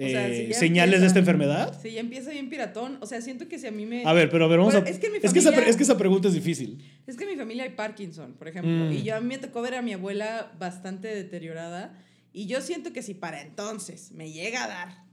O 0.00 0.08
sea, 0.08 0.28
eh, 0.28 0.46
si 0.48 0.54
señales 0.54 1.00
de 1.00 1.06
esta 1.08 1.18
enfermedad. 1.18 1.76
Si 1.82 1.90
ya 1.90 2.00
empieza 2.00 2.30
bien 2.30 2.48
piratón, 2.48 2.98
o 3.00 3.06
sea, 3.06 3.20
siento 3.20 3.48
que 3.48 3.58
si 3.58 3.66
a 3.66 3.72
mí 3.72 3.84
me... 3.84 4.04
A 4.04 4.12
ver, 4.12 4.30
pero 4.30 4.44
a 4.44 4.48
ver, 4.48 4.58
vamos 4.58 4.74
Bueno, 4.74 4.86
a. 4.86 4.90
es 4.90 4.98
que 4.98 5.08
es, 5.08 5.32
que 5.32 5.38
esa, 5.40 5.50
familia- 5.50 5.70
es 5.70 5.76
que 5.76 5.82
esa 5.82 5.98
pregunta 5.98 6.28
es 6.28 6.34
difícil. 6.34 6.78
Es 7.06 7.16
que 7.16 7.24
en 7.24 7.30
mi 7.30 7.36
familia 7.36 7.64
hay 7.64 7.70
Parkinson, 7.70 8.34
por 8.34 8.46
ejemplo, 8.48 8.70
Mm. 8.86 8.92
y 8.92 9.02
yo 9.02 9.16
a 9.16 9.20
mí 9.20 9.26
me 9.26 9.38
tocó 9.38 9.60
ver 9.60 9.74
a 9.74 9.82
mi 9.82 9.92
abuela 9.92 10.52
bastante 10.58 11.08
deteriorada, 11.08 11.98
y 12.32 12.46
yo 12.46 12.60
siento 12.60 12.92
que 12.92 13.02
si 13.02 13.14
para 13.14 13.42
entonces 13.42 14.12
me 14.12 14.30
llega 14.30 14.64
a 14.64 14.68
dar 14.68 15.04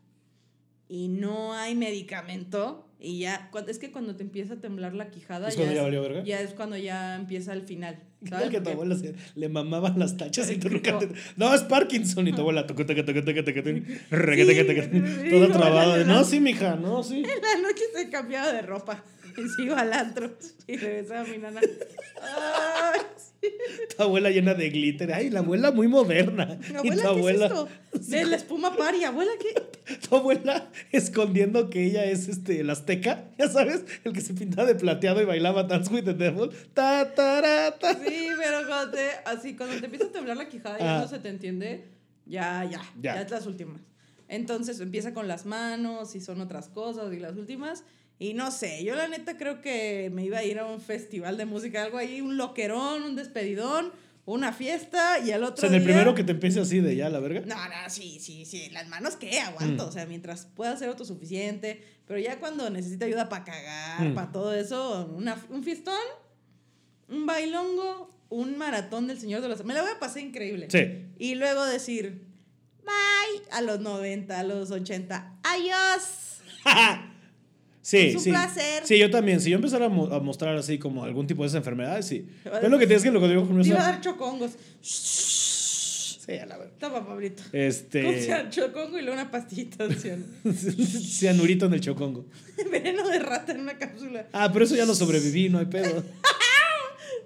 y 0.88 1.08
no 1.08 1.54
hay 1.54 1.74
medicamento, 1.74 2.88
y 3.06 3.20
ya, 3.20 3.50
es 3.68 3.78
que 3.80 3.92
cuando 3.92 4.16
te 4.16 4.24
empieza 4.24 4.56
a 4.56 4.58
temblar 4.58 4.94
la 4.96 5.10
quijada, 5.12 5.48
¿Es 5.50 5.56
cuando 5.56 5.74
ya 5.74 5.80
es, 5.80 5.84
valió 5.86 6.02
verga? 6.02 6.24
ya 6.24 6.42
es 6.42 6.54
cuando 6.54 6.76
ya 6.78 7.16
empieza 7.16 7.54
el 7.54 7.62
final. 7.62 8.00
¿Qué 8.24 8.30
¿sabes? 8.30 8.50
que 8.50 8.62
tu 8.62 8.70
abuela 8.72 8.96
se- 8.96 9.14
le 9.36 9.50
mamaban 9.50 10.00
las 10.00 10.18
tachas 10.18 10.50
y 10.52 10.58
tú 10.58 10.70
nunca 10.70 10.98
te- 11.00 11.10
No, 11.38 11.54
es 11.54 11.62
Parkinson 11.62 12.28
y 12.28 12.34
tu 12.34 12.42
abuela 12.42 12.66
toca, 12.66 12.86
toca, 12.86 13.06
toda 15.30 15.48
no, 15.48 15.54
trabada. 15.54 16.24
sí, 16.24 16.40
mija, 16.40 16.76
no, 16.76 17.04
sí. 17.04 17.18
En 17.36 17.42
la 17.42 17.68
noche 17.68 17.84
se 17.96 18.10
cambiaba 18.10 18.52
de 18.52 18.62
ropa 18.64 19.04
y 19.38 19.48
se 19.50 19.64
iba 19.64 19.80
al 19.82 19.94
antro 19.94 20.32
y 20.68 20.78
regresaba 20.78 21.24
mi 21.26 21.38
nana. 21.38 21.62
Ay, 22.22 23.02
Tu 23.96 24.04
abuela 24.04 24.30
llena 24.30 24.54
de 24.54 24.70
glitter. 24.70 25.14
Ay, 25.14 25.30
la 25.30 25.40
abuela 25.40 25.72
muy 25.72 25.88
moderna. 25.88 26.58
mi 26.84 26.90
y 26.90 26.92
tu 26.96 27.08
abuela, 27.08 27.10
abuela, 27.10 27.48
¿qué 27.50 27.56
es 27.56 28.02
esto? 28.02 28.12
De 28.18 28.26
la 28.26 28.36
espuma 28.36 28.76
pari, 28.76 29.04
abuela, 29.04 29.32
¿qué? 29.40 29.96
tu 30.10 30.16
abuela 30.16 30.70
escondiendo 30.92 31.70
que 31.70 31.86
ella 31.86 32.06
es 32.06 32.28
este, 32.28 32.60
el 32.62 32.70
azteca, 32.70 33.26
ya 33.38 33.48
sabes, 33.48 33.86
el 34.04 34.14
que 34.14 34.22
se 34.22 34.34
pintaba 34.34 34.68
de 34.68 34.76
plateado 34.76 35.22
y 35.22 35.26
bailaba 35.26 35.64
Dance 35.64 35.94
with 35.94 36.04
the 36.04 36.14
Devil. 36.14 36.50
Ta, 36.74 37.14
ta, 37.16 37.76
ta. 37.80 37.94
Sí, 37.94 38.28
pero 38.38 38.68
cuando 38.68 38.92
te, 38.98 39.08
así, 39.26 39.56
cuando 39.56 39.78
te 39.80 39.86
empieza 39.86 40.06
a 40.08 40.12
temblar 40.12 40.38
la 40.38 40.50
quijada 40.50 40.78
y 40.80 40.84
Ah. 40.84 41.00
no 41.02 41.08
se 41.08 41.20
te 41.20 41.30
entiende, 41.30 41.86
ya, 42.26 42.64
ya, 42.70 42.82
Ya. 43.02 43.16
ya, 43.16 43.22
es 43.22 43.32
las 43.32 43.46
últimas. 43.46 43.82
Entonces 44.28 44.80
empieza 44.80 45.14
con 45.14 45.28
las 45.28 45.46
manos 45.46 46.16
y 46.16 46.20
son 46.22 46.42
otras 46.42 46.68
cosas 46.70 47.14
y 47.14 47.20
las 47.20 47.36
últimas. 47.38 47.84
Y 48.18 48.34
no 48.34 48.50
sé, 48.52 48.84
yo 48.84 48.96
la 48.96 49.08
neta 49.08 49.38
creo 49.38 49.62
que 49.62 50.10
me 50.14 50.24
iba 50.24 50.38
a 50.38 50.44
ir 50.44 50.58
a 50.60 50.66
un 50.66 50.80
festival 50.80 51.36
de 51.38 51.46
música, 51.46 51.84
algo 51.84 51.98
ahí, 51.98 52.22
un 52.22 52.38
loquerón, 52.38 53.04
un 53.04 53.16
despedidón, 53.18 53.92
una 54.26 54.54
fiesta 54.54 55.20
y 55.20 55.32
al 55.32 55.44
O 55.44 55.48
otro 55.48 55.62
sea, 55.62 55.70
en 55.70 55.76
el 55.76 55.82
día- 55.82 55.90
primero 55.94 56.16
que 56.16 56.24
te 56.24 56.32
empiece 56.32 56.60
así 56.62 56.80
de 56.80 56.96
ya, 56.96 57.10
la 57.10 57.20
verga. 57.20 57.42
No, 57.46 57.56
no, 57.56 57.90
sí, 57.90 58.20
sí, 58.22 58.46
sí. 58.46 58.70
Las 58.72 58.88
manos, 58.88 59.18
¿qué? 59.18 59.40
Aguanto. 59.42 59.86
Mm. 59.86 59.90
O 59.90 59.92
sea, 59.92 60.06
mientras 60.06 60.46
pueda 60.46 60.76
ser 60.78 60.90
autosuficiente. 60.90 61.84
Pero 62.08 62.20
ya 62.20 62.40
cuando 62.40 62.70
necesita 62.70 63.06
ayuda 63.06 63.28
para 63.30 63.44
cagar, 63.44 64.02
Mm. 64.10 64.16
para 64.16 64.32
todo 64.32 64.54
eso, 64.56 65.12
una, 65.16 65.38
un 65.50 65.64
fiestón, 65.64 65.96
un 67.10 67.26
bailongo, 67.26 68.10
un 68.30 68.58
maratón 68.58 69.08
del 69.08 69.20
Señor 69.20 69.42
de 69.42 69.50
los... 69.50 69.64
Me 69.66 69.74
la 69.74 69.82
voy 69.82 69.92
a 69.92 70.00
pasar 70.00 70.20
increíble. 70.24 70.68
Sí. 70.72 71.06
Y 71.20 71.36
luego 71.36 71.64
decir, 71.66 72.26
bye, 72.84 73.44
a 73.52 73.62
los 73.62 73.80
90, 73.82 74.40
a 74.40 74.44
los 74.44 74.72
80, 74.72 75.36
adiós. 75.44 76.40
Sí, 77.88 77.98
Es 77.98 78.16
un 78.16 78.22
sí. 78.22 78.30
placer. 78.32 78.82
Sí, 78.84 78.98
yo 78.98 79.12
también. 79.12 79.40
Si 79.40 79.52
yo 79.52 79.58
empezara 79.58 79.86
a, 79.86 79.90
mo- 79.90 80.12
a 80.12 80.20
mostrar 80.20 80.58
así 80.58 80.80
como 80.80 81.04
algún 81.04 81.28
tipo 81.28 81.44
de 81.44 81.50
esas 81.50 81.60
enfermedades, 81.60 82.08
sí. 82.08 82.26
Pero 82.44 82.68
lo 82.70 82.80
que 82.80 82.88
tienes 82.88 83.04
que 83.04 83.12
lo 83.12 83.22
que 83.22 83.28
digo 83.28 83.46
con 83.48 83.62
Te 83.62 83.68
iba 83.68 83.80
a 83.80 83.92
dar 83.92 84.02
chocongos. 84.02 84.54
Sí, 84.82 86.32
a 86.42 86.48
la 86.48 86.58
verga. 86.58 86.74
Toma, 86.80 87.06
Pablito. 87.06 87.44
Este. 87.52 88.02
cian- 88.26 88.50
chocongo 88.50 88.98
y 88.98 89.04
luego 89.04 89.14
una 89.22 89.30
pastillita 89.30 89.88
de 89.88 89.96
cian- 89.96 90.26
Cianurito 91.20 91.68
en 91.68 91.74
el 91.76 91.82
chocongo. 91.82 92.26
Veneno 92.72 93.08
de 93.08 93.20
rata 93.20 93.52
en 93.52 93.60
una 93.60 93.78
cápsula. 93.78 94.28
Ah, 94.34 94.50
pero 94.52 94.66
eso 94.66 94.76
ya 94.76 94.88
lo 94.88 94.96
sobreviví, 94.96 95.50
no 95.50 95.60
hay 95.60 95.66
pedo. 95.68 95.86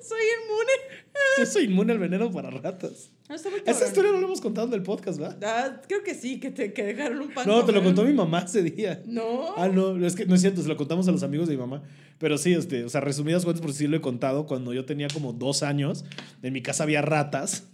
Soy 0.06 0.20
inmune. 0.44 0.99
Yo 1.38 1.46
soy 1.52 1.66
inmune 1.66 1.94
al 1.94 2.00
veneno 2.00 2.32
para 2.32 2.50
ratas. 2.50 3.12
No, 3.28 3.36
está 3.36 3.50
muy 3.50 3.60
Esa 3.66 3.88
historia 3.88 4.12
no 4.12 4.20
la 4.20 4.26
hemos 4.26 4.42
contado 4.42 4.68
en 4.68 4.74
el 4.74 4.82
podcast, 4.84 5.22
¿va? 5.22 5.38
Ah, 5.44 5.82
creo 5.88 6.04
que 6.04 6.16
sí, 6.16 6.40
que 6.40 6.50
te 6.52 6.74
que 6.74 6.84
dejaron 6.84 7.20
un 7.22 7.34
pan. 7.34 7.48
No, 7.48 7.64
te 7.64 7.72
lo 7.72 7.80
con- 7.80 7.94
contó 7.94 8.04
mi 8.06 8.14
mamá 8.14 8.40
ese 8.40 8.64
día. 8.64 9.04
No. 9.06 9.56
Ah, 9.56 9.68
no, 9.68 10.04
es 10.06 10.16
que 10.16 10.26
no 10.26 10.36
es 10.36 10.42
cierto, 10.42 10.62
se 10.62 10.68
lo 10.68 10.78
contamos 10.78 11.08
a 11.08 11.12
los 11.12 11.24
amigos 11.24 11.48
de 11.48 11.56
mi 11.56 11.60
mamá. 11.62 11.84
Pero 12.18 12.38
sí, 12.38 12.54
este, 12.54 12.84
o 12.84 12.90
sea, 12.90 13.02
resumidas 13.02 13.44
cuentas, 13.46 13.62
por 13.62 13.74
si 13.74 13.88
lo 13.88 13.96
he 13.98 14.02
contado, 14.02 14.46
cuando 14.48 14.74
yo 14.74 14.86
tenía 14.86 15.08
como 15.08 15.32
dos 15.34 15.64
años, 15.64 16.06
en 16.42 16.54
mi 16.54 16.62
casa 16.62 16.84
había 16.84 17.02
ratas 17.02 17.68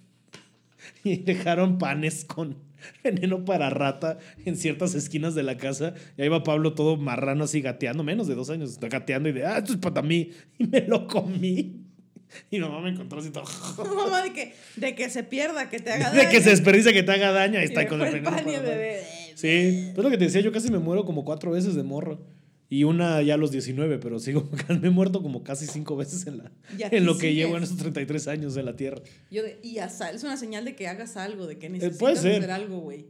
y 1.03 1.17
dejaron 1.17 1.77
panes 1.77 2.25
con 2.25 2.57
veneno 3.03 3.45
para 3.45 3.69
rata 3.69 4.19
en 4.45 4.57
ciertas 4.57 4.93
esquinas 4.93 5.33
de 5.35 5.43
la 5.43 5.57
casa. 5.57 5.93
Y 6.17 6.21
ahí 6.23 6.27
va 6.27 6.43
Pablo 6.43 6.73
todo 6.73 6.97
marrano 6.97 7.45
así 7.45 7.61
gateando, 7.61 8.03
menos 8.03 8.27
de 8.27 8.35
dos 8.35 8.49
años, 8.49 8.77
gateando 8.79 9.29
y 9.29 9.31
de, 9.31 9.45
ah, 9.45 9.57
esto 9.59 9.73
es 9.73 9.79
para 9.79 10.01
mí. 10.01 10.31
Y 10.59 10.67
me 10.67 10.81
lo 10.81 11.07
comí. 11.07 11.84
Y 12.51 12.59
mamá 12.59 12.81
me 12.81 12.89
encontró 12.89 13.19
así 13.19 13.29
todo. 13.29 13.45
Mamá, 13.95 14.23
de 14.23 14.33
que, 14.33 14.53
de 14.75 14.95
que 14.95 15.09
se 15.09 15.23
pierda, 15.23 15.69
que 15.69 15.79
te 15.79 15.91
haga 15.91 16.11
De 16.11 16.21
que 16.21 16.25
daño. 16.27 16.41
se 16.43 16.49
desperdicia, 16.49 16.91
que 16.93 17.03
te 17.03 17.11
haga 17.11 17.31
daño. 17.31 17.59
Ahí 17.59 17.65
Y 17.65 17.67
está 17.67 17.87
con 17.87 18.01
el 18.01 18.07
veneno. 18.13 18.29
pan 18.31 18.47
y 18.49 18.53
el 18.55 18.61
bebé. 18.63 19.03
Sí, 19.35 19.91
pues 19.93 20.03
lo 20.03 20.09
que 20.09 20.17
te 20.17 20.25
decía, 20.25 20.41
yo 20.41 20.51
casi 20.51 20.69
me 20.71 20.79
muero 20.79 21.05
como 21.05 21.23
cuatro 21.25 21.51
veces 21.51 21.75
de 21.75 21.83
morro. 21.83 22.19
Y 22.67 22.83
una 22.83 23.21
ya 23.21 23.35
a 23.35 23.37
los 23.37 23.51
19, 23.51 23.99
pero 23.99 24.19
sigo, 24.19 24.49
me 24.81 24.87
he 24.87 24.91
muerto 24.91 25.21
como 25.21 25.43
casi 25.43 25.67
cinco 25.67 25.95
veces 25.95 26.25
en, 26.25 26.39
la, 26.39 26.51
Y 26.77 26.95
en 26.95 27.05
lo 27.05 27.17
que 27.17 27.33
llevo 27.35 27.57
en 27.57 27.63
estos 27.63 27.77
33 27.77 28.27
años 28.27 28.55
de 28.55 28.63
la 28.63 28.75
Tierra. 28.75 29.01
Yo 29.29 29.43
de, 29.43 29.59
y 29.61 29.77
al- 29.77 29.91
es 30.15 30.23
una 30.23 30.35
señal 30.35 30.65
de 30.65 30.75
que 30.75 30.87
hagas 30.87 31.15
algo, 31.15 31.45
de 31.45 31.57
que 31.59 31.67
puede 31.69 31.79
necesitas 31.79 32.21
ser. 32.21 32.37
hacer 32.37 32.51
algo, 32.51 32.79
güey. 32.79 33.05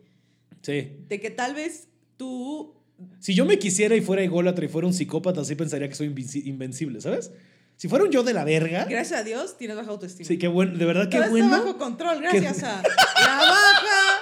Sí. 0.61 0.97
De 1.07 1.19
que 1.21 1.29
tal 1.29 1.53
vez 1.55 1.87
tú 2.17 2.75
Si 3.19 3.33
yo 3.33 3.45
me 3.45 3.57
quisiera 3.57 3.95
y 3.95 4.01
fuera 4.01 4.23
ególatra 4.23 4.65
y 4.65 4.67
fuera 4.67 4.87
un 4.87 4.93
psicópata, 4.93 5.43
sí 5.45 5.55
pensaría 5.55 5.87
que 5.87 5.95
soy 5.95 6.13
invencible, 6.45 6.99
¿sabes? 7.01 7.31
Si 7.77 7.87
fuera 7.89 8.05
un 8.05 8.11
yo 8.11 8.23
de 8.23 8.33
la 8.33 8.43
verga. 8.45 8.85
Gracias 8.89 9.19
a 9.19 9.23
Dios 9.23 9.57
tienes 9.57 9.75
baja 9.77 9.89
autoestima. 9.91 10.27
Sí, 10.27 10.37
qué 10.37 10.47
bueno, 10.47 10.77
de 10.77 10.85
verdad, 10.85 11.09
qué 11.09 11.17
Todo 11.19 11.29
bueno. 11.29 11.45
está 11.47 11.59
bajo 11.65 11.77
control 11.77 12.21
gracias 12.21 12.63
a 12.63 12.81
la 13.21 13.37
baja 13.37 14.21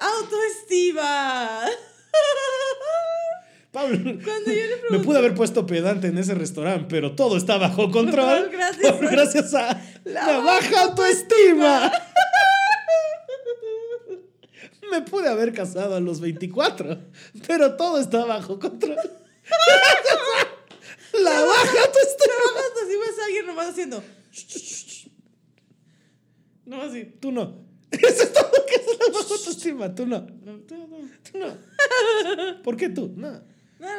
autoestima. 0.00 1.60
Pablo, 3.70 3.96
Cuando 4.22 4.50
yo 4.50 4.66
le 4.66 4.68
me 4.68 4.76
pregunté, 4.76 5.04
pude 5.06 5.18
haber 5.18 5.34
puesto 5.34 5.64
pedante 5.66 6.08
en 6.08 6.18
ese 6.18 6.34
restaurante, 6.34 6.86
pero 6.90 7.14
todo 7.14 7.38
está 7.38 7.56
bajo 7.56 7.90
control. 7.90 8.50
Gracias 8.52 8.92
a- 8.92 8.96
gracias 8.98 9.54
a 9.54 9.80
La 10.04 10.26
la, 10.26 10.38
baja 10.40 10.82
autoestima. 10.82 11.90
me 14.90 15.00
pude 15.00 15.26
haber 15.30 15.54
casado 15.54 15.96
a 15.96 16.00
los 16.00 16.20
24, 16.20 16.98
pero 17.46 17.74
todo 17.76 17.98
está 17.98 18.26
bajo 18.26 18.58
control. 18.58 18.96
A 21.14 21.18
la 21.20 21.44
baja 21.44 21.82
autoestima. 21.84 22.34
la 22.38 22.44
baja 22.54 22.66
autoestima 22.68 23.04
es 23.04 23.18
alguien 23.24 23.46
nomás 23.46 23.68
haciendo. 23.68 24.02
No 26.64 26.80
así. 26.82 27.04
Tú 27.20 27.32
no. 27.32 27.64
Eso 27.90 28.22
es 28.22 28.32
todo 28.32 28.50
lo 28.56 28.64
que 28.66 28.74
es 28.76 28.86
la 28.86 29.12
baja 29.12 29.34
autoestima. 29.34 29.94
Tú 29.94 30.06
no. 30.06 30.20
No, 30.42 30.58
tú 30.60 30.76
no. 30.76 30.86
Tú 31.30 31.38
no. 31.38 32.62
¿Por 32.62 32.76
qué 32.76 32.88
tú? 32.88 33.12
No. 33.16 33.30
No, 33.32 33.40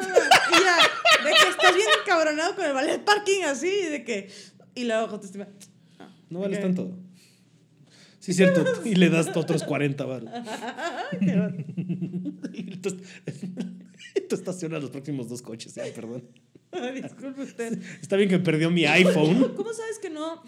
no, 0.01 0.07
no. 0.07 0.15
Y 0.15 0.63
ya, 0.63 0.77
de 1.25 1.29
que 1.29 1.49
estás 1.49 1.75
bien 1.75 1.87
encabronado 2.01 2.55
con 2.55 2.65
el 2.65 2.73
ballet 2.73 3.03
parking 3.03 3.43
así, 3.43 3.69
de 3.69 4.03
que. 4.03 4.29
Y 4.75 4.85
la 4.85 5.01
baja 5.01 5.13
autoestima. 5.15 5.47
No 6.29 6.39
vales 6.39 6.57
Ok. 6.59 6.63
tanto. 6.63 6.97
Sí, 8.19 8.33
cierto. 8.33 8.63
Y 8.85 8.95
le 8.95 9.09
das 9.09 9.35
otros 9.35 9.63
40 9.63 10.05
baros. 10.05 10.29
tú, 14.29 14.35
estacionas 14.35 14.81
los 14.81 14.91
próximos 14.91 15.29
dos 15.29 15.41
coches. 15.41 15.75
Ya, 15.75 15.83
perdón. 15.93 16.27
Disculpe 17.01 17.43
usted. 17.43 17.79
Está 18.01 18.15
bien 18.15 18.29
que 18.29 18.39
perdió 18.39 18.71
mi 18.71 18.85
iPhone. 18.85 19.53
¿Cómo 19.55 19.73
sabes 19.73 19.99
que 19.99 20.09
no? 20.09 20.41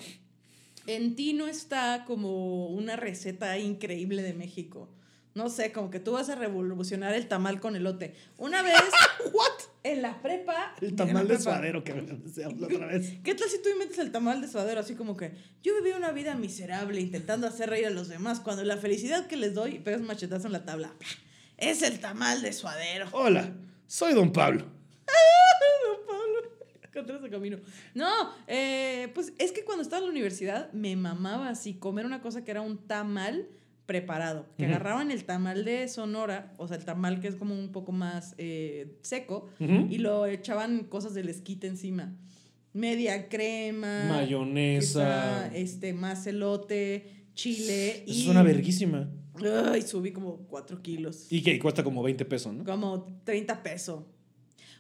En 0.88 1.15
ti 1.15 1.34
no 1.34 1.48
está 1.48 2.04
como 2.06 2.68
una 2.68 2.96
receta 2.96 3.58
increíble 3.58 4.22
de 4.22 4.34
México. 4.34 4.89
No 5.36 5.50
sé, 5.50 5.74
como 5.74 5.89
que 5.91 6.00
tú 6.00 6.13
vas 6.13 6.30
a 6.30 6.36
revolucionar 6.36 7.13
el 7.13 7.28
tamal 7.28 7.60
con 7.60 7.76
elote. 7.76 8.15
Una 8.38 8.62
vez. 8.62 8.76
¿What? 9.34 9.52
En 9.84 10.02
la 10.02 10.22
prepa. 10.22 10.74
El 10.80 10.96
tamal 10.96 11.28
de 11.28 11.38
suadero 11.38 11.84
que 11.84 11.94
deseamos 11.94 12.60
la 12.60 12.68
otra 12.68 12.88
vez. 12.88 13.15
¿Qué 13.22 13.36
tal 13.36 13.50
si 13.50 13.62
tú 13.62 13.70
inventas 13.70 14.00
el 14.00 14.12
tamal 14.12 14.41
de 14.41 14.48
suadero? 14.48 14.80
Así 14.80 14.96
como 14.96 15.18
que 15.18 15.34
yo 15.62 15.76
viví 15.76 15.96
una 15.96 16.12
vida 16.12 16.36
miserable 16.36 17.02
intentando 17.02 17.48
hacer 17.48 17.70
reír 17.70 17.88
a 17.88 17.89
los 17.89 18.08
demás 18.08 18.39
cuando 18.39 18.63
la 18.63 18.78
felicidad 18.78 19.28
que 19.28 19.36
les 19.36 19.54
doy, 19.54 19.80
pegas 19.80 20.00
un 20.00 20.08
machetazo 20.08 20.48
en 20.48 20.54
la 20.54 20.63
tabla. 20.63 20.94
Es 21.58 21.82
el 21.82 22.00
tamal 22.00 22.41
de 22.41 22.52
suadero. 22.52 23.08
Hola, 23.12 23.54
soy 23.88 24.13
don 24.13 24.32
Pablo. 24.32 24.65
Don 25.86 26.06
Pablo, 26.06 26.52
encontré 26.84 27.18
ese 27.18 27.30
camino. 27.30 27.58
No, 27.94 28.10
eh, 28.48 29.10
pues 29.13 29.34
es 29.38 29.52
que 29.52 29.63
cuando 29.63 29.82
estaba 29.82 30.00
en 30.00 30.06
la 30.06 30.12
universidad 30.12 30.72
me 30.74 30.96
mamaba 30.96 31.50
así 31.50 31.76
comer 31.76 32.06
una 32.06 32.22
cosa 32.22 32.44
que 32.44 32.52
era 32.52 32.62
un 32.62 32.78
tamal 32.78 33.48
preparado. 33.86 34.48
Que 34.58 34.65
agarraban 34.65 35.12
el 35.12 35.24
tamal 35.26 35.63
de 35.63 35.88
Sonora, 35.88 36.54
o 36.58 36.68
sea, 36.68 36.78
el 36.78 36.86
tamal 36.86 37.22
que 37.22 37.28
es 37.28 37.36
como 37.36 37.54
un 37.58 37.72
poco 37.72 37.91
más 37.91 38.36
eh, 38.38 38.98
seco, 39.02 39.48
y 39.60 39.98
lo 40.00 40.26
echaban 40.26 40.86
cosas 40.86 41.13
del 41.13 41.30
esquite 41.30 41.68
encima. 41.68 42.13
Media 42.74 43.30
crema. 43.30 44.06
Mayonesa. 44.10 45.48
quizá, 45.50 45.56
este, 45.56 45.94
más 45.94 46.28
elote, 46.28 47.06
chile. 47.34 48.04
Eso 48.04 48.04
y, 48.08 48.22
es 48.24 48.28
una 48.28 48.44
verguísima. 48.44 49.08
Ay, 49.43 49.82
subí 49.82 50.12
como 50.12 50.38
4 50.48 50.82
kilos. 50.82 51.28
Y 51.30 51.41
que 51.41 51.58
cuesta 51.60 51.84
como 51.84 52.04
20 52.04 52.26
pesos, 52.26 52.54
¿no? 52.54 52.63
Como 52.63 53.06
30 53.24 53.63
pesos. 53.63 54.04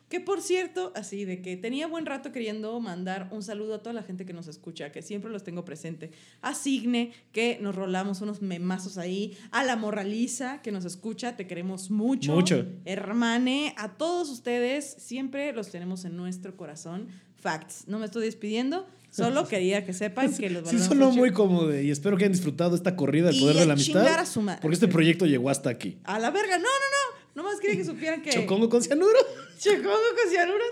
Que 0.09 0.19
por 0.19 0.41
cierto, 0.41 0.91
así 0.95 1.25
de 1.25 1.41
que 1.41 1.57
tenía 1.57 1.87
buen 1.87 2.05
rato 2.05 2.31
queriendo 2.31 2.79
mandar 2.79 3.27
un 3.31 3.41
saludo 3.41 3.73
a 3.73 3.79
toda 3.79 3.93
la 3.93 4.03
gente 4.03 4.23
que 4.23 4.33
nos 4.33 4.47
escucha, 4.47 4.91
que 4.91 5.01
siempre 5.01 5.31
los 5.31 5.43
tengo 5.43 5.65
presente. 5.65 6.11
A 6.41 6.53
Signe, 6.53 7.11
que 7.31 7.57
nos 7.59 7.75
rolamos 7.75 8.21
unos 8.21 8.41
memazos 8.43 8.99
ahí. 8.99 9.35
A 9.49 9.63
la 9.63 9.75
Morraliza, 9.75 10.61
que 10.61 10.71
nos 10.71 10.85
escucha, 10.85 11.35
te 11.35 11.47
queremos 11.47 11.89
mucho. 11.89 12.35
Mucho. 12.35 12.67
Hermane, 12.85 13.73
a 13.77 13.97
todos 13.97 14.29
ustedes, 14.29 14.85
siempre 14.99 15.51
los 15.53 15.71
tenemos 15.71 16.05
en 16.05 16.15
nuestro 16.15 16.55
corazón. 16.55 17.07
Facts. 17.35 17.87
No 17.87 17.97
me 17.97 18.05
estoy 18.05 18.25
despidiendo, 18.25 18.87
solo 19.15 19.47
quería 19.47 19.85
que 19.85 19.93
sepan 19.93 20.33
que 20.33 20.49
los 20.49 20.69
Sí 20.69 20.79
sonó 20.79 21.11
muy 21.11 21.31
cómodo 21.31 21.79
y 21.79 21.91
espero 21.91 22.17
que 22.17 22.25
hayan 22.25 22.33
disfrutado 22.33 22.75
esta 22.75 22.95
corrida 22.95 23.27
del 23.27 23.39
poder 23.39 23.55
de 23.55 23.65
la 23.65 23.73
amistad. 23.73 24.05
a 24.05 24.25
su 24.25 24.41
madre. 24.41 24.59
Porque 24.61 24.75
este 24.75 24.87
proyecto 24.87 25.25
llegó 25.25 25.49
hasta 25.49 25.69
aquí. 25.69 25.97
A 26.03 26.19
la 26.19 26.31
verga. 26.31 26.57
No, 26.57 26.63
no, 26.63 26.67
no. 26.67 27.43
Nomás 27.43 27.59
quería 27.59 27.77
que 27.77 27.85
supieran 27.85 28.21
que. 28.21 28.31
Chocongo 28.31 28.69
con 28.69 28.81
cianuro. 28.81 29.17
Chocongo 29.59 29.89
con 29.89 30.31
cianuro. 30.31 30.63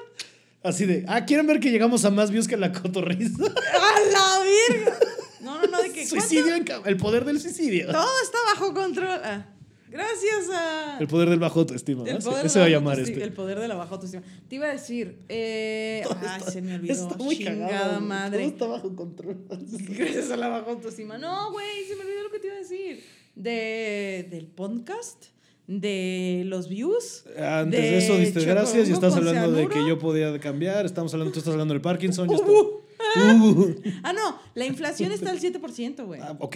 Así 0.64 0.86
de, 0.86 1.04
ah, 1.10 1.26
¿quieren 1.26 1.46
ver 1.46 1.60
que 1.60 1.72
llegamos 1.72 2.06
a 2.06 2.10
más 2.10 2.32
views 2.32 2.48
que 2.48 2.56
la 2.56 2.72
cotorriza? 2.72 3.38
¡A 3.44 4.12
la 4.12 4.40
verga! 4.44 4.98
No, 5.42 5.62
no, 5.62 5.68
no, 5.68 5.82
de 5.82 5.92
que. 5.92 6.06
Suicidio, 6.08 6.56
en 6.56 6.66
el 6.86 6.98
poder 6.98 7.26
del 7.26 7.40
suicidio. 7.42 7.88
Todo 7.92 8.22
está 8.24 8.38
bajo 8.54 8.74
control. 8.74 9.20
Ah, 9.24 9.46
gracias 9.94 10.50
a. 10.54 10.98
El 11.00 11.08
poder 11.08 11.30
del 11.30 11.40
bajo 11.40 11.60
autoestima. 11.62 12.04
el 12.06 12.16
¿no? 12.16 12.20
poder 12.20 12.46
Ese 12.48 12.60
va 12.60 12.66
a 12.66 12.68
la 12.70 12.76
llamar 12.76 13.00
este. 13.00 13.24
El 13.24 13.32
poder 13.34 13.60
de 13.60 13.68
la 13.68 13.76
baja 13.76 13.94
autoestima. 13.94 14.24
Te 14.50 14.56
iba 14.56 14.68
a 14.68 14.72
decir. 14.74 15.20
Eh, 15.30 16.04
ay, 16.28 16.42
se 16.52 16.62
me 16.62 16.76
olvidó. 16.76 16.94
Está 16.94 17.16
muy 17.18 17.38
Chingada 17.38 17.68
cagado. 17.70 18.02
madre. 18.02 18.40
Todo 18.40 18.48
está 18.50 18.66
bajo 18.68 18.96
control. 18.96 19.38
Gracias 19.50 20.32
a 20.32 20.38
la 20.38 20.50
baja 20.50 20.70
autoestima. 20.72 21.18
No, 21.18 21.52
güey, 21.52 21.86
se 21.88 21.96
me 21.96 22.02
olvidó 22.02 22.24
lo 22.24 22.32
que 22.32 22.40
te 22.40 22.48
iba 22.48 22.56
a 22.56 22.60
decir. 22.60 23.04
De, 23.36 24.28
del 24.30 24.48
podcast, 24.48 25.26
de 25.68 26.44
los 26.46 26.68
views. 26.70 27.26
Antes 27.38 27.80
de, 27.82 27.98
eso 27.98 28.18
diste 28.18 28.44
gracias 28.46 28.90
y 28.90 28.92
estás 28.92 29.16
hablando 29.16 29.52
de 29.52 29.68
que 29.68 29.74
cianuro. 29.74 29.96
yo 29.96 30.00
podía 30.00 30.40
cambiar. 30.40 30.86
Estamos 30.86 31.14
hablando, 31.14 31.32
tú 31.32 31.40
estás 31.40 31.54
hablando 31.54 31.74
del 31.74 31.82
Parkinson. 31.82 32.28
Uh, 32.34 32.34
estoy- 32.36 32.84
Uh. 33.16 33.76
Ah, 34.02 34.14
no, 34.14 34.40
la 34.56 34.66
inflación 34.66 35.12
está 35.12 35.30
al 35.30 35.40
7%, 35.40 36.04
güey. 36.06 36.20
Ah, 36.22 36.36
ok. 36.40 36.56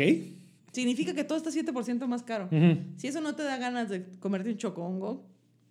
Significa 0.71 1.13
que 1.13 1.23
todo 1.23 1.37
está 1.37 1.49
7% 1.49 2.05
más 2.07 2.23
caro. 2.23 2.49
Si 2.97 3.07
eso 3.07 3.21
no 3.21 3.35
te 3.35 3.43
da 3.43 3.57
ganas 3.57 3.89
de 3.89 4.05
comerte 4.19 4.49
un 4.49 4.57
chocongo 4.57 5.25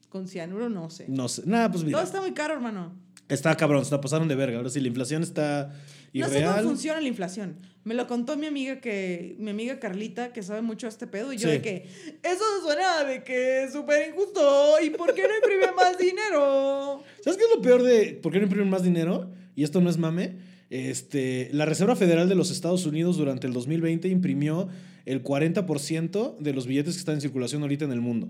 con 0.08 0.26
cianuro, 0.28 0.68
no 0.68 0.90
sé. 0.90 1.06
No 1.08 1.28
sé. 1.28 1.42
Nada, 1.46 1.70
pues 1.70 1.84
mira. 1.84 1.98
Todo 1.98 2.06
está 2.06 2.20
muy 2.20 2.32
caro, 2.32 2.54
hermano. 2.54 2.92
Está 3.28 3.54
cabrón, 3.56 3.84
se 3.84 3.90
la 3.90 4.00
pasaron 4.00 4.28
de 4.28 4.34
verga. 4.36 4.56
Ahora 4.58 4.70
sí, 4.70 4.80
la 4.80 4.88
inflación 4.88 5.22
está 5.22 5.66
No 6.14 6.26
sé 6.26 6.34
cómo 6.34 6.38
irreal. 6.38 6.64
funciona 6.64 7.00
la 7.00 7.08
inflación. 7.08 7.56
Me 7.84 7.94
lo 7.94 8.06
contó 8.06 8.36
mi 8.36 8.46
amiga 8.46 8.80
que 8.80 9.36
mi 9.38 9.50
amiga 9.50 9.78
Carlita, 9.78 10.32
que 10.32 10.42
sabe 10.42 10.62
mucho 10.62 10.86
de 10.86 10.90
este 10.90 11.06
pedo, 11.06 11.32
y 11.32 11.36
yo 11.36 11.48
Sí. 11.48 11.54
de 11.56 11.62
que 11.62 11.88
eso 12.22 12.44
suena 12.64 13.04
de 13.04 13.22
que 13.24 13.64
es 13.64 13.72
súper 13.72 14.08
injusto. 14.10 14.76
¿Y 14.82 14.90
por 14.90 15.12
qué 15.14 15.22
no 15.22 15.34
imprime 15.36 15.72
más 15.76 15.98
dinero? 15.98 17.02
¿Sabes 17.22 17.36
qué 17.36 17.44
es 17.44 17.50
lo 17.54 17.60
peor 17.62 17.82
de 17.82 18.18
por 18.22 18.32
qué 18.32 18.38
no 18.38 18.44
imprimen 18.44 18.70
más 18.70 18.82
dinero? 18.84 19.30
Y 19.54 19.62
esto 19.64 19.80
no 19.80 19.90
es 19.90 19.98
mame. 19.98 20.36
Este, 20.70 21.48
la 21.52 21.64
Reserva 21.64 21.94
Federal 21.94 22.28
de 22.28 22.34
los 22.34 22.50
Estados 22.50 22.86
Unidos 22.86 23.16
durante 23.16 23.46
el 23.46 23.52
2020 23.52 24.08
imprimió 24.08 24.68
el 25.06 25.22
40% 25.22 26.38
de 26.38 26.52
los 26.52 26.66
billetes 26.66 26.94
que 26.94 26.98
están 26.98 27.14
en 27.14 27.20
circulación 27.20 27.62
ahorita 27.62 27.84
en 27.84 27.92
el 27.92 28.00
mundo, 28.00 28.28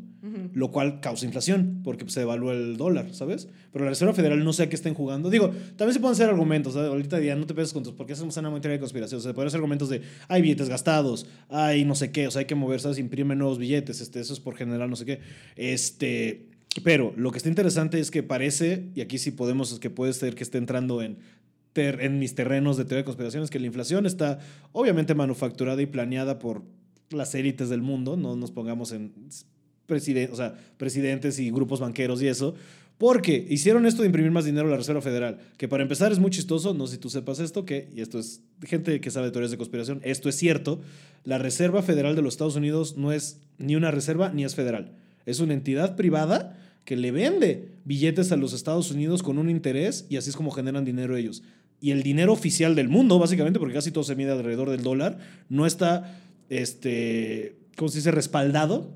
lo 0.53 0.70
cual 0.70 1.01
causa 1.01 1.25
inflación 1.25 1.81
porque 1.83 2.05
pues, 2.05 2.12
se 2.12 2.20
devalúa 2.20 2.53
el 2.53 2.77
dólar, 2.77 3.14
¿sabes? 3.14 3.49
Pero 3.72 3.87
la 3.87 3.90
Reserva 3.90 4.12
Federal 4.12 4.44
no 4.44 4.53
sé 4.53 4.64
a 4.64 4.68
qué 4.68 4.77
estén 4.77 4.92
jugando. 4.92 5.30
Digo, 5.30 5.53
también 5.76 5.95
se 5.95 6.01
pueden 6.01 6.12
hacer 6.12 6.28
argumentos, 6.28 6.74
¿sabes? 6.74 6.91
ahorita 6.91 7.18
ya 7.20 7.34
no 7.34 7.47
te 7.47 7.55
peses 7.55 7.72
con 7.72 7.82
tus, 7.82 7.95
porque 7.95 8.12
hacemos 8.12 8.37
una 8.37 8.51
teoría 8.61 8.72
de 8.72 8.80
conspiración, 8.80 9.18
o 9.18 9.22
sea, 9.22 9.30
se 9.30 9.34
pueden 9.34 9.49
hacer 9.49 9.57
argumentos 9.57 9.89
de 9.89 10.03
hay 10.28 10.43
billetes 10.43 10.68
gastados, 10.68 11.26
hay 11.49 11.87
no 11.87 11.95
sé 11.95 12.12
qué, 12.12 12.26
o 12.26 12.30
sea, 12.30 12.41
hay 12.41 12.47
que 12.47 12.55
mover, 12.55 12.78
¿sabes? 12.80 12.99
Imprimen 12.99 13.39
nuevos 13.39 13.59
billetes, 13.59 14.03
este, 14.03 14.20
eso 14.20 14.34
es 14.34 14.41
por 14.41 14.55
general, 14.55 14.91
no 14.91 14.97
sé 14.97 15.07
qué. 15.07 15.20
Este, 15.57 16.51
pero 16.84 17.14
lo 17.16 17.32
que 17.32 17.39
está 17.39 17.49
interesante 17.49 17.99
es 18.01 18.11
que 18.11 18.22
parece, 18.22 18.91
y 18.95 19.01
aquí 19.01 19.16
sí 19.16 19.30
podemos, 19.30 19.72
es 19.72 19.78
que 19.78 19.89
puede 19.89 20.12
ser 20.12 20.34
que 20.34 20.43
esté 20.43 20.59
entrando 20.59 21.01
en, 21.01 21.16
en 21.77 22.18
mis 22.18 22.35
terrenos 22.35 22.77
de 22.77 22.85
teoría 22.85 23.03
de 23.03 23.05
conspiración, 23.05 23.43
es 23.43 23.51
que 23.51 23.59
la 23.59 23.66
inflación 23.66 24.07
está 24.07 24.39
obviamente 24.72 25.14
manufacturada 25.14 25.81
y 25.83 25.87
planeada 25.87 26.39
por 26.39 26.62
las 27.11 27.35
élites 27.35 27.68
del 27.68 27.83
mundo, 27.83 28.16
no 28.16 28.37
nos 28.37 28.51
pongamos 28.51 28.93
en 28.93 29.12
presidentes 30.77 31.39
y 31.39 31.51
grupos 31.51 31.81
banqueros 31.81 32.20
y 32.22 32.29
eso, 32.29 32.55
porque 32.99 33.47
hicieron 33.49 33.87
esto 33.87 34.03
de 34.03 34.07
imprimir 34.07 34.31
más 34.31 34.45
dinero 34.45 34.68
a 34.68 34.70
la 34.70 34.77
Reserva 34.79 35.03
Federal, 35.03 35.39
que 35.59 35.68
para 35.68 35.83
empezar 35.83 36.12
es 36.12 36.18
muy 36.18 36.31
chistoso, 36.31 36.72
no 36.74 36.87
sé 36.87 36.95
si 36.95 36.99
tú 36.99 37.11
sepas 37.11 37.39
esto, 37.39 37.64
que, 37.64 37.89
y 37.95 38.01
esto 38.01 38.18
es 38.18 38.41
gente 38.62 39.01
que 39.01 39.11
sabe 39.11 39.27
de 39.27 39.33
teorías 39.33 39.51
de 39.51 39.59
conspiración, 39.59 40.01
esto 40.03 40.29
es 40.29 40.37
cierto, 40.37 40.81
la 41.24 41.39
Reserva 41.39 41.83
Federal 41.83 42.16
de 42.16 42.22
los 42.22 42.35
Estados 42.35 42.57
Unidos 42.57 42.97
no 42.97 43.12
es 43.12 43.41
ni 43.59 43.77
una 43.77 43.91
reserva 43.91 44.31
ni 44.31 44.45
es 44.45 44.55
federal, 44.55 44.93
es 45.27 45.41
una 45.41 45.55
entidad 45.55 45.95
privada 45.95 46.57
que 46.85 46.97
le 46.97 47.11
vende 47.11 47.68
billetes 47.85 48.33
a 48.33 48.37
los 48.37 48.53
Estados 48.53 48.91
Unidos 48.91 49.22
con 49.22 49.39
un 49.39 49.51
interés 49.51 50.07
y 50.09 50.16
así 50.16 50.31
es 50.31 50.37
como 50.37 50.53
generan 50.53 50.85
dinero 50.85 51.16
ellos. 51.16 51.43
Y 51.81 51.91
el 51.91 52.03
dinero 52.03 52.33
oficial 52.33 52.74
del 52.74 52.89
mundo, 52.89 53.18
básicamente, 53.18 53.59
porque 53.59 53.74
casi 53.74 53.91
todo 53.91 54.05
se 54.05 54.16
mide 54.16 54.33
alrededor 54.33 54.70
del 54.70 54.83
dólar, 54.83 55.18
no 55.49 55.66
está, 55.66 56.18
este, 56.49 57.57
¿cómo 57.77 57.89
se 57.89 57.99
dice?, 57.99 58.11
respaldado 58.11 58.91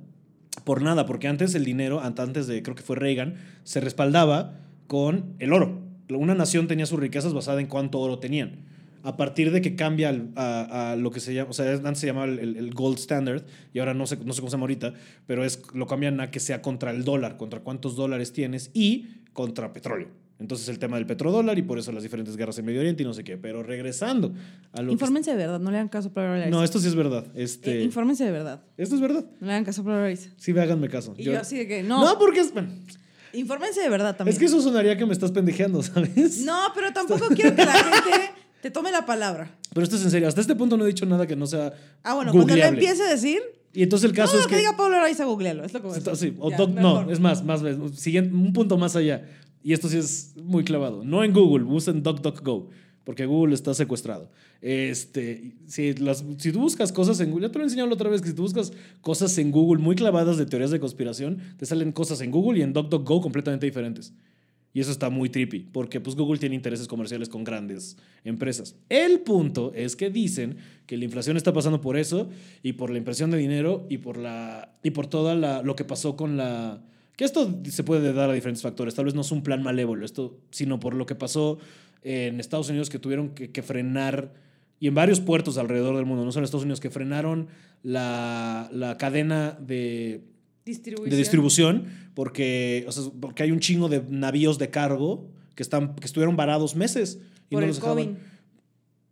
por 0.64 0.82
nada, 0.82 1.06
porque 1.06 1.28
antes 1.28 1.54
el 1.54 1.64
dinero, 1.64 2.02
ant- 2.02 2.20
antes 2.20 2.46
de, 2.46 2.62
creo 2.62 2.74
que 2.74 2.82
fue 2.82 2.96
Reagan, 2.96 3.34
se 3.64 3.80
respaldaba 3.80 4.58
con 4.86 5.34
el 5.38 5.52
oro. 5.52 5.80
Una 6.10 6.34
nación 6.34 6.66
tenía 6.66 6.86
sus 6.86 6.98
riquezas 6.98 7.32
basada 7.34 7.60
en 7.60 7.66
cuánto 7.68 8.00
oro 8.00 8.18
tenían. 8.18 8.64
A 9.02 9.16
partir 9.16 9.50
de 9.52 9.62
que 9.62 9.76
cambia 9.76 10.14
a, 10.36 10.96
lo 10.98 11.10
que 11.10 11.20
se 11.20 11.32
llama, 11.32 11.50
o 11.50 11.52
sea, 11.52 11.72
antes 11.72 11.98
se 11.98 12.06
llamaba 12.06 12.26
el- 12.26 12.56
el 12.56 12.74
gold 12.74 12.98
standard 12.98 13.44
y 13.72 13.78
ahora 13.78 13.94
no 13.94 14.06
sé, 14.06 14.16
no 14.24 14.32
sé 14.32 14.40
cómo 14.40 14.50
se 14.50 14.56
llama 14.56 14.64
ahorita, 14.64 14.92
pero 15.26 15.44
es, 15.44 15.62
lo 15.72 15.86
cambian 15.86 16.20
a 16.20 16.30
que 16.30 16.40
sea 16.40 16.60
contra 16.60 16.90
el 16.90 17.04
dólar, 17.04 17.36
contra 17.36 17.60
cuántos 17.60 17.94
dólares 17.96 18.32
tienes 18.32 18.70
y 18.74 19.06
contra 19.32 19.72
petróleo. 19.72 20.08
Entonces 20.40 20.68
el 20.68 20.78
tema 20.78 20.96
del 20.96 21.04
petrodólar 21.06 21.58
y 21.58 21.62
por 21.62 21.78
eso 21.78 21.92
las 21.92 22.02
diferentes 22.02 22.36
guerras 22.36 22.58
en 22.58 22.64
Medio 22.64 22.80
Oriente 22.80 23.02
y 23.02 23.06
no 23.06 23.12
sé 23.12 23.22
qué. 23.22 23.36
Pero 23.36 23.62
regresando 23.62 24.32
a 24.72 24.80
lo 24.80 24.88
que 24.88 24.92
Infórmense 24.94 25.30
de 25.32 25.36
verdad, 25.36 25.60
no 25.60 25.70
le 25.70 25.76
hagan 25.76 25.88
caso 25.88 26.08
a 26.08 26.12
Pablo 26.12 26.30
Araiza. 26.30 26.50
no, 26.50 26.64
esto 26.64 26.78
sí 26.80 26.88
es 26.88 26.94
verdad. 26.94 27.26
Este, 27.34 27.80
Eh, 27.80 27.84
infórmense 27.84 28.24
de 28.24 28.30
verdad, 28.32 28.62
esto 28.78 28.94
es 28.94 29.00
verdad. 29.02 29.24
no 29.40 29.46
le 29.46 29.52
hagan 29.52 29.64
caso 29.66 29.82
a 29.82 29.84
Pablo 29.84 29.98
Araiza. 30.00 30.30
Sí, 30.38 30.52
háganme 30.58 30.88
caso. 30.88 31.14
Y 31.18 31.24
yo, 31.24 31.38
así 31.38 31.58
de 31.58 31.68
que, 31.68 31.82
no, 31.82 32.02
No, 32.04 32.18
porque 32.18 32.40
es. 32.40 32.52
bueno, 32.54 32.70
infórmense 33.32 33.80
de 33.80 33.88
verdad 33.88 34.16
también. 34.16 34.32
es 34.32 34.38
que 34.38 34.46
eso 34.46 34.60
sonaría 34.60 34.96
que 34.96 35.06
me 35.06 35.12
estás 35.12 35.30
pendejeando, 35.30 35.82
¿sabes? 35.82 36.40
No, 36.44 36.58
pero 36.74 36.92
tampoco 36.92 37.26
quiero 37.34 37.54
que 37.54 37.64
la 37.64 37.72
gente 37.74 38.30
te 38.62 38.70
tome 38.70 38.90
la 38.90 39.04
palabra. 39.06 39.50
Pero 39.74 39.84
esto 39.84 39.96
es 39.96 40.02
en 40.04 40.10
serio. 40.10 40.26
Hasta 40.28 40.40
este 40.40 40.54
punto 40.56 40.76
no 40.76 40.84
he 40.84 40.88
dicho 40.88 41.06
nada 41.06 41.26
que 41.26 41.36
no 41.36 41.46
sea. 41.46 41.72
Ah, 42.02 42.14
bueno, 42.14 42.32
cuando 42.32 42.54
le 42.54 42.62
googleable. 42.62 42.78
empiece 42.80 43.02
a 43.02 43.10
decir, 43.10 43.40
Y 43.72 43.82
entonces 43.84 44.08
el 44.10 44.16
caso 44.16 44.32
todo 44.32 44.38
es 44.40 44.44
lo 44.46 44.48
que, 44.48 44.54
que. 44.56 44.60
diga 44.62 44.76
Pablo 44.76 44.96
Araiza, 44.96 45.24
googlealo. 45.26 45.64
Es 45.64 45.72
lo 45.74 45.80
que 45.80 45.86
voy 45.86 45.96
a 45.96 46.00
decir. 46.00 46.16
sí, 46.16 46.36
o 46.40 46.50
Ya, 46.50 46.56
doc- 46.56 46.70
no, 46.74 47.10
es 47.10 47.20
más, 47.20 47.44
más, 47.44 47.60
siguiente, 47.94 48.34
un 48.34 48.52
punto 48.52 48.76
más 48.78 48.96
allá. 48.96 49.24
Y 49.62 49.72
esto 49.72 49.88
sí 49.88 49.98
es 49.98 50.34
muy 50.36 50.64
clavado. 50.64 51.04
No 51.04 51.22
en 51.22 51.32
Google, 51.32 51.64
usen 51.64 52.02
DuckDuckGo, 52.02 52.68
porque 53.04 53.26
Google 53.26 53.54
está 53.54 53.74
secuestrado. 53.74 54.30
Este, 54.62 55.54
si, 55.66 55.94
las, 55.94 56.24
si 56.38 56.52
tú 56.52 56.60
buscas 56.60 56.92
cosas 56.92 57.20
en 57.20 57.30
Google, 57.30 57.48
ya 57.48 57.52
te 57.52 57.58
lo 57.58 57.64
he 57.64 57.66
enseñado 57.66 57.88
la 57.88 57.94
otra 57.94 58.10
vez, 58.10 58.22
que 58.22 58.28
si 58.28 58.34
tú 58.34 58.42
buscas 58.42 58.72
cosas 59.00 59.36
en 59.38 59.50
Google 59.50 59.82
muy 59.82 59.96
clavadas 59.96 60.36
de 60.36 60.46
teorías 60.46 60.70
de 60.70 60.80
conspiración, 60.80 61.38
te 61.56 61.66
salen 61.66 61.92
cosas 61.92 62.20
en 62.20 62.30
Google 62.30 62.60
y 62.60 62.62
en 62.62 62.72
DuckDuckGo 62.72 63.20
completamente 63.20 63.66
diferentes. 63.66 64.12
Y 64.72 64.80
eso 64.80 64.92
está 64.92 65.10
muy 65.10 65.28
trippy, 65.28 65.60
porque 65.72 66.00
pues 66.00 66.14
Google 66.14 66.38
tiene 66.38 66.54
intereses 66.54 66.86
comerciales 66.86 67.28
con 67.28 67.42
grandes 67.42 67.96
empresas. 68.22 68.76
El 68.88 69.20
punto 69.20 69.72
es 69.74 69.96
que 69.96 70.10
dicen 70.10 70.58
que 70.86 70.96
la 70.96 71.04
inflación 71.04 71.36
está 71.36 71.52
pasando 71.52 71.80
por 71.80 71.96
eso 71.96 72.28
y 72.62 72.74
por 72.74 72.90
la 72.90 72.98
impresión 72.98 73.32
de 73.32 73.38
dinero 73.38 73.84
y 73.88 73.98
por 73.98 74.16
la 74.16 74.76
y 74.84 74.90
por 74.90 75.08
todo 75.08 75.34
lo 75.34 75.74
que 75.74 75.84
pasó 75.84 76.16
con 76.16 76.36
la 76.36 76.84
que 77.16 77.24
esto 77.24 77.60
se 77.64 77.84
puede 77.84 78.12
dar 78.12 78.30
a 78.30 78.32
diferentes 78.32 78.62
factores. 78.62 78.94
Tal 78.94 79.04
vez 79.04 79.14
no 79.14 79.20
es 79.20 79.30
un 79.32 79.42
plan 79.42 79.62
malévolo, 79.62 80.04
esto, 80.04 80.38
sino 80.50 80.80
por 80.80 80.94
lo 80.94 81.06
que 81.06 81.14
pasó 81.14 81.58
en 82.02 82.40
Estados 82.40 82.70
Unidos 82.70 82.88
que 82.88 82.98
tuvieron 82.98 83.30
que, 83.30 83.50
que 83.50 83.62
frenar 83.62 84.32
y 84.78 84.88
en 84.88 84.94
varios 84.94 85.20
puertos 85.20 85.58
alrededor 85.58 85.96
del 85.96 86.06
mundo, 86.06 86.24
no 86.24 86.32
solo 86.32 86.40
en 86.42 86.44
Estados 86.46 86.64
Unidos, 86.64 86.80
que 86.80 86.88
frenaron 86.88 87.48
la, 87.82 88.70
la 88.72 88.96
cadena 88.96 89.58
de 89.60 90.24
Distribución. 90.64 91.10
de 91.10 91.16
distribución 91.16 91.84
porque, 92.14 92.84
o 92.86 92.92
sea, 92.92 93.04
porque 93.20 93.42
hay 93.42 93.50
un 93.50 93.60
chingo 93.60 93.88
de 93.88 94.02
navíos 94.08 94.58
de 94.58 94.70
cargo 94.70 95.28
que, 95.54 95.62
están, 95.62 95.94
que 95.96 96.06
estuvieron 96.06 96.36
varados 96.36 96.76
meses 96.76 97.18
y 97.48 97.54
Por 97.54 97.60
no 97.60 97.64
el 97.64 97.68
los 97.68 97.76
dejaban. 97.76 98.04
COVID. 98.04 98.16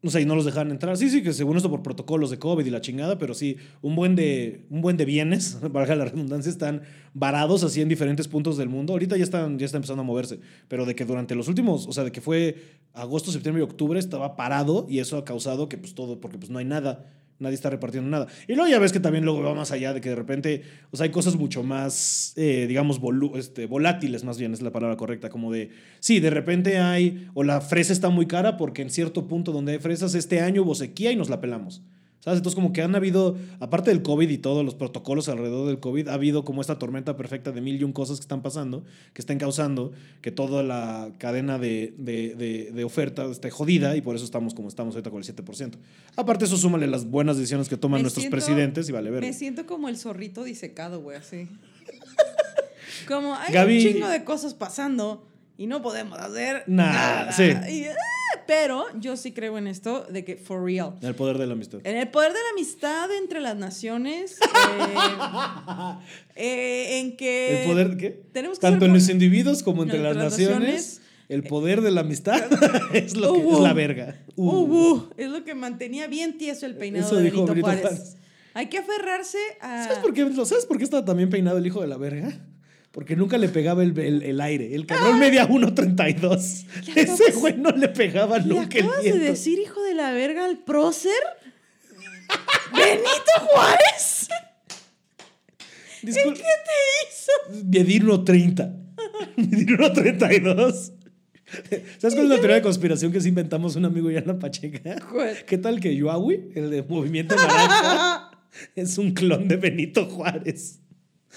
O 0.05 0.11
sea, 0.11 0.21
y 0.21 0.25
no 0.27 0.37
los 0.37 0.45
dejaban 0.45 0.71
entrar. 0.71 0.97
Sí, 0.97 1.11
sí, 1.11 1.23
que 1.23 1.33
según 1.33 1.57
esto 1.57 1.71
por 1.71 1.83
protocolos 1.83 2.31
de 2.31 2.39
COVID 2.39 2.65
y 2.65 2.71
la 2.71 2.81
chingada, 2.81 3.19
pero 3.19 3.35
sí, 3.35 3.57
un 3.83 3.97
buen 3.97 4.15
de, 4.15 4.65
un 4.71 4.81
buen 4.81 4.97
de 4.97 5.05
bienes, 5.05 5.59
valga 5.73 5.97
la 5.97 6.05
redundancia, 6.05 6.51
están 6.51 6.83
varados 7.15 7.65
así 7.65 7.81
en 7.81 7.89
diferentes 7.89 8.29
puntos 8.29 8.57
del 8.57 8.69
mundo. 8.69 8.93
Ahorita 8.93 9.17
ya 9.17 9.25
están, 9.25 9.59
ya 9.59 9.67
están 9.67 9.79
empezando 9.79 10.03
a 10.03 10.05
moverse, 10.05 10.39
pero 10.69 10.87
de 10.87 10.95
que 10.95 11.05
durante 11.05 11.35
los 11.35 11.49
últimos, 11.49 11.89
o 11.89 11.93
sea, 11.93 12.05
de 12.05 12.13
que 12.13 12.21
fue 12.21 12.57
agosto, 12.95 13.33
septiembre 13.33 13.61
y 13.63 13.65
octubre 13.65 13.99
estaba 13.99 14.37
parado 14.37 14.87
y 14.89 15.01
eso 15.01 15.17
ha 15.17 15.25
causado 15.25 15.69
que 15.69 15.79
pues 15.79 15.95
todo, 15.95 16.21
porque 16.21 16.39
pues 16.39 16.49
no 16.49 16.59
hay 16.61 16.65
nada, 16.65 17.05
nadie 17.39 17.55
está 17.55 17.71
repartiendo 17.71 18.09
nada. 18.11 18.27
Y 18.47 18.55
luego 18.55 18.69
ya 18.71 18.79
ves 18.79 18.93
que 18.93 19.01
también 19.01 19.25
luego 19.25 19.43
va 19.43 19.55
más 19.55 19.71
allá 19.73 19.93
de 19.95 20.01
que 20.01 20.09
de 20.11 20.15
repente, 20.17 20.63
o 20.91 20.97
sea, 20.97 21.05
hay 21.05 21.11
cosas 21.11 21.37
mucho 21.37 21.63
más, 21.63 22.33
eh, 22.37 22.67
digamos, 22.69 23.01
volu- 23.01 23.37
este, 23.37 23.67
volátiles 23.67 24.25
más 24.25 24.39
bien, 24.39 24.53
es 24.53 24.63
la 24.63 24.73
palabra 24.73 24.97
correcta, 24.97 25.29
como 25.29 25.53
de, 25.53 25.71
sí, 26.01 26.21
de 26.21 26.31
repente 26.31 26.79
hay, 26.79 27.29
o 27.35 27.45
la 27.45 27.61
fresa 27.61 27.93
está 27.93 28.09
muy 28.11 28.27
cara 28.27 28.57
porque 28.57 28.83
en 28.83 28.91
cierto 28.91 29.29
punto 29.29 29.53
donde 29.53 29.73
hay 29.73 29.79
fresas 29.79 30.15
este 30.15 30.41
año 30.41 30.63
hubo 30.63 30.75
sequía 30.75 31.13
y 31.13 31.17
nos 31.17 31.29
la 31.31 31.41
pelamos. 31.41 31.83
¿Sabes? 32.29 32.41
Entonces 32.41 32.55
como 32.55 32.73
que 32.75 32.83
han 32.83 32.95
habido, 32.95 33.39
aparte 33.59 33.91
del 33.91 34.03
COVID 34.03 34.29
y 34.29 34.37
todos 34.37 34.63
los 34.65 34.75
protocolos 34.75 35.29
alrededor 35.31 35.67
del 35.67 35.81
COVID, 35.81 36.09
ha 36.09 36.13
habido 36.15 36.45
como 36.45 36.61
esta 36.61 36.79
tormenta 36.79 37.17
perfecta 37.17 37.53
de 37.53 37.61
mil 37.63 37.81
y 37.81 37.85
un 37.85 37.93
cosas 37.93 38.19
que 38.19 38.25
están 38.25 38.43
pasando, 38.43 38.85
que 39.15 39.23
están 39.23 39.39
causando 39.39 39.93
que 40.21 40.31
toda 40.31 40.63
la 40.63 41.11
cadena 41.19 41.59
de, 41.59 41.95
de, 41.97 42.35
de- 42.35 42.71
de 42.73 42.85
oferta 42.85 43.25
esté 43.31 43.51
jodida 43.51 43.97
y 43.97 44.03
por 44.03 44.15
eso 44.15 44.27
estamos 44.27 44.53
como 44.53 44.69
estamos 44.69 44.95
ahorita 44.95 45.11
con 45.11 45.23
el 45.23 45.27
7%. 45.27 45.73
Aparte 46.17 46.45
eso 46.45 46.59
súmale 46.59 46.87
las 46.87 47.07
buenas 47.07 47.37
decisiones 47.39 47.69
que 47.69 47.77
toman 47.79 48.01
Me 48.01 48.03
nuestros 48.03 48.25
siento- 48.25 48.37
presidentes 48.37 48.89
y 48.89 48.93
vale 48.93 49.11
ver. 49.11 49.23
Me 49.23 49.33
siento 49.33 49.65
como 49.67 49.89
el 49.89 49.97
zorrito 49.97 50.45
disecado, 50.45 51.01
güey, 51.01 51.17
así. 51.17 51.49
Como 53.07 53.35
hay 53.35 53.55
Gaby- 53.55 53.77
un 53.87 53.93
chingo 53.95 54.09
de 54.09 54.25
cosas 54.25 54.55
pasando 54.55 55.27
y 55.57 55.67
no 55.67 55.81
podemos 55.83 56.19
hacer 56.19 56.65
Nada, 56.67 57.27
nada. 57.27 57.33
sí. 57.33 57.45
Y, 57.73 57.87
pero 58.49 58.87
yo 58.99 59.19
sí 59.19 59.33
creo 59.33 59.59
en 59.59 59.67
esto 59.67 60.07
de 60.09 60.25
que 60.25 60.37
for 60.37 60.65
real. 60.65 60.95
El 61.03 61.15
poder 61.15 61.37
de 61.37 61.47
la 61.47 61.53
amistad. 61.53 61.81
En 61.85 61.99
el 61.99 62.09
poder 62.09 62.33
de 62.33 62.39
la 62.39 62.49
amistad 62.55 63.15
entre 63.15 63.41
las 63.41 63.55
naciones, 63.57 64.39
eh, 64.41 64.95
eh, 66.35 66.99
en 67.01 67.17
que... 67.19 67.65
¿El 67.65 67.69
poder 67.69 67.97
qué? 67.99 68.23
Tenemos 68.33 68.59
que 68.59 68.63
Tanto 68.63 68.87
en 68.87 68.95
los 68.95 69.11
individuos 69.11 69.63
como 69.63 69.83
entre, 69.83 69.99
entre 69.99 70.15
las, 70.15 70.17
las 70.17 70.33
naciones, 70.33 70.61
naciones. 70.61 71.03
el 71.29 71.43
poder 71.43 71.83
de 71.83 71.91
la 71.91 72.01
amistad 72.01 72.41
es 72.95 73.19
lo 73.19 73.35
que 73.35 73.41
Uh, 73.41 73.57
es 73.57 73.61
la 73.61 73.75
verga. 73.75 74.19
Uh. 74.35 74.51
Uh, 74.51 74.93
uh, 74.93 75.11
es 75.19 75.29
lo 75.29 75.45
que 75.45 75.55
mantenía 75.55 76.07
bien 76.07 76.39
tieso 76.39 76.65
el 76.65 76.75
peinado 76.75 77.05
Eso 77.05 77.17
de 77.17 77.25
dijo 77.25 77.45
Benito, 77.45 77.53
Benito 77.53 77.67
Juárez. 77.67 77.83
Juárez. 77.83 78.17
Hay 78.55 78.71
que 78.71 78.79
aferrarse 78.79 79.39
a... 79.61 79.85
¿Sabes 79.85 79.99
por, 79.99 80.15
qué, 80.15 80.23
¿Sabes 80.47 80.65
por 80.65 80.79
qué 80.79 80.85
estaba 80.85 81.05
también 81.05 81.29
peinado 81.29 81.59
el 81.59 81.67
hijo 81.67 81.83
de 81.83 81.89
la 81.89 81.99
verga? 81.99 82.33
Porque 82.93 83.15
nunca 83.17 83.39
le 83.39 83.49
pegaba 83.49 83.83
el, 83.83 83.97
el- 83.99 84.23
el 84.23 84.41
aire. 84.41 84.75
El 84.75 84.87
cabrón 84.87 85.19
medía 85.21 85.47
1.32. 85.49 86.65
Le 86.95 87.03
Ese 87.03 87.13
acabas- 87.13 87.35
güey 87.37 87.57
no 87.57 87.71
le 87.71 87.89
pegaba 87.89 88.39
¿Le 88.39 88.47
nunca 88.47 88.79
el 88.79 88.85
acabas 88.87 89.05
de 89.05 89.11
viento. 89.13 89.31
decir, 89.31 89.59
hijo 89.59 89.83
de 89.83 89.95
la 89.95 90.13
verga, 90.13 90.45
al 90.47 90.59
prócer? 90.59 91.13
¿Benito 92.75 93.33
Juárez? 93.53 94.29
Discul- 96.03 96.35
¿Qué 96.35 96.43
te 96.43 96.77
hizo? 97.09 97.65
Medir 97.67 98.05
1.30. 98.05 98.75
Medir 99.37 99.69
1.32. 99.79 100.93
¿Sabes 101.99 102.15
cuál 102.15 102.27
es 102.27 102.31
una 102.31 102.37
teoría 102.37 102.57
de 102.57 102.63
conspiración 102.63 103.11
que 103.11 103.21
sí 103.21 103.29
inventamos 103.31 103.75
un 103.77 103.85
amigo 103.87 104.11
y 104.11 104.17
Ana 104.17 104.39
Pacheca? 104.39 104.97
¿Qué 105.47 105.57
tal 105.59 105.81
que 105.81 105.95
Yoawi, 105.97 106.51
el 106.55 106.71
de 106.71 106.83
Movimiento 106.83 107.35
Naranja, 107.37 108.31
es 108.77 108.99
un 108.99 109.13
clon 109.13 109.49
de 109.49 109.57
Benito 109.57 110.07
Juárez? 110.07 110.81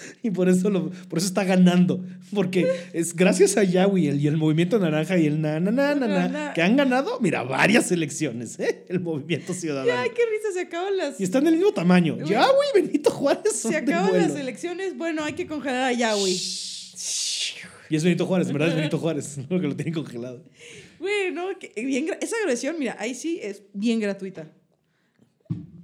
Y 0.22 0.30
por 0.30 0.48
eso, 0.48 0.70
lo, 0.70 0.90
por 1.08 1.18
eso 1.18 1.26
está 1.28 1.44
ganando. 1.44 2.04
Porque 2.34 2.66
es 2.92 3.14
gracias 3.14 3.56
a 3.56 3.64
Yawi 3.64 4.08
el, 4.08 4.20
y 4.20 4.26
el 4.26 4.36
Movimiento 4.36 4.78
Naranja 4.78 5.18
y 5.18 5.26
el 5.26 5.40
na, 5.40 5.60
na, 5.60 5.70
na, 5.70 5.94
na, 5.94 6.28
na, 6.28 6.52
que 6.54 6.62
han 6.62 6.76
ganado, 6.76 7.18
mira, 7.20 7.42
varias 7.42 7.90
elecciones, 7.92 8.58
¿eh? 8.60 8.84
El 8.88 9.00
Movimiento 9.00 9.52
Ciudadano. 9.52 10.00
Ay, 10.00 10.10
qué 10.10 10.22
risa, 10.30 10.52
se 10.54 10.60
acaban 10.60 10.96
las... 10.96 11.20
Y 11.20 11.24
están 11.24 11.44
del 11.44 11.56
mismo 11.56 11.72
tamaño. 11.72 12.16
Uy. 12.20 12.28
Yawi 12.28 12.66
y 12.74 12.82
Benito 12.82 13.10
Juárez 13.10 13.56
son 13.56 13.72
Se 13.72 13.78
acaban 13.78 14.16
las 14.16 14.36
elecciones, 14.36 14.96
bueno, 14.96 15.24
hay 15.24 15.32
que 15.34 15.46
congelar 15.46 15.84
a 15.84 15.92
Yahweh. 15.92 16.36
Y 17.90 17.96
es 17.96 18.04
Benito 18.04 18.24
Juárez, 18.26 18.46
en 18.48 18.54
verdad 18.54 18.68
es 18.70 18.76
Benito 18.76 18.98
Juárez, 19.00 19.38
no 19.50 19.60
que 19.60 19.66
lo 19.66 19.76
tienen 19.76 19.94
congelado. 19.94 20.42
Güey, 20.98 21.32
no, 21.32 21.58
que- 21.58 21.72
bien, 21.84 22.06
esa 22.20 22.36
agresión, 22.42 22.76
mira, 22.78 22.96
ahí 22.98 23.14
sí 23.14 23.38
es 23.42 23.62
bien 23.74 24.00
gratuita. 24.00 24.50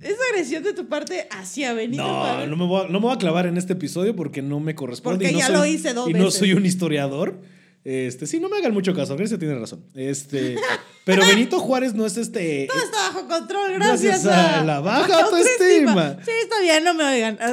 Esa 0.00 0.14
agresión 0.32 0.62
de 0.62 0.72
tu 0.74 0.86
parte 0.88 1.26
hacia 1.30 1.72
Benito 1.72 2.02
No, 2.02 2.20
Juárez. 2.20 2.48
no 2.48 2.56
me, 2.56 2.66
voy 2.66 2.84
a, 2.84 2.88
no 2.88 3.00
me 3.00 3.06
voy 3.06 3.14
a 3.14 3.18
clavar 3.18 3.46
en 3.46 3.56
este 3.56 3.72
episodio 3.72 4.14
porque 4.14 4.42
no 4.42 4.60
me 4.60 4.74
corresponde. 4.74 5.18
Porque 5.26 5.30
y 5.30 5.32
no 5.34 5.38
ya 5.40 5.46
soy- 5.46 5.54
lo 5.56 5.66
hice 5.66 5.92
dos 5.94 6.08
Y 6.08 6.12
no 6.12 6.24
veces. 6.26 6.38
soy 6.38 6.52
un 6.52 6.64
historiador. 6.66 7.40
Este, 7.84 8.26
sí, 8.26 8.38
no 8.38 8.48
me 8.48 8.58
hagan 8.58 8.74
mucho 8.74 8.92
caso, 8.94 9.16
Grecia 9.16 9.38
tiene 9.38 9.54
razón. 9.58 9.84
Este, 9.94 10.56
pero 11.04 11.24
Benito 11.26 11.58
Juárez 11.58 11.94
no 11.94 12.04
es 12.06 12.16
este. 12.16 12.66
Todo 12.68 12.82
está 12.84 12.96
bajo 13.12 13.26
control, 13.28 13.72
gracias, 13.74 14.24
Gracias 14.24 14.54
a 14.58 14.64
la 14.64 14.80
baja 14.80 15.24
autoestima. 15.24 16.18
Sí, 16.24 16.30
está 16.42 16.60
bien, 16.60 16.84
no 16.84 16.92
me 16.94 17.04
oigan. 17.04 17.38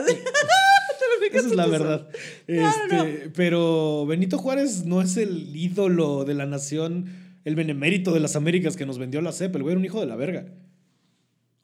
Esa 1.31 1.47
es 1.47 1.55
la 1.55 1.65
verdad. 1.67 2.07
No, 2.47 2.71
no, 2.91 3.03
Este, 3.03 3.29
Pero 3.35 4.05
Benito 4.05 4.37
Juárez 4.37 4.85
no 4.85 5.01
es 5.01 5.17
el 5.17 5.55
ídolo 5.55 6.23
de 6.25 6.33
la 6.33 6.45
nación, 6.45 7.07
el 7.43 7.55
benemérito 7.55 8.11
de 8.13 8.19
las 8.19 8.35
Américas 8.35 8.75
que 8.77 8.85
nos 8.85 8.97
vendió 8.97 9.21
la 9.21 9.31
CEP. 9.31 9.55
El 9.55 9.63
güey 9.63 9.73
era 9.73 9.79
un 9.79 9.85
hijo 9.85 9.99
de 9.99 10.05
la 10.05 10.15
verga. 10.15 10.45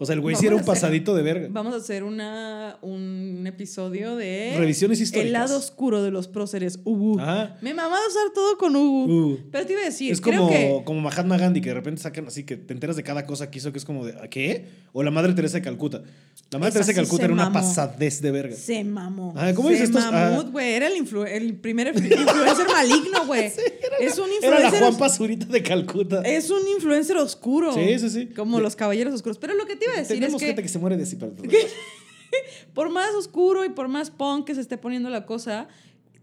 O 0.01 0.05
sea, 0.07 0.15
el 0.15 0.21
güey 0.21 0.35
sí 0.35 0.47
era 0.47 0.55
un 0.55 0.61
hacer- 0.61 0.73
pasadito 0.73 1.13
de 1.13 1.21
verga. 1.21 1.47
Vamos 1.51 1.75
a 1.75 1.77
hacer 1.77 2.03
una, 2.03 2.77
un 2.81 3.43
episodio 3.45 4.15
de... 4.15 4.55
Revisiones 4.57 4.99
históricas. 4.99 5.27
El 5.27 5.33
lado 5.33 5.57
oscuro 5.57 6.01
de 6.01 6.09
los 6.09 6.27
próceres. 6.27 6.79
Ubu. 6.85 7.19
Ajá. 7.19 7.57
Me 7.61 7.73
mamaba 7.75 7.99
usar 8.09 8.33
todo 8.33 8.57
con 8.57 8.75
Ubu. 8.75 9.13
Uh. 9.33 9.39
Pero 9.51 9.65
te 9.67 9.73
iba 9.73 9.81
a 9.83 9.85
decir, 9.85 10.11
Es 10.11 10.19
creo 10.19 10.39
como, 10.39 10.49
que... 10.49 10.81
como 10.85 11.01
Mahatma 11.01 11.37
Gandhi, 11.37 11.61
que 11.61 11.69
de 11.69 11.75
repente 11.75 12.01
sacan 12.01 12.25
así 12.25 12.43
que 12.45 12.57
te 12.57 12.73
enteras 12.73 12.95
de 12.95 13.03
cada 13.03 13.27
cosa 13.27 13.51
que 13.51 13.59
hizo, 13.59 13.71
que 13.71 13.77
es 13.77 13.85
como 13.85 14.03
de, 14.05 14.13
¿a 14.19 14.27
qué? 14.27 14.65
O 14.91 15.03
la 15.03 15.11
Madre 15.11 15.33
Teresa 15.33 15.57
de 15.57 15.61
Calcuta. 15.61 16.01
La 16.49 16.57
Madre 16.57 16.69
Esa 16.69 16.79
Teresa 16.79 16.87
de 16.87 16.93
sí 16.93 16.99
Calcuta 17.01 17.25
era 17.25 17.33
una 17.33 17.53
pasadez 17.53 18.21
de 18.23 18.31
verga. 18.31 18.55
Se 18.55 18.83
mamó. 18.83 19.35
Ah, 19.37 19.53
¿cómo 19.53 19.69
dices 19.69 19.85
estos? 19.89 20.03
mamut, 20.11 20.47
Ah. 20.47 20.49
güey. 20.51 20.73
Era 20.73 20.87
el, 20.87 20.95
influ- 20.95 21.27
el 21.27 21.53
primer 21.57 21.87
influencer 21.95 22.67
maligno, 22.67 23.25
güey. 23.27 23.45
es 23.99 24.17
un 24.17 24.29
Era 24.41 24.49
la 24.59 24.65
influencer... 24.65 24.79
Juan 24.79 24.97
Pazurita 24.97 25.45
de 25.45 25.61
Calcuta. 25.61 26.21
Es 26.23 26.49
un 26.49 26.67
influencer 26.75 27.17
oscuro. 27.17 27.71
Sí, 27.73 27.99
sí, 27.99 28.09
sí. 28.09 28.25
Como 28.35 28.59
los 28.59 28.75
caballeros 28.75 29.13
oscuros. 29.13 29.37
Pero 29.37 29.53
lo 29.53 29.65
que 29.67 29.75
te 29.75 29.85
iba 29.91 29.97
a 29.97 30.01
decir 30.01 30.15
Tenemos 30.17 30.41
es 30.41 30.47
gente 30.47 30.61
que, 30.61 30.65
que 30.65 30.69
se 30.69 30.79
muere 30.79 30.97
de 30.97 31.05
por 32.73 32.89
más 32.89 33.13
oscuro 33.13 33.65
y 33.65 33.69
por 33.69 33.87
más 33.87 34.09
punk 34.09 34.45
que 34.45 34.55
se 34.55 34.61
esté 34.61 34.77
poniendo 34.77 35.09
la 35.09 35.25
cosa, 35.25 35.67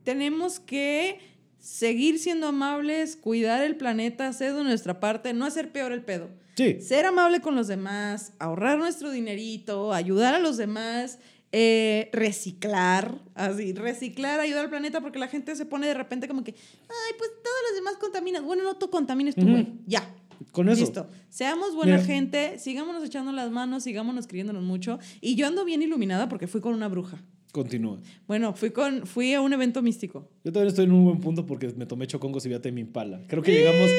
tenemos 0.05 0.59
que 0.61 1.21
seguir 1.59 2.19
siendo 2.19 2.49
amables, 2.49 3.17
cuidar 3.17 3.63
el 3.63 3.77
planeta, 3.77 4.29
hacer 4.29 4.55
de 4.55 4.65
nuestra 4.65 5.01
parte, 5.01 5.33
no 5.33 5.45
hacer 5.45 5.73
peor 5.73 5.93
el 5.93 6.03
pedo. 6.03 6.31
Sí. 6.57 6.81
Ser 6.81 7.07
amable 7.07 7.41
con 7.41 7.55
los 7.55 7.69
demás, 7.69 8.33
ahorrar 8.39 8.79
nuestro 8.79 9.11
dinerito, 9.11 9.93
ayudar 9.93 10.35
a 10.35 10.39
los 10.39 10.57
demás, 10.57 11.19
eh, 11.53 12.11
reciclar, 12.13 13.21
así, 13.35 13.73
reciclar, 13.73 14.41
ayudar 14.41 14.65
al 14.65 14.71
planeta, 14.71 15.01
porque 15.01 15.19
la 15.19 15.29
gente 15.29 15.55
se 15.57 15.67
pone 15.67 15.87
de 15.87 15.95
repente 15.95 16.27
como 16.27 16.43
que, 16.43 16.53
ay, 16.53 17.15
pues 17.17 17.31
todos 17.43 17.57
los 17.69 17.77
demás 17.77 17.97
contaminan. 17.99 18.45
Bueno, 18.45 18.65
no 18.65 18.77
tú 18.77 18.91
contamines 18.91 19.35
tú, 19.35 19.49
güey. 19.49 19.69
Ya. 19.87 20.15
Con 20.53 20.69
eso. 20.69 20.81
Listo. 20.81 21.09
Seamos 21.29 21.75
buena 21.75 21.95
Mira. 21.95 22.05
gente, 22.07 22.59
sigámonos 22.59 23.05
echando 23.05 23.33
las 23.33 23.51
manos, 23.51 23.85
sigámonos 23.85 24.27
creyéndonos 24.27 24.63
mucho. 24.63 24.99
Y 25.21 25.35
yo 25.35 25.47
ando 25.47 25.65
bien 25.65 25.83
iluminada 25.83 26.29
porque 26.29 26.47
fui 26.47 26.61
con 26.61 26.75
una 26.75 26.89
bruja. 26.89 27.23
Continúa. 27.53 27.99
Bueno, 28.27 28.53
fui, 28.53 28.71
con, 28.71 29.07
fui 29.07 29.33
a 29.33 29.41
un 29.41 29.53
evento 29.53 29.81
místico. 29.83 30.29
Yo 30.45 30.53
también 30.53 30.69
estoy 30.69 30.85
en 30.85 30.93
un 30.93 31.05
buen 31.05 31.21
punto 31.21 31.47
porque 31.47 31.73
me 31.77 31.87
tomé 31.87 32.07
chocongos 32.07 32.45
y 32.45 32.51
vi 32.51 32.55
a 32.55 32.61
Temi 32.61 32.83
Impala. 32.83 33.23
Creo 33.27 33.43
que 33.43 33.53
llegamos. 33.53 33.91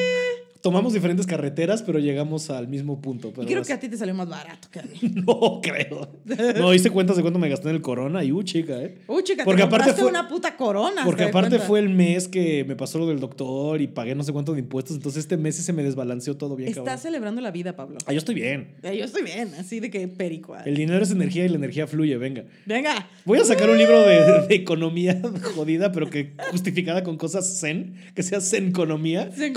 Tomamos 0.62 0.92
diferentes 0.92 1.26
carreteras, 1.26 1.82
pero 1.82 1.98
llegamos 1.98 2.50
al 2.50 2.68
mismo 2.68 3.00
punto. 3.00 3.30
Pero 3.32 3.44
y 3.44 3.46
creo 3.46 3.62
que 3.62 3.72
a 3.72 3.80
ti 3.80 3.88
te 3.88 3.96
salió 3.96 4.14
más 4.14 4.28
barato 4.28 4.68
que 4.70 4.80
a 4.80 4.82
mí. 4.82 4.98
No 5.26 5.60
creo. 5.62 6.10
No, 6.58 6.74
hice 6.74 6.90
cuentas 6.90 7.16
de 7.16 7.22
cuánto 7.22 7.38
me 7.38 7.48
gasté 7.48 7.70
en 7.70 7.76
el 7.76 7.80
corona 7.82 8.22
y 8.24 8.30
uh, 8.32 8.42
chica, 8.42 8.80
¿eh? 8.82 8.98
Uy, 9.06 9.22
chica, 9.24 9.44
Porque 9.44 9.62
te 9.62 9.66
aparte 9.68 9.92
fue- 9.94 10.10
una 10.10 10.28
puta 10.28 10.56
corona. 10.56 11.02
Porque 11.04 11.20
¿te 11.20 11.24
das 11.24 11.30
aparte 11.30 11.50
cuenta? 11.50 11.66
fue 11.66 11.80
el 11.80 11.88
mes 11.88 12.28
que 12.28 12.64
me 12.64 12.76
pasó 12.76 12.98
lo 12.98 13.06
del 13.06 13.20
doctor 13.20 13.80
y 13.80 13.86
pagué 13.86 14.14
no 14.14 14.22
sé 14.22 14.32
cuánto 14.32 14.52
de 14.52 14.60
impuestos. 14.60 14.96
Entonces 14.96 15.20
este 15.24 15.36
mes 15.36 15.56
sí 15.56 15.62
se 15.62 15.72
me 15.72 15.82
desbalanceó 15.82 16.36
todo 16.36 16.56
bien, 16.56 16.68
Estás 16.68 16.84
cabrón. 16.84 17.02
celebrando 17.02 17.40
la 17.40 17.50
vida, 17.50 17.74
Pablo. 17.74 17.98
Ah, 18.06 18.12
yo 18.12 18.18
estoy 18.18 18.34
bien. 18.34 18.74
Eh, 18.82 18.96
Yo 18.98 19.04
estoy 19.04 19.22
bien, 19.22 19.52
así 19.58 19.80
de 19.80 19.90
que 19.90 20.06
perico. 20.08 20.54
ah. 20.54 20.62
El 20.66 20.76
dinero 20.76 21.02
es 21.02 21.10
energía 21.10 21.44
y 21.46 21.48
la 21.48 21.56
energía 21.56 21.86
fluye, 21.86 22.16
venga. 22.18 22.44
Venga. 22.66 23.08
Voy 23.24 23.38
a 23.38 23.44
sacar 23.44 23.70
un 23.70 23.78
libro 23.78 24.00
de, 24.02 24.46
de 24.46 24.54
economía 24.54 25.20
jodida, 25.54 25.90
pero 25.92 26.10
que 26.10 26.32
justificada 26.50 27.02
con 27.02 27.16
cosas 27.16 27.60
zen, 27.60 27.94
que 28.14 28.22
sea 28.22 28.40
Zen- 28.40 28.72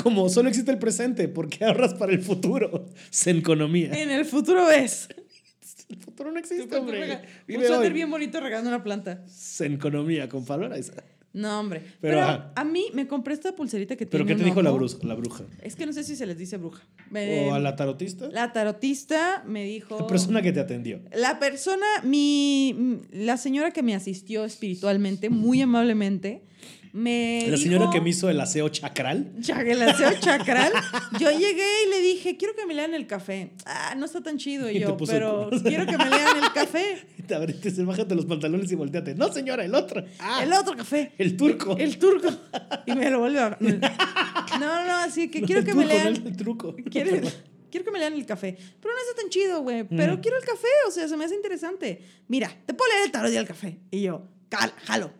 como 0.01 0.29
solo 0.29 0.49
existe 0.49 0.71
el 0.71 0.77
presente, 0.95 1.27
porque 1.27 1.65
ahorras 1.65 1.93
para 1.95 2.11
el 2.11 2.21
futuro. 2.21 2.85
Zenconomía. 3.11 3.91
En 3.93 4.11
el 4.11 4.25
futuro 4.25 4.65
ves. 4.67 5.09
El 5.89 5.97
futuro 5.97 6.31
no 6.31 6.39
existe, 6.39 6.75
hombre. 6.75 7.21
Un 7.47 7.63
suéter 7.65 7.93
bien 7.93 8.09
bonito 8.09 8.39
regando 8.39 8.69
una 8.69 8.83
planta. 8.83 9.23
Zenconomía 9.27 10.29
con 10.29 10.45
Araiza. 10.49 11.03
No, 11.33 11.59
hombre. 11.59 11.81
Pero, 11.99 12.19
Pero, 12.19 12.51
a 12.55 12.63
mí 12.63 12.85
me 12.93 13.07
compré 13.07 13.33
esta 13.33 13.55
pulserita 13.55 13.95
que 13.95 14.05
¿Pero 14.05 14.23
tiene 14.23 14.37
qué 14.37 14.43
te 14.43 14.49
dijo 14.49 14.61
la 14.61 14.69
bruja? 14.69 14.97
La 15.01 15.15
bruja? 15.15 15.45
Es 15.63 15.75
que 15.75 15.87
no 15.87 15.93
sé 15.93 16.03
si 16.03 16.15
se 16.15 16.27
les 16.27 16.37
dice 16.37 16.57
bruja. 16.57 16.83
Me- 17.09 17.49
¿O 17.49 17.55
a 17.55 17.59
la 17.59 17.75
tarotista? 17.75 18.29
La 18.31 18.53
tarotista 18.53 19.43
me 19.47 19.63
dijo. 19.63 19.97
La 19.99 20.05
persona 20.05 20.43
que 20.43 20.51
te 20.51 20.59
atendió. 20.59 21.01
La 21.11 21.39
persona, 21.39 21.85
mi, 22.03 23.01
la 23.11 23.37
señora 23.37 23.71
que 23.71 23.81
me 23.81 23.95
asistió 23.95 24.45
espiritualmente, 24.45 25.31
muy 25.31 25.59
amablemente, 25.61 26.43
me 26.93 27.45
La 27.49 27.57
señora 27.57 27.79
dijo- 27.85 27.91
que 27.91 28.01
me 28.01 28.09
hizo 28.11 28.29
el 28.29 28.39
aseo 28.39 28.69
chacral. 28.69 29.31
El 29.47 29.81
aseo 29.81 30.11
chacral. 30.19 30.71
Yo 31.19 31.31
llegué 31.31 31.65
y 31.85 31.89
le 31.89 32.01
dije, 32.01 32.37
quiero 32.37 32.55
que 32.55 32.65
me 32.67 32.73
lean 32.75 32.93
el 32.93 33.07
café. 33.07 33.51
Ah, 33.65 33.95
no 33.97 34.05
está 34.05 34.21
tan 34.21 34.37
chido. 34.37 34.69
Y 34.69 34.79
yo, 34.79 34.95
pero 34.97 35.49
quiero 35.63 35.85
que 35.87 35.97
me 35.97 36.09
lean 36.09 36.37
el 36.43 36.51
café. 36.53 37.05
Te 37.27 37.33
abriste, 37.35 37.71
bájate 37.83 38.13
los 38.15 38.25
pantalones 38.25 38.71
y 38.71 38.75
volteate. 38.75 39.15
No, 39.15 39.31
señora, 39.33 39.65
el 39.65 39.73
otro. 39.73 40.03
Ah, 40.19 40.41
El 40.43 40.53
otro 40.53 40.75
café. 40.77 41.13
el 41.17 41.35
turco. 41.35 41.75
El 41.77 41.97
turco. 41.97 42.29
Y 42.85 42.93
me 42.93 43.09
lo 43.09 43.19
vuelve 43.19 43.39
a... 43.39 43.57
No, 44.59 44.85
no, 44.85 44.93
así 44.97 45.29
que 45.31 45.41
No, 45.41 45.47
quiero 45.47 45.63
que 45.63 45.73
me 45.73 45.83
no 45.83 45.89
lean... 45.89 46.07
el 46.07 46.37
truco. 46.37 46.75
Quiero, 46.91 47.27
quiero 47.71 47.85
que 47.85 47.91
me 47.91 47.97
lean 47.97 48.13
el 48.13 48.25
café. 48.25 48.55
Pero 48.79 48.93
no 48.93 48.99
está 49.01 49.21
tan 49.21 49.29
chido, 49.31 49.61
güey. 49.63 49.83
Pero 49.85 50.17
Mm. 50.17 50.21
quiero 50.21 50.37
el 50.37 50.43
café, 50.45 50.67
o 50.87 50.91
sea, 50.91 51.07
se 51.07 51.17
me 51.17 51.25
hace 51.25 51.33
interesante. 51.35 52.03
Mira, 52.27 52.55
te 52.67 52.73
puedo 52.75 52.91
leer 52.91 53.05
el 53.05 53.11
tarot 53.11 53.31
y 53.33 53.37
el 53.37 53.47
café. 53.47 53.79
Y 53.89 54.01
yo, 54.03 54.27
"Cal- 54.49 54.73
jalo. 54.83 55.11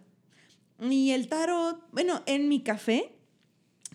Y 0.82 1.11
el 1.11 1.28
tarot, 1.28 1.78
bueno, 1.91 2.21
en 2.26 2.49
mi 2.49 2.61
café, 2.61 3.11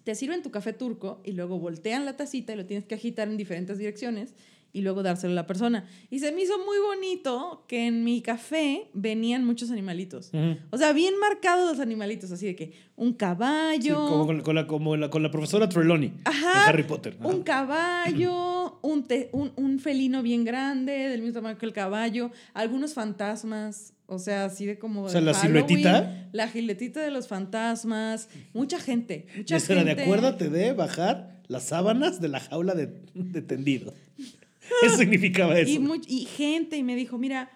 te 0.05 0.15
sirven 0.15 0.43
tu 0.43 0.51
café 0.51 0.73
turco 0.73 1.21
y 1.25 1.33
luego 1.33 1.59
voltean 1.59 2.05
la 2.05 2.17
tacita 2.17 2.53
y 2.55 2.57
lo 2.57 2.67
tienes 2.67 2.87
que 2.87 2.95
agitar 2.95 3.29
en 3.29 3.37
diferentes 3.37 3.77
direcciones 3.79 4.35
y 4.73 4.83
luego 4.83 5.03
dárselo 5.03 5.33
a 5.33 5.35
la 5.35 5.47
persona. 5.47 5.87
Y 6.11 6.19
se 6.21 6.31
me 6.31 6.43
hizo 6.43 6.55
muy 6.59 6.79
bonito 6.79 7.65
que 7.69 7.87
en 7.87 8.05
mi 8.05 8.21
café 8.23 8.89
venían 8.95 9.45
muchos 9.45 9.71
animalitos. 9.71 10.29
Ujú. 10.33 10.57
O 10.71 10.79
sea, 10.79 10.93
bien 10.93 11.19
marcados 11.19 11.71
los 11.71 11.81
animalitos, 11.81 12.31
así 12.33 12.47
de 12.47 12.55
que 12.57 12.73
un 12.95 13.13
caballo. 13.15 13.81
Sí, 14.07 14.11
como 14.13 14.27
con, 14.27 14.41
con 14.43 14.55
la, 14.55 14.67
como 14.67 14.97
la- 14.97 15.11
con 15.11 15.23
la 15.23 15.31
profesora 15.31 15.69
Trelawney 15.69 16.13
Ajá. 16.25 16.53
en 16.65 16.69
Harry 16.69 16.83
Potter. 16.85 17.17
Ajá. 17.19 17.29
Un 17.29 17.43
caballo, 17.43 18.79
un, 18.83 19.05
te- 19.05 19.31
un, 19.33 19.53
un 19.57 19.79
felino 19.79 20.23
bien 20.23 20.45
grande, 20.45 20.93
del 20.93 21.21
mismo 21.23 21.35
tamaño 21.41 21.59
que 21.59 21.67
el 21.67 21.73
caballo, 21.73 22.31
algunos 22.55 22.93
fantasmas, 22.95 23.95
o 24.11 24.19
sea, 24.19 24.47
así 24.47 24.65
de 24.67 24.79
como. 24.79 25.03
O 25.03 25.09
sea, 25.09 25.21
de 25.21 25.27
la 25.27 25.35
Halloween, 25.35 25.67
siluetita. 25.69 26.29
La 26.33 26.49
giletita 26.49 27.01
de 27.03 27.11
los 27.11 27.29
fantasmas, 27.29 28.29
mucha 28.55 28.81
gente. 28.81 29.27
Mucha 29.37 29.57
Esa 29.57 29.75
era 29.75 29.85
de 29.85 29.89
gente. 29.91 30.03
acuérdate 30.05 30.49
de 30.49 30.73
bajar 30.73 31.43
las 31.47 31.65
sábanas 31.65 32.21
de 32.21 32.29
la 32.29 32.41
jaula 32.41 32.75
de, 32.75 33.03
de 33.15 33.43
tendido. 33.43 33.93
Eso 34.83 34.97
significaba 34.97 35.59
eso. 35.59 35.81
Y, 36.07 36.25
gente, 36.25 36.77
y 36.77 36.83
me 36.83 36.97
dijo: 36.97 37.17
Mira, 37.19 37.51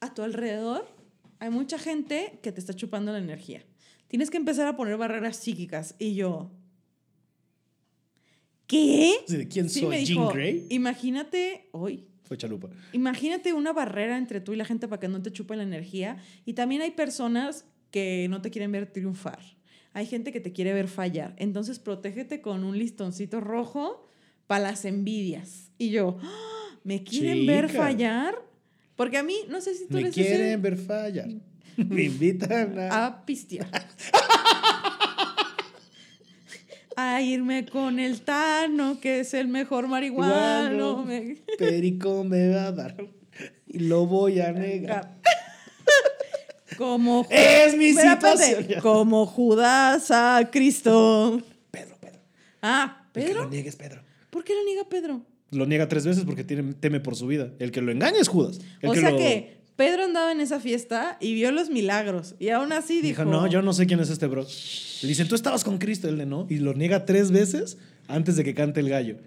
a 0.00 0.14
tu 0.14 0.22
alrededor 0.22 0.86
hay 1.38 1.50
mucha 1.50 1.78
gente 1.78 2.38
que 2.42 2.52
te 2.52 2.60
está 2.60 2.74
chupando 2.74 3.10
la 3.12 3.18
energía. 3.18 3.64
Tienes 4.08 4.30
que 4.30 4.36
empezar 4.38 4.66
a 4.66 4.76
poner 4.76 4.96
barreras 4.96 5.36
psíquicas. 5.36 5.94
Y 5.98 6.14
yo. 6.14 6.50
¿Qué? 8.66 9.14
De, 9.28 9.48
¿Quién 9.48 9.68
Sí, 9.70 9.80
soy? 9.80 9.88
me 9.88 10.04
¿Jean 10.04 10.18
dijo, 10.18 10.32
Grey? 10.32 10.66
imagínate 10.70 11.68
hoy. 11.72 12.07
Fue 12.28 12.36
chalupa. 12.36 12.68
Imagínate 12.92 13.54
una 13.54 13.72
barrera 13.72 14.18
entre 14.18 14.42
tú 14.42 14.52
y 14.52 14.56
la 14.56 14.66
gente 14.66 14.86
para 14.86 15.00
que 15.00 15.08
no 15.08 15.22
te 15.22 15.32
chupe 15.32 15.56
la 15.56 15.62
energía. 15.62 16.18
Y 16.44 16.52
también 16.52 16.82
hay 16.82 16.90
personas 16.90 17.64
que 17.90 18.26
no 18.28 18.42
te 18.42 18.50
quieren 18.50 18.70
ver 18.70 18.92
triunfar. 18.92 19.40
Hay 19.94 20.04
gente 20.04 20.30
que 20.30 20.40
te 20.40 20.52
quiere 20.52 20.74
ver 20.74 20.88
fallar. 20.88 21.34
Entonces, 21.38 21.78
protégete 21.78 22.42
con 22.42 22.64
un 22.64 22.78
listoncito 22.78 23.40
rojo 23.40 24.06
para 24.46 24.64
las 24.64 24.84
envidias. 24.84 25.72
Y 25.78 25.88
yo, 25.88 26.18
¡Ah! 26.22 26.78
¿me 26.84 27.02
quieren 27.02 27.46
ver 27.46 27.70
fallar? 27.70 28.34
Porque 28.94 29.16
a 29.16 29.22
mí, 29.22 29.36
no 29.48 29.62
sé 29.62 29.74
si 29.74 29.86
tú 29.86 29.94
Me 29.94 30.00
eres 30.00 30.14
quieren 30.14 30.46
ese 30.48 30.56
ver 30.58 30.76
fallar. 30.76 31.28
Me 31.76 32.02
invitan 32.02 32.78
a... 32.78 33.06
a 33.06 33.24
pistear. 33.24 33.70
a 37.00 37.22
irme 37.22 37.64
con 37.64 38.00
el 38.00 38.22
Tano, 38.22 38.98
que 39.00 39.20
es 39.20 39.32
el 39.32 39.46
mejor 39.46 39.86
marihuano. 39.86 41.06
Perico 41.56 42.24
me 42.24 42.48
va 42.48 42.66
a 42.66 42.72
dar. 42.72 42.96
Y 43.68 43.78
lo 43.80 44.06
voy 44.06 44.40
a 44.40 44.50
negar. 44.52 45.16
Como 46.76 47.26
Es 47.30 47.76
mi 47.76 47.86
espérate. 47.90 48.36
situación. 48.36 48.80
Como 48.82 49.26
Judas 49.26 50.10
a 50.10 50.48
Cristo. 50.50 51.40
Pedro, 51.70 51.96
Pedro. 52.00 52.18
Ah, 52.62 53.06
que 53.12 53.20
lo 53.20 53.26
¿Pedro? 53.26 53.48
niegues, 53.48 53.76
Pedro. 53.76 54.02
¿Por 54.30 54.44
qué 54.44 54.54
lo 54.54 54.64
niega 54.64 54.88
Pedro? 54.88 55.22
Lo 55.50 55.66
niega 55.66 55.88
tres 55.88 56.04
veces 56.04 56.24
porque 56.24 56.44
tiene, 56.44 56.74
teme 56.74 57.00
por 57.00 57.16
su 57.16 57.26
vida. 57.26 57.50
El 57.58 57.70
que 57.72 57.80
lo 57.80 57.90
engaña 57.90 58.18
es 58.20 58.28
Judas. 58.28 58.60
El 58.80 58.90
o 58.90 58.92
que 58.92 59.00
sea 59.00 59.10
lo- 59.10 59.16
que 59.18 59.57
Pedro 59.78 60.02
andaba 60.02 60.32
en 60.32 60.40
esa 60.40 60.58
fiesta 60.58 61.16
y 61.20 61.34
vio 61.34 61.52
los 61.52 61.70
milagros. 61.70 62.34
Y 62.40 62.48
aún 62.48 62.72
así 62.72 63.00
dijo... 63.00 63.22
Dijo, 63.22 63.30
no, 63.30 63.46
yo 63.46 63.62
no 63.62 63.72
sé 63.72 63.86
quién 63.86 64.00
es 64.00 64.10
este 64.10 64.26
bro. 64.26 64.42
Le 65.02 65.08
dicen, 65.08 65.28
tú 65.28 65.36
estabas 65.36 65.62
con 65.62 65.78
Cristo, 65.78 66.08
él 66.08 66.18
de 66.18 66.26
no. 66.26 66.48
Y 66.50 66.56
lo 66.58 66.74
niega 66.74 67.04
tres 67.04 67.30
veces 67.30 67.78
antes 68.08 68.34
de 68.34 68.42
que 68.42 68.54
cante 68.54 68.80
el 68.80 68.88
gallo. 68.88 69.18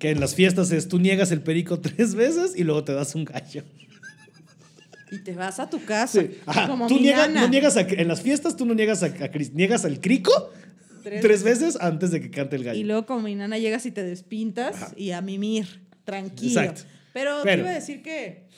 Que 0.00 0.10
en 0.10 0.18
las 0.18 0.34
fiestas 0.34 0.72
es, 0.72 0.88
tú 0.88 0.98
niegas 0.98 1.30
el 1.30 1.42
perico 1.42 1.78
tres 1.78 2.16
veces 2.16 2.54
y 2.56 2.64
luego 2.64 2.82
te 2.82 2.92
das 2.92 3.14
un 3.14 3.24
gallo. 3.24 3.62
Y 5.12 5.18
te 5.18 5.32
vas 5.34 5.60
a 5.60 5.70
tu 5.70 5.84
casa. 5.84 6.20
Sí. 6.22 6.30
Ajá, 6.44 6.66
Como 6.66 6.88
tú 6.88 6.94
mi 6.96 7.02
niegas, 7.02 7.28
nana. 7.28 7.42
no 7.42 7.48
niegas 7.48 7.76
a- 7.76 7.82
en 7.82 8.08
las 8.08 8.20
fiestas 8.20 8.56
tú 8.56 8.66
no 8.66 8.74
niegas 8.74 9.04
a, 9.04 9.06
a 9.06 9.30
Cristo, 9.30 9.54
niegas 9.56 9.84
al 9.84 10.00
crico 10.00 10.52
Tres 11.04 11.20
tres, 11.22 11.42
veces 11.44 11.78
antes 11.80 12.10
de 12.10 12.20
que 12.20 12.30
cante 12.30 12.56
el 12.56 12.64
gallo. 12.64 12.78
Y 12.78 12.84
luego 12.84 13.06
como 13.06 13.20
mi 13.22 13.34
nana 13.36 13.58
llegas 13.58 13.86
y 13.86 13.90
te 13.92 14.02
despintas 14.02 14.74
Ajá. 14.74 14.92
y 14.96 15.12
a 15.12 15.20
mimir. 15.20 15.82
Tranquilo. 16.04 16.60
Exacto. 16.60 16.82
Pero, 17.12 17.38
te 17.38 17.44
Pero- 17.44 17.62
iba 17.62 17.70
a 17.70 17.74
decir 17.74 18.02
que... 18.02 18.48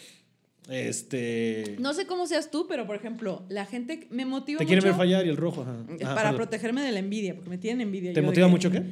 Este. 0.68 1.76
No 1.80 1.92
sé 1.94 2.06
cómo 2.06 2.26
seas 2.26 2.50
tú, 2.50 2.66
pero 2.68 2.86
por 2.86 2.96
ejemplo, 2.96 3.44
la 3.48 3.66
gente 3.66 4.06
me 4.10 4.24
motiva 4.26 4.58
te 4.58 4.64
mucho... 4.64 4.68
quieren 4.68 4.84
ver 4.84 4.94
fallar 4.94 5.26
y 5.26 5.28
el 5.28 5.36
rojo. 5.36 5.62
Ajá. 5.62 5.76
eh, 5.88 6.04
Ajá, 6.04 6.14
para 6.14 6.34
protegerme 6.34 6.82
de 6.82 6.92
la 6.92 6.98
envidia, 7.00 7.34
porque 7.34 7.50
me 7.50 7.58
tienen 7.58 7.80
envidia. 7.82 8.12
¿Te 8.12 8.20
yo 8.20 8.26
motiva 8.26 8.46
que- 8.46 8.50
mucho 8.50 8.70
qué? 8.70 8.82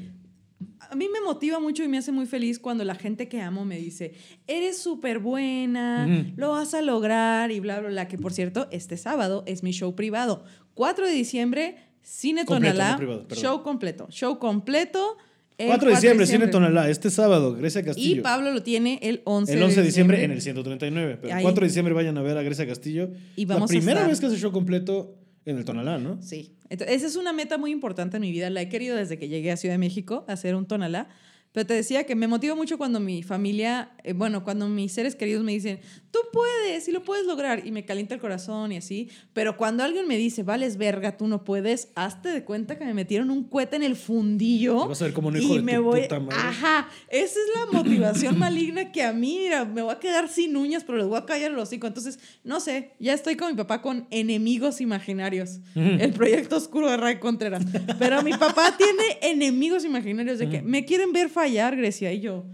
A 0.91 0.97
mí 0.97 1.07
me 1.09 1.21
motiva 1.21 1.61
mucho 1.61 1.85
y 1.85 1.89
me 1.89 1.99
hace 1.99 2.11
muy 2.11 2.27
feliz 2.27 2.59
cuando 2.59 2.85
la 2.85 2.97
gente 2.97 3.29
que 3.29 3.41
amo 3.41 3.65
me 3.65 3.77
dice, 3.79 4.15
eres 4.49 4.79
súper 4.79 5.21
buena, 5.21 6.25
lo 6.37 6.51
vas 6.51 6.75
a 6.75 6.83
lograr 6.83 7.53
y 7.53 7.61
bla, 7.61 7.79
bla, 7.79 7.91
bla. 7.91 8.09
Que 8.09 8.19
por 8.19 8.33
cierto, 8.33 8.67
este 8.73 8.97
sábado 8.97 9.45
es 9.47 9.63
mi 9.63 9.71
show 9.71 9.95
privado. 9.95 10.43
4 10.75 11.07
de 11.07 11.13
diciembre, 11.13 11.77
Cine 12.03 12.45
Completo, 12.45 12.75
Tonalá. 12.75 12.91
no 12.93 12.97
privado, 12.99 13.29
perdón. 13.29 13.43
show 13.45 13.63
completo. 13.63 14.07
Show 14.11 14.39
completo. 14.41 15.17
El 15.61 15.67
4 15.69 15.89
de 15.89 15.95
diciembre, 15.95 16.27
Cine 16.27 16.49
Tonalá, 16.49 16.89
este 16.89 17.11
sábado, 17.11 17.55
Grecia 17.55 17.83
Castillo. 17.85 18.17
Y 18.17 18.21
Pablo 18.21 18.53
lo 18.53 18.63
tiene 18.63 18.99
el 19.03 19.21
11 19.25 19.53
el 19.55 19.63
11 19.63 19.81
de 19.81 19.87
diciembre 19.87 20.25
en 20.25 20.31
el 20.33 20.41
139. 20.43 21.19
Pero 21.21 21.33
el 21.33 21.39
Ahí. 21.39 21.43
4 21.43 21.61
de 21.61 21.67
diciembre 21.69 21.95
vayan 21.95 22.17
a 22.19 22.23
ver 22.23 22.37
a 22.39 22.43
Grecia 22.43 22.67
Castillo. 22.67 23.11
Y 23.37 23.45
vamos 23.45 23.71
a 23.71 23.75
La 23.75 23.79
primera 23.79 24.01
estar- 24.01 24.09
vez 24.11 24.21
que 24.21 24.27
hace 24.27 24.37
show 24.39 24.53
completo 24.53 25.17
en 25.45 25.57
el 25.59 25.65
Tonalá, 25.65 25.99
¿no? 25.99 26.21
Sí. 26.23 26.55
Entonces, 26.69 26.97
esa 26.97 27.07
es 27.07 27.17
una 27.17 27.33
meta 27.33 27.59
muy 27.59 27.73
importante 27.73 28.17
en 28.19 28.21
mi 28.23 28.31
vida. 28.31 28.49
La 28.51 28.63
he 28.63 28.69
querido 28.69 28.97
desde 28.97 29.19
que 29.19 29.29
llegué 29.29 29.51
a 29.51 29.57
Ciudad 29.57 29.75
de 29.75 29.79
México, 29.79 30.25
hacer 30.29 30.55
un 30.55 30.67
tonalá. 30.67 31.09
Pero 31.53 31.67
te 31.67 31.75
decía 31.75 32.05
que 32.05 32.15
me 32.15 32.29
motiva 32.29 32.55
mucho 32.55 32.79
cuando 32.79 33.01
mi 33.01 33.23
familia, 33.25 33.91
eh, 34.05 34.13
bueno, 34.13 34.45
cuando 34.45 34.69
mis 34.69 34.93
seres 34.93 35.17
queridos 35.17 35.43
me 35.43 35.51
dicen, 35.53 35.81
tú 36.13 36.21
puedes 36.33 36.87
y 36.87 36.93
lo 36.93 37.03
puedes 37.03 37.27
lograr, 37.27 37.67
y 37.67 37.73
me 37.73 37.85
calienta 37.85 38.15
el 38.15 38.21
corazón 38.21 38.71
y 38.71 38.77
así. 38.77 39.09
Pero 39.33 39.57
cuando 39.57 39.83
alguien 39.83 40.07
me 40.07 40.17
dice, 40.17 40.45
vales 40.45 40.77
verga, 40.77 41.17
tú 41.17 41.27
no 41.27 41.43
puedes, 41.43 41.89
hazte 41.97 42.29
de 42.29 42.45
cuenta 42.45 42.79
que 42.79 42.85
me 42.85 42.95
metieron 42.95 43.31
un 43.31 43.45
cohete 43.45 43.75
en 43.77 43.83
el 43.83 43.97
fundillo. 43.97 44.87
Vas 44.87 45.03
a 45.03 45.07
ver 45.07 45.15
como 45.15 45.29
un 45.29 45.37
hijo 45.39 45.55
y 45.55 45.57
de 45.57 45.63
me 45.63 45.75
tu 45.75 45.83
voy. 45.83 46.03
puta 46.03 46.21
madre. 46.21 46.37
Ajá, 46.39 46.89
esa 47.09 47.39
es 47.41 47.47
la 47.57 47.79
motivación 47.79 48.39
maligna 48.39 48.93
que 48.93 49.03
a 49.03 49.13
mí, 49.13 49.39
mira, 49.41 49.65
me 49.65 49.83
voy 49.83 49.93
a 49.93 49.99
quedar 49.99 50.29
sin 50.29 50.57
uñas, 50.57 50.85
pero 50.85 50.99
les 50.99 51.07
voy 51.09 51.19
a 51.19 51.27
callar 51.27 51.51
el 51.51 51.59
hocico. 51.59 51.87
Entonces, 51.89 52.19
no 52.45 52.61
sé, 52.61 52.93
ya 53.01 53.13
estoy 53.13 53.37
con 53.37 53.51
mi 53.51 53.57
papá 53.57 53.83
con 53.83 54.07
enemigos 54.11 54.81
imaginarios. 54.81 55.61
El 55.75 56.13
proyecto 56.13 56.57
oscuro 56.57 56.91
de 56.91 56.97
Ray 56.97 57.19
Contreras. 57.19 57.65
Pero 57.99 58.23
mi 58.23 58.33
papá 58.33 58.77
tiene 58.77 59.19
enemigos 59.23 59.85
imaginarios 59.85 60.39
de 60.39 60.49
que 60.49 60.63
me 60.63 60.85
quieren 60.85 61.13
ver 61.13 61.29
fallar, 61.41 61.77
Grecia. 61.77 62.13
Y 62.13 62.21
yo, 62.21 62.45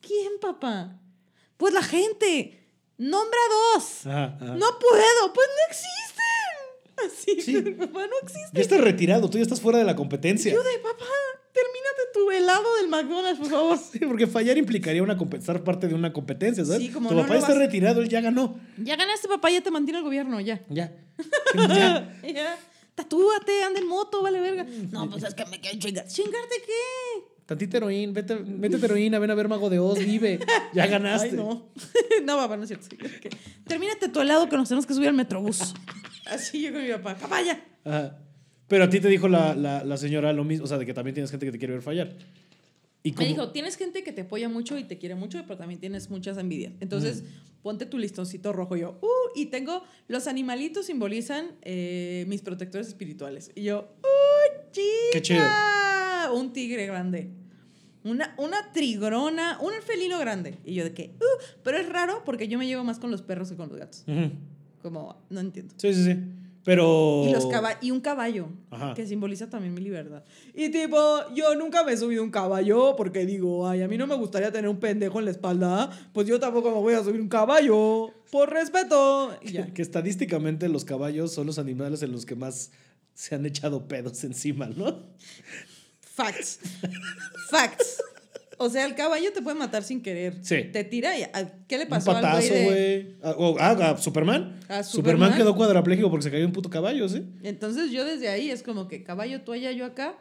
¿quién, 0.00 0.32
papá? 0.40 0.98
Pues 1.56 1.72
la 1.74 1.82
gente. 1.82 2.58
Nombra 2.98 3.38
dos. 3.74 4.06
Ajá, 4.06 4.36
ajá. 4.40 4.54
No 4.54 4.66
puedo, 4.78 5.32
pues 5.34 5.48
no 5.48 5.62
existen. 5.68 7.06
Así, 7.06 7.40
Sí. 7.40 7.60
papá 7.72 8.06
no 8.06 8.12
existe. 8.22 8.50
Ya 8.52 8.60
estás 8.60 8.80
retirado, 8.80 9.28
tú 9.28 9.38
ya 9.38 9.42
estás 9.42 9.60
fuera 9.60 9.78
de 9.78 9.84
la 9.84 9.96
competencia. 9.96 10.52
Yo 10.52 10.62
de 10.62 10.78
papá, 10.78 11.04
termínate 11.52 12.02
tu 12.14 12.30
helado 12.30 12.76
del 12.76 12.88
McDonald's, 12.88 13.38
por 13.40 13.48
favor. 13.50 13.78
Sí, 13.92 13.98
porque 14.00 14.26
fallar 14.26 14.56
implicaría 14.58 15.02
una 15.02 15.16
compensar 15.16 15.64
parte 15.64 15.88
de 15.88 15.94
una 15.94 16.12
competencia, 16.12 16.64
¿sabes? 16.64 16.80
Sí, 16.82 16.90
como 16.90 17.08
tu 17.08 17.14
no 17.16 17.22
papá 17.22 17.36
está 17.38 17.48
vas- 17.48 17.58
retirado, 17.58 18.00
él 18.02 18.08
ya 18.08 18.20
ganó. 18.20 18.60
Ya 18.78 18.94
ganaste, 18.96 19.26
papá, 19.26 19.50
ya 19.50 19.62
te 19.62 19.70
mantiene 19.70 19.98
el 19.98 20.04
gobierno, 20.04 20.38
ya. 20.40 20.62
Ya. 20.68 20.92
ya. 21.56 22.20
Ya. 22.22 22.58
Tatúate, 22.94 23.64
anda 23.64 23.80
en 23.80 23.88
moto, 23.88 24.22
vale 24.22 24.38
verga. 24.40 24.64
No, 24.92 25.08
pues 25.10 25.24
es 25.24 25.34
que 25.34 25.46
me 25.46 25.58
quieren 25.60 25.80
chingar. 25.80 26.06
¿Chingarte 26.06 26.56
qué? 26.66 27.24
Tantita 27.46 27.76
heroína, 27.78 28.12
vete, 28.12 28.34
vete 28.42 28.76
heroína, 28.76 29.18
ven 29.18 29.30
a 29.30 29.34
ver 29.34 29.48
Mago 29.48 29.68
de 29.68 29.78
Oz, 29.78 29.98
vive. 29.98 30.38
Ya 30.72 30.86
ganaste. 30.88 31.30
Ay, 31.30 31.36
no. 31.36 31.68
no, 32.24 32.36
papá, 32.36 32.56
no 32.56 32.62
es 32.62 32.68
cierto. 32.68 32.88
Que, 32.96 33.30
Termínate 33.66 34.08
tu 34.08 34.20
helado 34.20 34.48
que 34.48 34.56
nos 34.56 34.68
tenemos 34.68 34.86
que 34.86 34.94
subir 34.94 35.08
al 35.08 35.14
metrobús. 35.14 35.74
Así 36.26 36.62
yo 36.62 36.72
con 36.72 36.82
mi 36.82 36.90
papá. 36.90 37.16
Papá, 37.16 37.42
ya. 37.42 37.62
Ajá. 37.84 38.18
Pero 38.68 38.84
a 38.84 38.88
ti 38.90 39.00
te 39.00 39.08
dijo 39.08 39.28
la, 39.28 39.54
la, 39.54 39.84
la 39.84 39.96
señora 39.98 40.32
lo 40.32 40.44
mismo, 40.44 40.64
o 40.64 40.68
sea, 40.68 40.78
de 40.78 40.86
que 40.86 40.94
también 40.94 41.14
tienes 41.14 41.30
gente 41.30 41.44
que 41.44 41.52
te 41.52 41.58
quiere 41.58 41.74
ver 41.74 41.82
fallar. 41.82 42.12
Y 43.02 43.10
Me 43.10 43.16
como- 43.16 43.28
dijo, 43.28 43.50
tienes 43.50 43.76
gente 43.76 44.02
que 44.04 44.12
te 44.12 44.22
apoya 44.22 44.48
mucho 44.48 44.78
y 44.78 44.84
te 44.84 44.96
quiere 44.96 45.14
mucho, 45.16 45.42
pero 45.42 45.58
también 45.58 45.80
tienes 45.80 46.08
muchas 46.08 46.38
envidias. 46.38 46.72
Entonces, 46.80 47.24
ponte 47.60 47.84
tu 47.84 47.98
listoncito 47.98 48.52
rojo. 48.52 48.76
Yo, 48.76 48.98
uh, 49.02 49.06
y 49.38 49.46
tengo, 49.46 49.82
los 50.08 50.26
animalitos 50.28 50.86
simbolizan 50.86 51.48
eh, 51.62 52.24
mis 52.28 52.40
protectores 52.40 52.86
espirituales. 52.86 53.50
Y 53.56 53.64
yo, 53.64 53.92
uh, 54.02 54.70
chica. 54.70 54.86
Qué 55.12 55.20
chido. 55.22 55.42
Un 56.32 56.52
tigre 56.52 56.86
grande. 56.86 57.30
Una, 58.04 58.34
una 58.38 58.72
trigrona, 58.72 59.58
un 59.60 59.72
felino 59.86 60.18
grande. 60.18 60.58
Y 60.64 60.74
yo 60.74 60.84
de 60.84 60.92
que, 60.92 61.14
uh, 61.20 61.42
pero 61.62 61.78
es 61.78 61.88
raro 61.88 62.22
porque 62.24 62.48
yo 62.48 62.58
me 62.58 62.66
llevo 62.66 62.82
más 62.82 62.98
con 62.98 63.10
los 63.10 63.22
perros 63.22 63.48
que 63.50 63.56
con 63.56 63.68
los 63.68 63.78
gatos. 63.78 64.04
Ujú. 64.08 64.30
Como, 64.82 65.16
no 65.30 65.38
entiendo. 65.40 65.72
Sí, 65.76 65.94
sí, 65.94 66.04
sí. 66.04 66.16
Pero. 66.64 67.24
Y, 67.28 67.32
los 67.32 67.46
caba- 67.46 67.78
y 67.80 67.90
un 67.90 68.00
caballo, 68.00 68.48
Ajá. 68.70 68.94
que 68.94 69.04
simboliza 69.06 69.48
también 69.50 69.74
mi 69.74 69.80
libertad. 69.80 70.22
Y 70.54 70.68
tipo, 70.70 70.96
yo 71.34 71.54
nunca 71.56 71.82
me 71.84 71.92
he 71.92 71.96
subido 71.96 72.22
un 72.22 72.30
caballo 72.30 72.94
porque 72.96 73.24
digo, 73.26 73.68
ay, 73.68 73.82
a 73.82 73.88
mí 73.88 73.96
no 73.98 74.06
me 74.06 74.14
gustaría 74.16 74.50
tener 74.52 74.68
un 74.68 74.78
pendejo 74.78 75.18
en 75.18 75.24
la 75.24 75.30
espalda, 75.32 75.90
pues 76.12 76.26
yo 76.28 76.38
tampoco 76.38 76.70
me 76.70 76.76
voy 76.78 76.94
a 76.94 77.02
subir 77.02 77.20
un 77.20 77.28
caballo, 77.28 78.12
por 78.30 78.50
respeto. 78.50 79.36
Y 79.42 79.52
ya. 79.52 79.66
Que 79.74 79.82
estadísticamente 79.82 80.68
los 80.68 80.84
caballos 80.84 81.32
son 81.32 81.46
los 81.48 81.58
animales 81.58 82.02
en 82.02 82.12
los 82.12 82.26
que 82.26 82.34
más 82.36 82.70
se 83.14 83.34
han 83.34 83.44
echado 83.46 83.86
pedos 83.88 84.22
encima, 84.24 84.66
¿no? 84.66 85.02
Facts. 86.14 86.58
Facts. 87.50 88.02
O 88.58 88.68
sea, 88.70 88.84
el 88.86 88.94
caballo 88.94 89.32
te 89.32 89.42
puede 89.42 89.56
matar 89.58 89.82
sin 89.82 90.02
querer. 90.02 90.36
Sí. 90.42 90.64
Te 90.72 90.84
tira 90.84 91.18
y... 91.18 91.22
¿a- 91.24 91.52
¿Qué 91.66 91.78
le 91.78 91.84
Un 91.84 91.90
pasó 91.90 92.12
al 92.12 92.22
patazo, 92.22 92.48
güey 92.48 92.60
de- 92.60 92.64
güey. 92.64 93.16
Ah, 93.22 93.34
oh, 93.36 93.56
ah, 93.58 93.70
a 93.70 93.96
Superman. 93.98 94.60
A 94.68 94.82
Superman. 94.84 94.84
Superman. 94.84 95.36
quedó 95.36 95.56
cuadrapléjico 95.56 96.10
porque 96.10 96.22
se 96.24 96.30
cayó 96.30 96.46
un 96.46 96.52
puto 96.52 96.70
caballo, 96.70 97.08
¿sí? 97.08 97.24
Entonces 97.42 97.90
yo 97.90 98.04
desde 98.04 98.28
ahí 98.28 98.50
es 98.50 98.62
como 98.62 98.86
que 98.86 99.02
caballo 99.02 99.40
tú 99.40 99.52
allá, 99.52 99.72
yo 99.72 99.84
acá, 99.84 100.14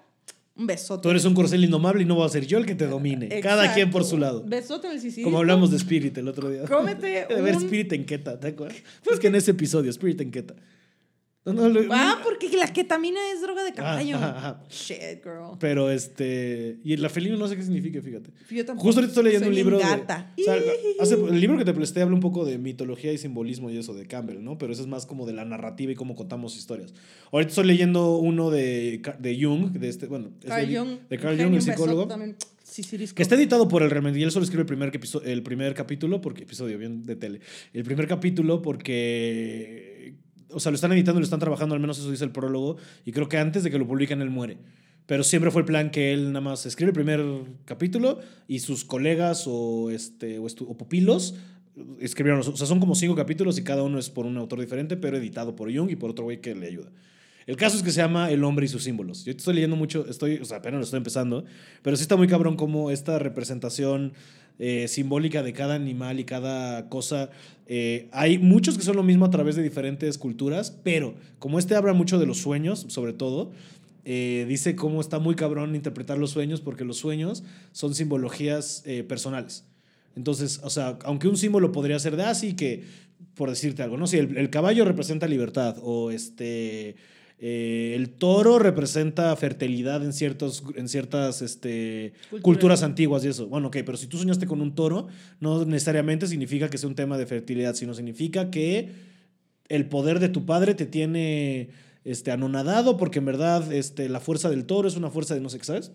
un 0.55 0.65
besote. 0.65 1.03
Tú 1.03 1.09
eres 1.11 1.23
un 1.25 1.35
corcel 1.35 1.63
indomable 1.63 2.01
y 2.01 2.05
no 2.05 2.15
voy 2.15 2.25
a 2.25 2.29
ser 2.29 2.47
yo 2.47 2.57
el 2.57 2.65
que 2.65 2.73
te 2.73 2.87
domine. 2.87 3.27
Cada 3.41 3.73
quien 3.75 3.91
por 3.91 4.05
su 4.05 4.17
lado. 4.17 4.43
Besote 4.45 4.87
en 4.87 4.93
el. 4.99 5.23
Como 5.23 5.37
hablamos 5.37 5.69
de 5.69 5.77
Spirit 5.77 6.17
el 6.17 6.27
otro 6.27 6.49
día. 6.49 6.63
Cómete 6.65 7.25
De 7.29 7.41
ver 7.41 7.55
un- 7.57 7.63
Spirit 7.63 7.93
en 7.93 8.05
Queta, 8.05 8.39
¿te 8.39 8.47
acuerdas? 8.47 8.77
Pues 9.03 9.19
que 9.19 9.27
en 9.27 9.35
ese 9.35 9.51
episodio, 9.51 9.91
Spirit 9.91 10.19
en 10.21 10.31
Queta. 10.31 10.55
No, 11.43 11.53
no, 11.53 11.69
lo- 11.69 11.81
Ah, 11.91 12.19
porque 12.23 12.55
la 12.55 12.71
ketamina 12.71 13.19
es 13.33 13.41
droga 13.41 13.63
de 13.63 13.73
caballo. 13.73 14.15
ajá, 14.17 14.37
ajá. 14.37 14.63
Shit, 14.69 15.23
girl. 15.23 15.57
Pero 15.59 15.89
este. 15.89 16.77
Y 16.83 16.95
la 16.97 17.09
felino 17.09 17.35
no 17.35 17.47
sé 17.47 17.55
qué 17.57 17.63
significa, 17.63 17.99
fíjate. 17.99 18.29
Yo 18.51 18.63
tampoco. 18.63 18.85
Justo 18.85 18.99
ahorita 19.01 19.09
estoy 19.11 19.23
leyendo 19.23 19.45
Soy 19.47 19.49
un 19.49 19.55
libro. 19.55 19.77
bien 19.77 19.89
de- 19.89 19.97
gata. 19.97 20.33
o 20.37 20.43
sea, 20.43 20.55
hace- 20.99 21.15
el 21.15 21.41
libro 21.41 21.57
que 21.57 21.65
te 21.65 21.73
presté 21.73 22.03
habla 22.03 22.13
un 22.13 22.21
poco 22.21 22.45
de 22.45 22.59
mitología 22.59 23.11
y 23.11 23.17
simbolismo 23.17 23.71
y 23.71 23.77
eso 23.79 23.95
de 23.95 24.05
Campbell, 24.05 24.43
¿no? 24.43 24.59
Pero 24.59 24.71
eso 24.71 24.83
es 24.83 24.87
más 24.87 25.07
como 25.07 25.25
de 25.25 25.33
la 25.33 25.43
narrativa 25.43 25.91
y 25.91 25.95
cómo 25.95 26.15
contamos 26.15 26.55
historias. 26.55 26.93
Ahorita 27.31 27.49
estoy 27.49 27.65
leyendo 27.65 28.17
uno 28.17 28.51
de, 28.51 29.01
de 29.17 29.43
Jung, 29.43 29.71
de 29.71 29.89
este, 29.89 30.05
bueno, 30.05 30.29
es 30.43 30.47
Carl 30.47 30.67
de, 30.69 30.77
Jung. 30.77 30.89
de 31.09 31.17
Carl 31.17 31.41
Jung, 31.41 31.55
el 31.55 31.61
psicólogo. 31.63 32.07
también. 32.07 32.35
Sicilisco. 32.63 33.15
Que 33.15 33.23
está 33.23 33.35
editado 33.35 33.67
por 33.67 33.81
el 33.83 33.89
Remedy. 33.89 34.19
Y 34.21 34.23
él 34.23 34.31
solo 34.31 34.43
escribe 34.45 34.61
el 34.61 34.67
primer, 34.67 34.91
el 35.25 35.43
primer 35.43 35.73
capítulo, 35.73 36.21
porque 36.21 36.43
episodio 36.43 36.77
bien 36.77 37.03
de 37.03 37.15
tele. 37.17 37.41
El 37.73 37.83
primer 37.83 38.07
capítulo 38.07 38.61
porque. 38.61 39.90
O 40.53 40.59
sea, 40.59 40.71
lo 40.71 40.75
están 40.75 40.91
editando 40.91 41.19
y 41.19 41.21
lo 41.21 41.25
están 41.25 41.39
trabajando, 41.39 41.75
al 41.75 41.81
menos 41.81 41.99
eso 41.99 42.09
dice 42.11 42.23
el 42.23 42.31
prólogo. 42.31 42.77
Y 43.05 43.11
creo 43.11 43.29
que 43.29 43.37
antes 43.37 43.63
de 43.63 43.71
que 43.71 43.79
lo 43.79 43.87
publiquen, 43.87 44.21
él 44.21 44.29
muere. 44.29 44.57
Pero 45.05 45.23
siempre 45.23 45.51
fue 45.51 45.61
el 45.61 45.65
plan 45.65 45.91
que 45.91 46.13
él 46.13 46.27
nada 46.27 46.41
más 46.41 46.65
escribe 46.65 46.89
el 46.89 46.93
primer 46.93 47.21
capítulo 47.65 48.19
y 48.47 48.59
sus 48.59 48.85
colegas 48.85 49.45
o, 49.47 49.89
este, 49.91 50.39
o, 50.39 50.45
o 50.45 50.77
pupilos 50.77 51.35
escribieron. 51.99 52.41
O 52.41 52.55
sea, 52.55 52.67
son 52.67 52.79
como 52.79 52.95
cinco 52.95 53.15
capítulos 53.15 53.57
y 53.57 53.63
cada 53.63 53.83
uno 53.83 53.99
es 53.99 54.09
por 54.09 54.25
un 54.25 54.37
autor 54.37 54.59
diferente, 54.59 54.97
pero 54.97 55.17
editado 55.17 55.55
por 55.55 55.73
Jung 55.75 55.89
y 55.89 55.95
por 55.95 56.11
otro 56.11 56.25
güey 56.25 56.41
que 56.41 56.55
le 56.55 56.67
ayuda. 56.67 56.91
El 57.47 57.57
caso 57.57 57.75
es 57.75 57.83
que 57.83 57.91
se 57.91 58.01
llama 58.01 58.29
El 58.29 58.43
hombre 58.43 58.65
y 58.65 58.69
sus 58.69 58.83
símbolos. 58.83 59.25
Yo 59.25 59.31
estoy 59.31 59.55
leyendo 59.55 59.75
mucho, 59.75 60.05
estoy, 60.07 60.37
o 60.37 60.45
sea, 60.45 60.57
apenas 60.57 60.77
lo 60.77 60.83
estoy 60.83 60.97
empezando, 60.97 61.43
pero 61.81 61.97
sí 61.97 62.03
está 62.03 62.15
muy 62.15 62.27
cabrón 62.27 62.55
como 62.55 62.91
esta 62.91 63.17
representación 63.19 64.13
eh, 64.59 64.87
simbólica 64.87 65.43
de 65.43 65.53
cada 65.53 65.75
animal 65.75 66.19
y 66.19 66.23
cada 66.23 66.89
cosa. 66.89 67.29
eh, 67.67 68.09
hay 68.11 68.37
muchos 68.37 68.77
que 68.77 68.83
son 68.83 68.95
lo 68.95 69.03
mismo 69.03 69.25
a 69.25 69.29
través 69.31 69.55
de 69.55 69.63
diferentes 69.63 70.17
culturas, 70.17 70.71
pero 70.83 71.15
como 71.39 71.57
este 71.57 71.75
habla 71.75 71.93
mucho 71.93 72.19
de 72.19 72.25
los 72.25 72.37
sueños, 72.37 72.85
sobre 72.89 73.13
todo, 73.13 73.51
eh, 74.03 74.45
dice 74.47 74.75
cómo 74.75 75.01
está 75.01 75.19
muy 75.19 75.35
cabrón 75.35 75.75
interpretar 75.75 76.17
los 76.17 76.31
sueños 76.31 76.61
porque 76.61 76.85
los 76.85 76.97
sueños 76.97 77.43
son 77.71 77.95
simbologías 77.95 78.83
personales. 79.07 79.65
Entonces, 80.15 80.59
o 80.63 80.69
sea, 80.69 80.99
aunque 81.05 81.27
un 81.27 81.37
símbolo 81.37 81.71
podría 81.71 81.97
ser 81.99 82.17
de 82.17 82.23
así 82.23 82.53
que, 82.55 82.83
por 83.35 83.49
decirte 83.49 83.83
algo, 83.83 83.97
¿no? 83.97 84.07
Si 84.07 84.17
el 84.17 84.49
caballo 84.49 84.85
representa 84.85 85.27
libertad 85.27 85.77
o 85.81 86.11
este... 86.11 86.95
eh, 87.43 87.93
el 87.95 88.09
toro 88.11 88.59
representa 88.59 89.35
fertilidad 89.35 90.05
en, 90.05 90.13
ciertos, 90.13 90.63
en 90.75 90.87
ciertas 90.87 91.41
este, 91.41 92.13
Culturas. 92.29 92.43
culturas 92.43 92.83
antiguas 92.83 93.25
y 93.25 93.29
eso. 93.29 93.47
Bueno, 93.47 93.69
ok, 93.69 93.77
pero 93.83 93.97
si 93.97 94.05
tú 94.05 94.17
soñaste 94.19 94.45
con 94.45 94.61
un 94.61 94.75
toro, 94.75 95.07
no 95.39 95.65
necesariamente 95.65 96.27
significa 96.27 96.69
que 96.69 96.77
sea 96.77 96.87
un 96.87 96.93
tema 96.95 97.17
de 97.17 97.25
fertilidad, 97.25 97.73
sino 97.73 97.95
significa 97.95 98.51
que 98.51 98.91
el 99.69 99.87
poder 99.89 100.19
de 100.19 100.29
tu 100.29 100.45
padre 100.45 100.75
te 100.75 100.85
tiene 100.85 101.69
este, 102.03 102.29
anonadado 102.31 102.97
porque 102.97 103.19
en 103.19 103.25
verdad 103.25 103.73
este, 103.73 104.07
la 104.07 104.19
fuerza 104.19 104.49
del 104.49 104.65
toro 104.65 104.87
es 104.87 104.95
una 104.95 105.09
fuerza 105.09 105.33
de 105.33 105.41
no 105.41 105.49
sé 105.49 105.57
qué, 105.57 105.65
¿sabes? 105.65 105.91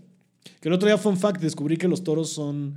Que 0.60 0.68
el 0.68 0.74
otro 0.74 0.88
día, 0.88 0.98
fun 0.98 1.16
fact, 1.16 1.40
descubrí 1.40 1.76
que 1.76 1.86
los 1.86 2.02
toros 2.02 2.30
son, 2.30 2.74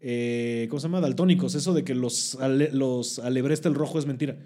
eh, 0.00 0.66
¿cómo 0.68 0.80
se 0.80 0.84
llama? 0.88 1.00
Daltónicos. 1.00 1.54
Eso 1.54 1.72
de 1.74 1.84
que 1.84 1.94
los, 1.94 2.34
ale- 2.36 2.70
los 2.72 3.18
alebresta 3.20 3.68
el 3.68 3.74
rojo 3.74 3.98
es 3.98 4.04
mentira. 4.06 4.36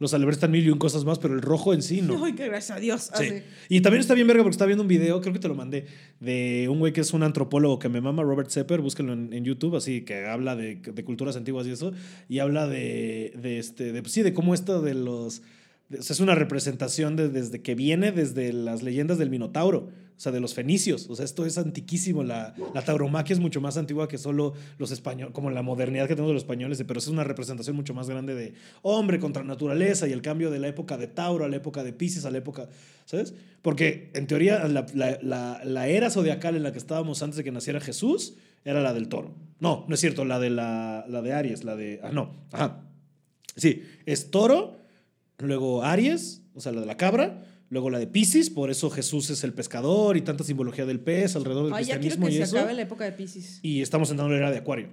Los 0.00 0.14
alebrestan 0.14 0.52
mil 0.52 0.64
y 0.64 0.70
un 0.70 0.78
cosas 0.78 1.04
más, 1.04 1.18
pero 1.18 1.34
el 1.34 1.42
rojo 1.42 1.74
en 1.74 1.82
sí 1.82 2.02
no. 2.02 2.24
Ay, 2.24 2.34
que 2.34 2.46
gracias 2.46 2.76
a 2.76 2.80
Dios. 2.80 3.10
Sí. 3.14 3.24
Así. 3.26 3.42
Y 3.68 3.80
también 3.80 4.00
está 4.00 4.14
bien 4.14 4.28
verga 4.28 4.44
porque 4.44 4.52
estaba 4.54 4.68
viendo 4.68 4.82
un 4.82 4.88
video, 4.88 5.20
creo 5.20 5.32
que 5.32 5.40
te 5.40 5.48
lo 5.48 5.56
mandé, 5.56 5.86
de 6.20 6.68
un 6.70 6.78
güey 6.78 6.92
que 6.92 7.00
es 7.00 7.12
un 7.12 7.24
antropólogo 7.24 7.80
que 7.80 7.88
me 7.88 8.00
mama, 8.00 8.22
Robert 8.22 8.48
Sepper, 8.50 8.80
búsquenlo 8.80 9.12
en, 9.12 9.32
en 9.32 9.44
YouTube, 9.44 9.74
así 9.74 10.02
que 10.02 10.26
habla 10.26 10.54
de, 10.54 10.76
de 10.76 11.04
culturas 11.04 11.34
antiguas 11.36 11.66
y 11.66 11.72
eso, 11.72 11.92
y 12.28 12.38
habla 12.38 12.68
de, 12.68 13.32
de 13.42 13.58
este, 13.58 13.92
de, 13.92 14.08
sí, 14.08 14.22
de 14.22 14.32
cómo 14.32 14.54
esto 14.54 14.80
de 14.82 14.94
los... 14.94 15.42
de- 15.88 15.98
o 15.98 16.02
sea, 16.02 16.14
es 16.14 16.20
una 16.20 16.36
representación 16.36 17.16
de- 17.16 17.28
desde 17.28 17.60
que 17.62 17.74
viene 17.74 18.12
desde 18.12 18.52
las 18.52 18.84
leyendas 18.84 19.18
del 19.18 19.30
Minotauro, 19.30 19.88
o 20.18 20.20
sea, 20.20 20.32
de 20.32 20.40
los 20.40 20.52
fenicios. 20.52 21.08
O 21.08 21.14
sea, 21.14 21.24
esto 21.24 21.46
es 21.46 21.56
antiquísimo. 21.58 22.24
La, 22.24 22.52
la 22.74 22.82
tauromaquia 22.82 23.32
es 23.34 23.38
mucho 23.40 23.60
más 23.60 23.76
antigua 23.76 24.08
que 24.08 24.18
solo 24.18 24.52
los 24.76 24.90
españoles, 24.90 25.32
como 25.32 25.48
la 25.50 25.62
modernidad 25.62 26.08
que 26.08 26.14
tenemos 26.16 26.30
de 26.30 26.34
los 26.34 26.42
españoles, 26.42 26.82
pero 26.86 26.98
es 26.98 27.06
una 27.06 27.22
representación 27.22 27.76
mucho 27.76 27.94
más 27.94 28.10
grande 28.10 28.34
de 28.34 28.52
hombre 28.82 29.20
contra 29.20 29.44
naturaleza 29.44 30.08
y 30.08 30.12
el 30.12 30.20
cambio 30.20 30.50
de 30.50 30.58
la 30.58 30.66
época 30.68 30.96
de 30.98 31.06
Tauro 31.06 31.44
a 31.44 31.48
la 31.48 31.54
época 31.56 31.84
de 31.84 31.92
Pisces 31.92 32.24
a 32.24 32.32
la 32.32 32.38
época, 32.38 32.68
¿sabes? 33.04 33.32
Porque 33.62 34.10
en 34.14 34.26
teoría 34.26 34.66
la, 34.66 34.84
la- 34.92 35.60
la- 35.64 35.86
era 35.88 36.10
zodiacal 36.10 36.56
en 36.56 36.64
la 36.64 36.72
que 36.72 36.78
estábamos 36.78 37.22
antes 37.22 37.36
de 37.36 37.44
que 37.44 37.52
naciera 37.52 37.80
Jesús 37.80 38.34
era 38.64 38.82
la 38.82 38.92
del 38.92 39.08
toro. 39.08 39.34
No, 39.60 39.84
no 39.88 39.94
es 39.94 40.00
cierto, 40.00 40.24
la 40.24 40.40
de, 40.40 40.50
la, 40.50 41.04
la 41.08 41.22
de 41.22 41.32
Aries, 41.32 41.62
la 41.62 41.76
de... 41.76 42.00
Ah, 42.02 42.10
no, 42.12 42.34
ajá. 42.52 42.82
Sí, 43.56 43.82
es 44.04 44.30
toro, 44.32 44.76
luego 45.38 45.84
Aries, 45.84 46.42
o 46.54 46.60
sea, 46.60 46.72
la 46.72 46.80
de 46.80 46.86
la 46.86 46.96
cabra, 46.96 47.44
Luego 47.70 47.90
la 47.90 47.98
de 47.98 48.06
Pisces, 48.06 48.48
por 48.50 48.70
eso 48.70 48.88
Jesús 48.90 49.28
es 49.30 49.44
el 49.44 49.52
pescador 49.52 50.16
y 50.16 50.22
tanta 50.22 50.42
simbología 50.44 50.86
del 50.86 51.00
pez 51.00 51.36
alrededor 51.36 51.66
del 51.66 51.74
Ay, 51.74 51.84
ya 51.84 51.94
cristianismo 51.98 52.26
que 52.26 52.32
y 52.32 52.36
se 52.38 52.42
eso. 52.44 52.56
acabe 52.58 52.74
la 52.74 52.82
época 52.82 53.04
de 53.04 53.12
Pisces. 53.12 53.60
Y 53.62 53.82
estamos 53.82 54.10
entrando 54.10 54.34
en 54.34 54.40
la 54.40 54.46
era 54.46 54.52
de 54.54 54.58
Acuario. 54.60 54.88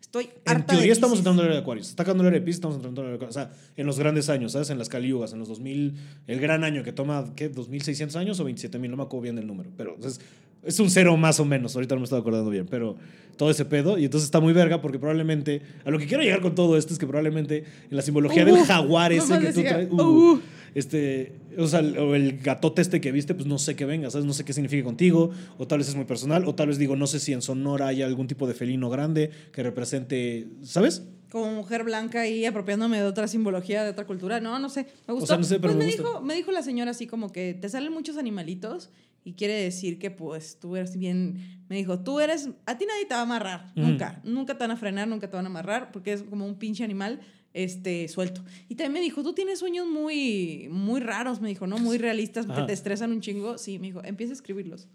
Estoy 0.00 0.24
En 0.24 0.30
harta 0.56 0.72
de 0.72 0.78
teoría 0.78 0.92
estamos 0.92 1.18
entrando 1.18 1.42
en 1.42 1.46
la 1.48 1.52
era 1.52 1.54
de 1.56 1.62
Acuario. 1.62 1.84
Se 1.84 1.90
está 1.90 2.02
acabando 2.04 2.22
la 2.24 2.30
era 2.30 2.38
de 2.38 2.44
Pisces, 2.44 2.56
estamos 2.58 2.76
entrando 2.76 3.00
en 3.00 3.06
la 3.08 3.14
era 3.14 3.18
de 3.18 3.24
Acuario. 3.26 3.48
O 3.48 3.56
sea, 3.56 3.72
en 3.76 3.86
los 3.86 3.98
grandes 3.98 4.28
años, 4.28 4.52
¿sabes? 4.52 4.70
En 4.70 4.78
las 4.78 4.88
caliugas, 4.88 5.32
en 5.32 5.38
los 5.40 5.48
2000, 5.48 5.94
el 6.28 6.40
gran 6.40 6.62
año 6.64 6.82
que 6.84 6.92
toma, 6.92 7.32
¿qué? 7.36 7.52
¿2600 7.52 8.14
años 8.16 8.38
o 8.40 8.44
27000? 8.44 8.90
No 8.90 8.96
me 8.96 9.02
acuerdo 9.02 9.22
bien 9.22 9.36
del 9.36 9.46
número. 9.46 9.70
Pero 9.76 9.96
es, 10.04 10.20
es 10.64 10.80
un 10.80 10.90
cero 10.90 11.16
más 11.16 11.38
o 11.40 11.44
menos. 11.44 11.74
Ahorita 11.74 11.94
no 11.96 12.00
me 12.00 12.04
estoy 12.04 12.20
acordando 12.20 12.50
bien. 12.50 12.66
Pero 12.68 12.96
todo 13.36 13.50
ese 13.50 13.64
pedo. 13.64 13.98
Y 13.98 14.04
entonces 14.04 14.24
está 14.26 14.40
muy 14.40 14.52
verga 14.52 14.80
porque 14.80 14.98
probablemente. 14.98 15.62
A 15.84 15.90
lo 15.90 15.98
que 15.98 16.06
quiero 16.06 16.22
llegar 16.22 16.40
con 16.40 16.54
todo 16.54 16.76
esto 16.76 16.92
es 16.92 16.98
que 16.98 17.06
probablemente 17.06 17.64
en 17.90 17.96
la 17.96 18.02
simbología 18.02 18.44
del 18.44 18.54
Uh, 18.54 18.64
jaguar 18.64 19.12
ese 19.12 19.38
que 19.38 19.52
tú 19.52 19.62
traes. 19.62 19.88
uh. 19.90 19.96
uh, 20.02 20.40
este, 20.74 21.40
o 21.58 21.66
sea, 21.66 21.80
el- 21.80 21.98
o 21.98 22.14
el 22.14 22.38
gatote 22.38 22.82
este 22.82 23.00
que 23.00 23.12
viste, 23.12 23.34
pues 23.34 23.46
no 23.46 23.58
sé 23.58 23.76
qué 23.76 23.84
venga, 23.84 24.10
¿sabes? 24.10 24.26
No 24.26 24.32
sé 24.32 24.44
qué 24.44 24.52
significa 24.52 24.84
contigo, 24.84 25.30
o 25.58 25.66
tal 25.66 25.78
vez 25.78 25.88
es 25.88 25.94
muy 25.96 26.04
personal, 26.04 26.44
o 26.46 26.54
tal 26.54 26.68
vez 26.68 26.78
digo, 26.78 26.96
no 26.96 27.06
sé 27.06 27.20
si 27.20 27.32
en 27.32 27.42
Sonora 27.42 27.88
hay 27.88 28.02
algún 28.02 28.26
tipo 28.26 28.46
de 28.46 28.54
felino 28.54 28.90
grande 28.90 29.30
que 29.52 29.62
represente, 29.62 30.48
¿sabes? 30.62 31.02
Como 31.30 31.52
mujer 31.52 31.84
blanca 31.84 32.26
y 32.26 32.44
apropiándome 32.44 32.96
de 32.98 33.04
otra 33.04 33.28
simbología, 33.28 33.84
de 33.84 33.90
otra 33.90 34.04
cultura. 34.04 34.40
No, 34.40 34.58
no 34.58 34.68
sé. 34.68 34.86
Me 35.06 35.14
gustó. 35.14 35.26
sea, 35.28 35.36
no 35.38 35.44
sé, 35.44 35.60
pero 35.60 35.74
pues 35.74 35.84
me 35.86 35.90
dijo, 35.90 36.20
me 36.22 36.34
dijo 36.34 36.50
la 36.50 36.62
señora 36.62 36.90
así 36.90 37.06
como 37.06 37.30
que 37.30 37.54
te 37.54 37.68
salen 37.68 37.92
muchos 37.92 38.16
animalitos 38.16 38.90
y 39.22 39.34
quiere 39.34 39.54
decir 39.54 39.98
que 40.00 40.10
pues 40.10 40.58
tú 40.58 40.74
eres 40.74 40.96
bien... 40.96 41.60
Me 41.68 41.76
dijo, 41.76 42.00
tú 42.00 42.18
eres... 42.18 42.48
A 42.66 42.76
ti 42.78 42.84
nadie 42.84 43.04
te 43.06 43.14
va 43.14 43.20
a 43.20 43.22
amarrar. 43.22 43.72
Nunca. 43.76 44.20
Nunca 44.24 44.54
te 44.54 44.64
van 44.64 44.72
a 44.72 44.76
frenar, 44.76 45.06
nunca 45.06 45.30
te 45.30 45.36
van 45.36 45.46
a 45.46 45.50
amarrar 45.50 45.92
porque 45.92 46.12
es 46.14 46.24
como 46.24 46.44
un 46.46 46.56
pinche 46.56 46.82
animal 46.82 47.20
este, 47.52 48.08
suelto. 48.08 48.44
Y 48.68 48.74
también 48.74 48.92
me 48.94 49.00
dijo, 49.00 49.22
tú 49.22 49.32
tienes 49.32 49.58
sueños 49.58 49.86
muy, 49.86 50.68
muy 50.70 51.00
raros, 51.00 51.40
me 51.40 51.48
dijo, 51.48 51.66
¿no? 51.66 51.78
Muy 51.78 51.98
realistas 51.98 52.46
que 52.46 52.62
te 52.62 52.72
estresan 52.72 53.12
un 53.12 53.20
chingo. 53.20 53.58
Sí, 53.58 53.78
me 53.78 53.88
dijo, 53.88 54.02
empieza 54.04 54.32
a 54.32 54.34
escribirlos. 54.34 54.88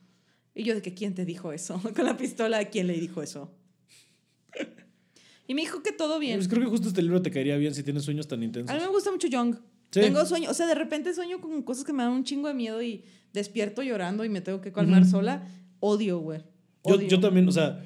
Y 0.53 0.63
yo 0.63 0.73
de 0.73 0.81
que, 0.81 0.93
¿quién 0.93 1.13
te 1.13 1.25
dijo 1.25 1.51
eso? 1.51 1.81
Con 1.95 2.05
la 2.05 2.17
pistola, 2.17 2.63
¿quién 2.65 2.87
le 2.87 2.93
dijo 2.99 3.21
eso? 3.21 3.51
Y 5.47 5.53
me 5.53 5.61
dijo 5.61 5.83
que 5.83 5.91
todo 5.91 6.17
bien. 6.17 6.39
Pues 6.39 6.47
creo 6.47 6.63
que 6.63 6.69
justo 6.69 6.87
este 6.87 7.03
libro 7.03 7.21
te 7.21 7.29
caería 7.29 7.55
bien 7.57 7.71
si 7.75 7.83
tienes 7.83 8.03
sueños 8.03 8.27
tan 8.27 8.41
intensos. 8.41 8.67
A 8.71 8.79
mí 8.79 8.81
me 8.83 8.87
gusta 8.87 9.11
mucho 9.11 9.27
Young. 9.27 9.55
Sí. 9.91 9.99
Tengo 9.99 10.25
sueño, 10.25 10.49
o 10.49 10.55
sea, 10.55 10.65
de 10.65 10.73
repente 10.73 11.13
sueño 11.13 11.39
con 11.39 11.61
cosas 11.61 11.83
que 11.83 11.93
me 11.93 12.01
dan 12.01 12.13
un 12.13 12.23
chingo 12.23 12.47
de 12.47 12.55
miedo 12.55 12.81
y 12.81 13.03
despierto 13.31 13.83
llorando 13.83 14.25
y 14.25 14.29
me 14.29 14.41
tengo 14.41 14.59
que 14.59 14.71
calmar 14.71 15.05
sola. 15.05 15.47
Odio, 15.81 16.17
güey. 16.17 16.41
Yo, 16.83 16.99
yo 16.99 17.19
también, 17.19 17.47
o 17.47 17.51
sea, 17.51 17.79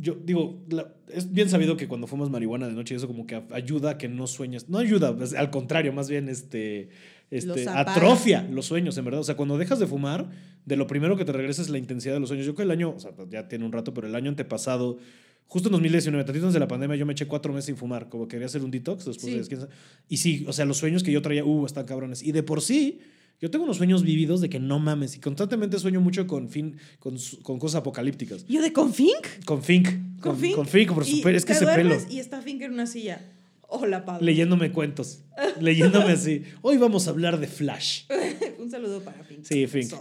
yo 0.00 0.14
digo, 0.14 0.64
la- 0.70 0.94
es 1.12 1.32
bien 1.32 1.48
sabido 1.48 1.76
que 1.76 1.86
cuando 1.88 2.06
fumas 2.06 2.30
marihuana 2.30 2.66
de 2.68 2.72
noche, 2.74 2.94
eso 2.94 3.06
como 3.06 3.26
que 3.26 3.42
ayuda 3.50 3.90
a 3.90 3.98
que 3.98 4.08
no 4.08 4.26
sueñes. 4.26 4.68
No 4.68 4.78
ayuda, 4.78 5.16
pues, 5.16 5.34
al 5.34 5.50
contrario, 5.50 5.92
más 5.92 6.08
bien 6.08 6.28
este, 6.28 6.88
este, 7.30 7.46
Los 7.64 7.66
atrofia 7.66 8.42
los 8.50 8.66
sueños, 8.66 8.96
en 8.98 9.04
verdad. 9.04 9.20
O 9.20 9.24
sea, 9.24 9.36
cuando 9.36 9.58
dejas 9.58 9.78
de 9.78 9.86
fumar, 9.86 10.30
de 10.64 10.76
lo 10.76 10.86
primero 10.86 11.16
que 11.16 11.24
te 11.24 11.32
regresa 11.32 11.62
es 11.62 11.68
la 11.68 11.78
intensidad 11.78 12.14
de 12.14 12.20
los 12.20 12.28
sueños. 12.28 12.46
Yo 12.46 12.54
creo 12.54 12.66
que 12.66 12.72
el 12.72 12.78
año, 12.78 12.94
o 12.96 13.00
sea, 13.00 13.12
pues, 13.12 13.28
ya 13.30 13.46
tiene 13.48 13.64
un 13.64 13.72
rato, 13.72 13.92
pero 13.94 14.06
el 14.06 14.14
año 14.14 14.28
antepasado, 14.30 14.98
justo 15.46 15.68
en 15.68 15.72
2019, 15.72 16.24
tantito 16.24 16.46
antes 16.46 16.54
de 16.54 16.60
la 16.60 16.68
pandemia, 16.68 16.96
yo 16.96 17.06
me 17.06 17.12
eché 17.12 17.26
cuatro 17.26 17.52
meses 17.52 17.66
sin 17.66 17.76
fumar, 17.76 18.08
como 18.08 18.26
quería 18.28 18.46
hacer 18.46 18.62
un 18.62 18.70
detox 18.70 19.04
después 19.04 19.26
Sí. 19.26 19.32
de 19.32 19.38
descansar. 19.38 19.68
Y 20.08 20.16
sí, 20.18 20.44
o 20.48 20.52
sea, 20.52 20.64
los 20.64 20.76
sueños 20.78 21.02
que 21.02 21.12
yo 21.12 21.20
traía, 21.22 21.44
uh, 21.44 21.66
están 21.66 21.84
cabrones. 21.86 22.22
Y 22.22 22.32
de 22.32 22.42
por 22.42 22.60
sí, 22.62 23.00
yo 23.40 23.50
tengo 23.50 23.64
unos 23.64 23.78
sueños 23.78 24.02
vividos 24.02 24.42
de 24.42 24.50
que 24.50 24.60
no 24.60 24.78
mames. 24.78 25.16
Y 25.16 25.20
constantemente 25.20 25.78
sueño 25.78 26.00
mucho 26.00 26.26
con, 26.26 26.50
fin, 26.50 26.76
con, 26.98 27.16
con 27.42 27.58
cosas 27.58 27.80
apocalípticas. 27.80 28.46
¿Yo 28.46 28.60
de 28.60 28.72
con 28.72 28.92
Fink? 28.92 29.44
Con 29.46 29.62
Fink. 29.62 30.20
¿Con, 30.20 30.36
Fink? 30.36 30.54
con 30.54 30.66
Fink, 30.66 30.92
por 30.92 31.06
super, 31.06 31.34
es 31.34 31.46
que 31.46 31.52
ese 31.52 31.64
pelo. 31.64 31.96
Y 32.10 32.18
está 32.18 32.42
Fink 32.42 32.60
en 32.60 32.72
una 32.72 32.86
silla. 32.86 33.24
Hola, 33.66 34.04
Pablo. 34.04 34.26
Leyéndome 34.26 34.72
cuentos. 34.72 35.22
leyéndome 35.60 36.12
así. 36.12 36.42
Hoy 36.60 36.76
vamos 36.76 37.06
a 37.06 37.10
hablar 37.10 37.40
de 37.40 37.46
Flash. 37.46 38.02
un 38.58 38.70
saludo 38.70 39.00
para 39.00 39.24
Fink. 39.24 39.44
Sí, 39.44 39.66
Fink. 39.66 39.94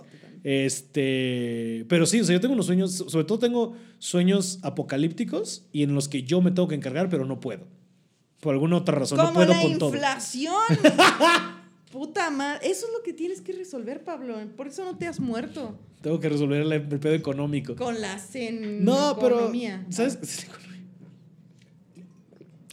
Este. 0.43 1.85
Pero 1.87 2.05
sí, 2.05 2.19
o 2.19 2.25
sea, 2.25 2.33
yo 2.33 2.41
tengo 2.41 2.55
unos 2.55 2.65
sueños. 2.65 2.91
Sobre 2.91 3.23
todo 3.23 3.39
tengo 3.39 3.77
sueños 3.99 4.59
apocalípticos 4.63 5.65
y 5.71 5.83
en 5.83 5.95
los 5.95 6.09
que 6.09 6.23
yo 6.23 6.41
me 6.41 6.51
tengo 6.51 6.67
que 6.67 6.75
encargar, 6.75 7.09
pero 7.09 7.23
no 7.23 7.39
puedo. 7.39 7.67
Por 8.41 8.53
alguna 8.53 8.75
otra 8.77 8.99
razón. 8.99 9.17
Como 9.17 9.29
no 9.29 9.33
puedo 9.33 9.53
la 9.53 9.61
con 9.61 9.77
todo. 9.77 9.93
Puta 11.91 12.29
madre. 12.29 12.67
Eso 12.69 12.85
es 12.85 12.91
lo 12.93 13.01
que 13.03 13.13
tienes 13.13 13.41
que 13.41 13.51
resolver, 13.53 14.03
Pablo. 14.03 14.35
Por 14.55 14.67
eso 14.67 14.85
no 14.85 14.97
te 14.97 15.07
has 15.07 15.19
muerto. 15.19 15.77
Tengo 16.01 16.19
que 16.19 16.29
resolver 16.29 16.61
el, 16.61 16.71
el 16.71 16.87
pedo 16.99 17.13
económico. 17.13 17.75
Con 17.75 17.99
la 17.99 18.17
zen 18.19 18.83
No, 18.85 19.17
pero. 19.19 19.37
economía. 19.37 19.85
¿Sabes? 19.89 20.47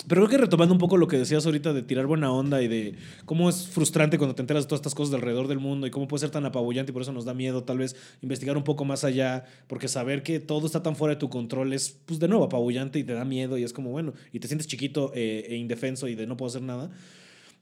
Pero 0.08 0.20
creo 0.24 0.30
que 0.30 0.38
retomando 0.38 0.72
un 0.72 0.78
poco 0.78 0.96
lo 0.98 1.08
que 1.08 1.18
decías 1.18 1.44
ahorita 1.46 1.72
de 1.72 1.82
tirar 1.82 2.06
buena 2.06 2.30
onda 2.30 2.62
y 2.62 2.68
de 2.68 2.94
cómo 3.24 3.48
es 3.50 3.66
frustrante 3.66 4.18
cuando 4.18 4.36
te 4.36 4.42
enteras 4.42 4.62
de 4.62 4.68
todas 4.68 4.78
estas 4.78 4.94
cosas 4.94 5.10
de 5.10 5.16
alrededor 5.16 5.48
del 5.48 5.58
mundo 5.58 5.84
y 5.88 5.90
cómo 5.90 6.06
puede 6.06 6.20
ser 6.20 6.30
tan 6.30 6.44
apabullante 6.46 6.92
y 6.92 6.92
por 6.92 7.02
eso 7.02 7.10
nos 7.10 7.24
da 7.24 7.34
miedo 7.34 7.64
tal 7.64 7.78
vez 7.78 7.96
investigar 8.22 8.56
un 8.56 8.62
poco 8.62 8.84
más 8.84 9.02
allá, 9.02 9.46
porque 9.66 9.88
saber 9.88 10.22
que 10.22 10.38
todo 10.38 10.66
está 10.66 10.80
tan 10.80 10.94
fuera 10.94 11.14
de 11.14 11.18
tu 11.18 11.28
control 11.28 11.72
es, 11.72 11.98
pues 12.06 12.20
de 12.20 12.28
nuevo, 12.28 12.44
apabullante 12.44 13.00
y 13.00 13.04
te 13.04 13.14
da 13.14 13.24
miedo 13.24 13.58
y 13.58 13.64
es 13.64 13.72
como, 13.72 13.90
bueno, 13.90 14.12
y 14.32 14.38
te 14.38 14.46
sientes 14.46 14.68
chiquito 14.68 15.10
eh, 15.12 15.44
e 15.48 15.56
indefenso 15.56 16.06
y 16.06 16.14
de 16.14 16.28
no 16.28 16.36
puedo 16.36 16.50
hacer 16.50 16.62
nada. 16.62 16.88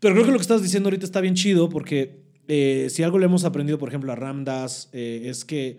Pero 0.04 0.16
creo 0.16 0.26
que 0.26 0.32
lo 0.32 0.36
que 0.36 0.42
estás 0.42 0.62
diciendo 0.62 0.88
ahorita 0.88 1.06
está 1.06 1.22
bien 1.22 1.34
chido 1.34 1.70
porque 1.70 2.20
eh, 2.46 2.88
si 2.90 3.02
algo 3.02 3.18
le 3.18 3.24
hemos 3.24 3.44
aprendido, 3.44 3.78
por 3.78 3.88
ejemplo, 3.88 4.12
a 4.12 4.14
Ramdas, 4.14 4.90
eh, 4.92 5.22
es 5.30 5.46
que 5.46 5.78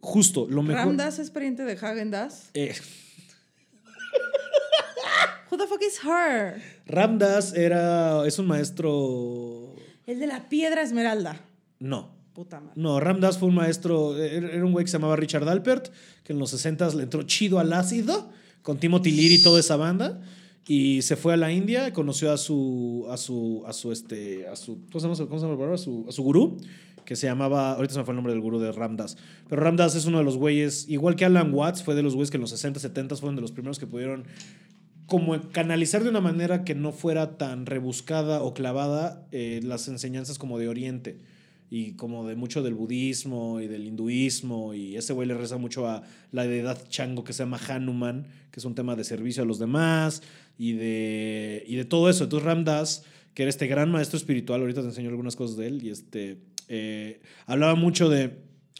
justo 0.00 0.48
lo 0.50 0.64
mejor... 0.64 0.86
Ramdas 0.86 1.20
es 1.20 1.30
pariente 1.30 1.62
de 1.62 1.74
Hagen 1.74 2.10
Dazs. 2.10 2.50
eh, 2.54 2.74
Who 5.52 5.56
the 5.56 5.68
fuck 5.68 5.80
is 5.82 6.00
her? 6.04 6.60
Ramdas 6.84 7.54
era, 7.54 8.26
es 8.26 8.40
un 8.40 8.48
maestro... 8.48 9.76
El 10.04 10.18
de 10.18 10.26
la 10.26 10.48
piedra 10.48 10.82
esmeralda. 10.82 11.40
No. 11.78 12.10
Puta 12.34 12.58
madre. 12.58 12.74
No, 12.74 12.98
Ramdas 12.98 13.38
fue 13.38 13.50
un 13.50 13.54
maestro, 13.54 14.18
era 14.18 14.48
era 14.48 14.64
un 14.64 14.72
güey 14.72 14.84
que 14.84 14.90
se 14.90 14.98
llamaba 14.98 15.14
Richard 15.14 15.48
Alpert, 15.48 15.92
que 16.24 16.32
en 16.32 16.40
los 16.40 16.50
60 16.50 16.88
le 16.96 17.04
entró 17.04 17.22
chido 17.22 17.60
al 17.60 17.72
ácido, 17.72 18.32
con 18.62 18.80
Timothy 18.80 19.12
Leary 19.12 19.34
y 19.34 19.42
toda 19.44 19.60
esa 19.60 19.76
banda, 19.76 20.20
y 20.66 21.02
se 21.02 21.16
fue 21.16 21.34
a 21.34 21.36
la 21.36 21.52
India, 21.52 21.92
conoció 21.92 22.32
a 22.32 22.36
su, 22.36 23.06
a 23.10 23.16
su, 23.16 23.64
a 23.66 23.72
su, 23.72 23.92
este, 23.92 24.46
a 24.46 24.56
su, 24.56 24.80
¿cómo 24.92 25.00
se 25.00 25.06
llama, 25.06 25.28
cómo 25.28 25.40
se 25.40 25.46
llama 25.46 25.74
a 25.74 25.78
su, 25.78 26.06
a 26.08 26.12
su 26.12 26.22
gurú, 26.22 26.58
que 27.04 27.16
se 27.16 27.26
llamaba, 27.26 27.72
ahorita 27.72 27.94
se 27.94 27.98
me 27.98 28.04
fue 28.04 28.12
el 28.12 28.16
nombre 28.16 28.32
del 28.32 28.42
gurú 28.42 28.60
de 28.60 28.70
Ramdas, 28.70 29.16
pero 29.48 29.62
Ramdas 29.62 29.94
es 29.94 30.06
uno 30.06 30.18
de 30.18 30.24
los 30.24 30.36
güeyes, 30.36 30.88
igual 30.88 31.16
que 31.16 31.24
Alan 31.24 31.52
Watts, 31.52 31.82
fue 31.82 31.94
de 31.94 32.02
los 32.02 32.14
güeyes 32.14 32.30
que 32.30 32.36
en 32.36 32.42
los 32.42 32.50
60, 32.50 32.78
70 32.78 33.16
fueron 33.16 33.36
de 33.36 33.42
los 33.42 33.52
primeros 33.52 33.78
que 33.78 33.86
pudieron 33.86 34.26
como 35.10 35.40
canalizar 35.50 36.04
de 36.04 36.08
una 36.08 36.20
manera 36.20 36.62
que 36.62 36.76
no 36.76 36.92
fuera 36.92 37.36
tan 37.36 37.66
rebuscada 37.66 38.42
o 38.44 38.54
clavada 38.54 39.26
eh, 39.32 39.58
las 39.64 39.88
enseñanzas 39.88 40.38
como 40.38 40.56
de 40.56 40.68
Oriente 40.68 41.18
y 41.68 41.92
como 41.94 42.28
de 42.28 42.36
mucho 42.36 42.62
del 42.62 42.74
budismo 42.74 43.60
y 43.60 43.66
del 43.66 43.88
hinduismo 43.88 44.72
y 44.72 44.96
ese 44.96 45.12
güey 45.12 45.26
le 45.26 45.34
reza 45.34 45.56
mucho 45.56 45.88
a 45.88 46.04
la 46.30 46.46
deidad 46.46 46.86
chango 46.88 47.24
que 47.24 47.32
se 47.32 47.42
llama 47.42 47.58
Hanuman, 47.68 48.28
que 48.52 48.60
es 48.60 48.64
un 48.64 48.76
tema 48.76 48.94
de 48.94 49.02
servicio 49.02 49.42
a 49.42 49.46
los 49.46 49.58
demás 49.58 50.22
y 50.62 50.72
de, 50.74 51.64
y 51.66 51.76
de 51.76 51.84
todo 51.86 52.10
eso. 52.10 52.24
Entonces 52.24 52.44
Ramdas, 52.44 53.04
que 53.32 53.44
era 53.44 53.50
este 53.50 53.66
gran 53.66 53.90
maestro 53.90 54.18
espiritual, 54.18 54.60
ahorita 54.60 54.82
te 54.82 54.88
enseño 54.88 55.08
algunas 55.08 55.34
cosas 55.34 55.56
de 55.56 55.66
él 55.68 55.82
y 55.82 55.88
este, 55.88 56.36
eh, 56.68 57.20
hablaba 57.46 57.74
mucho 57.76 58.10
de 58.10 58.30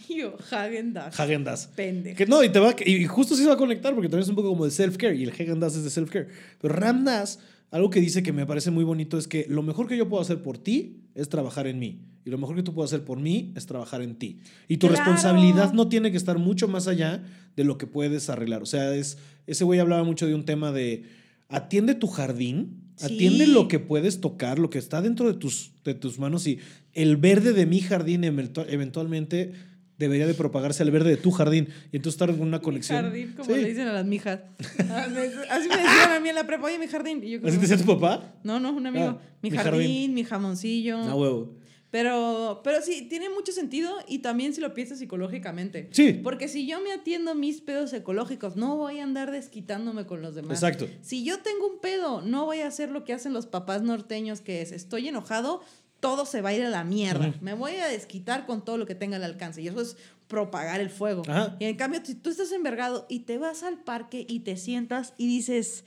Yo, 0.09 0.37
Hagen 0.51 0.93
Dazs. 0.93 1.19
Hagen 1.19 1.45
Dazs. 1.45 1.69
Pendejo. 1.75 2.17
Que 2.19 2.27
no, 2.27 2.45
y 2.45 2.51
te 2.51 2.59
va 2.59 2.71
a- 2.71 2.77
y 2.85 3.05
justo 3.07 3.35
sí 3.35 3.43
se 3.43 3.49
va 3.49 3.55
a 3.55 3.59
conectar 3.59 3.95
porque 3.95 4.09
también 4.09 4.25
es 4.25 4.29
un 4.29 4.35
poco 4.37 4.51
como 4.51 4.65
de 4.67 4.71
self-care 4.73 5.17
y 5.17 5.23
el 5.25 5.31
Hagen 5.31 5.59
Dazs 5.61 5.77
es 5.77 5.85
de 5.85 5.91
self-care. 5.91 6.29
Pero 6.61 6.75
Ram 6.75 7.05
Dass, 7.05 7.39
algo 7.71 7.89
que 7.89 8.01
dice 8.01 8.23
que 8.23 8.33
me 8.33 8.45
parece 8.47 8.71
muy 8.71 8.85
bonito 8.85 9.17
es 9.17 9.27
que 9.27 9.47
lo 9.49 9.63
mejor 9.63 9.87
que 9.89 9.97
yo 9.97 10.09
puedo 10.09 10.21
hacer 10.23 10.43
por 10.43 10.59
ti 10.59 11.05
es 11.15 11.29
trabajar 11.31 11.67
en 11.67 11.79
mí. 11.79 12.01
Y 12.27 12.31
lo 12.31 12.37
mejor 12.37 12.55
que 12.57 12.63
tú 12.63 12.75
puedes 12.75 12.93
hacer 12.93 13.05
por 13.07 13.19
mí 13.19 13.53
es 13.57 13.65
trabajar 13.65 14.03
en 14.03 14.17
ti. 14.17 14.41
Y 14.69 14.77
tu 14.77 14.89
Claro. 14.89 15.03
responsabilidad 15.05 15.73
no 15.73 15.89
tiene 15.89 16.11
que 16.11 16.19
estar 16.19 16.37
mucho 16.39 16.69
más 16.69 16.87
allá 16.89 17.23
de 17.57 17.65
lo 17.65 17.79
que 17.79 17.87
puedes 17.87 18.29
arreglar. 18.29 18.63
O 18.63 18.67
sea, 18.67 18.95
es, 18.95 19.17
ese 19.47 19.65
güey 19.65 19.81
hablaba 19.81 20.05
mucho 20.05 20.27
de 20.27 20.35
un 20.35 20.45
tema 20.45 20.71
de 20.73 21.05
atiende 21.51 21.95
tu 21.95 22.07
jardín, 22.07 22.79
Sí. 22.97 23.07
atiende 23.15 23.47
lo 23.47 23.67
que 23.69 23.79
puedes 23.79 24.21
tocar, 24.21 24.59
lo 24.59 24.69
que 24.71 24.79
está 24.79 25.01
dentro 25.03 25.27
de 25.27 25.39
tus, 25.39 25.73
de 25.85 25.95
tus 25.95 26.19
manos 26.19 26.47
y 26.47 26.59
el 26.93 27.17
verde 27.17 27.53
de 27.53 27.65
mi 27.67 27.81
jardín 27.81 28.23
eventu- 28.25 28.67
eventualmente 28.69 29.53
debería 29.97 30.27
de 30.27 30.35
propagarse 30.35 30.83
al 30.83 30.91
verde 30.91 31.11
de 31.11 31.17
tu 31.17 31.31
jardín 31.31 31.69
y 31.93 31.97
entonces 31.97 32.15
estar 32.21 32.31
en 32.31 32.41
una 32.41 32.61
conexión. 32.61 33.03
Jardín, 33.03 33.33
como 33.37 33.55
Sí. 33.55 33.61
le 33.61 33.69
dicen 33.69 33.87
a 33.89 33.93
las 33.93 34.07
mijas. 34.07 34.41
Ah, 34.91 35.07
Así 35.51 35.69
me 35.69 35.77
decían 35.77 36.13
a 36.17 36.21
mí 36.21 36.29
en 36.31 36.35
la 36.35 36.47
prepa, 36.47 36.65
oye, 36.67 36.79
mi 36.79 36.87
jardín. 36.89 37.21
Y 37.23 37.31
yo 37.31 37.39
¿Así 37.47 37.57
te 37.57 37.67
decía 37.67 37.77
tu 37.79 37.85
papá? 37.87 38.35
No, 38.45 38.61
no, 38.61 38.73
un 38.73 38.87
amigo. 38.87 39.05
Ah, 39.07 39.21
mi, 39.43 39.51
mi 39.51 39.57
jardín, 39.57 39.73
jardín. 39.81 40.15
mi 40.15 40.25
jamoncillo. 40.25 40.99
Ah, 40.99 41.15
huevo. 41.15 41.55
Pero, 41.91 42.61
pero 42.63 42.83
sí, 42.83 43.03
tiene 43.09 43.29
mucho 43.31 43.51
sentido 43.51 43.93
y 44.07 44.19
también 44.21 44.55
si 44.55 44.61
lo 44.61 44.75
piensas 44.75 45.01
psicológicamente. 45.01 45.89
Sí. 45.91 46.13
Porque 46.23 46.47
si 46.47 46.67
yo 46.67 46.81
me 46.81 46.93
atiendo 46.93 47.35
mis 47.35 47.61
pedos 47.61 47.93
ecológicos, 47.93 48.55
no 48.57 48.77
voy 48.77 49.01
a 49.01 49.03
andar 49.03 49.33
desquitándome 49.33 50.07
con 50.07 50.23
los 50.23 50.35
demás. 50.37 50.63
Exacto. 50.63 50.87
Si 51.03 51.25
yo 51.25 51.41
tengo 51.41 51.67
un 51.69 51.81
pedo, 51.81 52.23
no 52.23 52.45
voy 52.47 52.61
a 52.61 52.69
hacer 52.69 52.91
lo 52.91 53.05
que 53.05 53.13
hacen 53.13 53.33
los 53.33 53.47
papás 53.47 53.83
norteños, 53.83 54.41
que 54.41 54.63
es 54.63 54.71
estoy 54.71 55.09
enojado, 55.09 55.63
todo 55.99 56.27
se 56.27 56.41
va 56.43 56.51
a 56.51 56.55
ir 56.55 56.65
a 56.65 56.71
la 56.71 56.85
mierda. 56.85 57.35
Me 57.41 57.55
voy 57.55 57.73
a 57.77 57.89
desquitar 57.89 58.47
con 58.47 58.65
todo 58.65 58.79
lo 58.79 58.87
que 58.87 58.95
tenga 58.95 59.17
al 59.17 59.25
alcance. 59.25 59.61
Y 59.61 59.67
eso 59.69 59.81
es 59.81 59.97
propagar 60.29 60.81
el 60.81 60.91
fuego. 60.91 61.23
Ajá. 61.27 61.57
Y 61.59 61.65
en 61.65 61.77
cambio, 61.77 62.01
si 62.05 62.15
tú 62.15 62.31
estás 62.31 62.53
envergado 62.53 63.05
y 63.09 63.21
te 63.21 63.37
vas 63.37 63.65
al 63.65 63.83
parque 63.83 64.25
y 64.29 64.41
te 64.41 64.57
sientas 64.57 65.13
y 65.19 65.27
dices, 65.27 65.85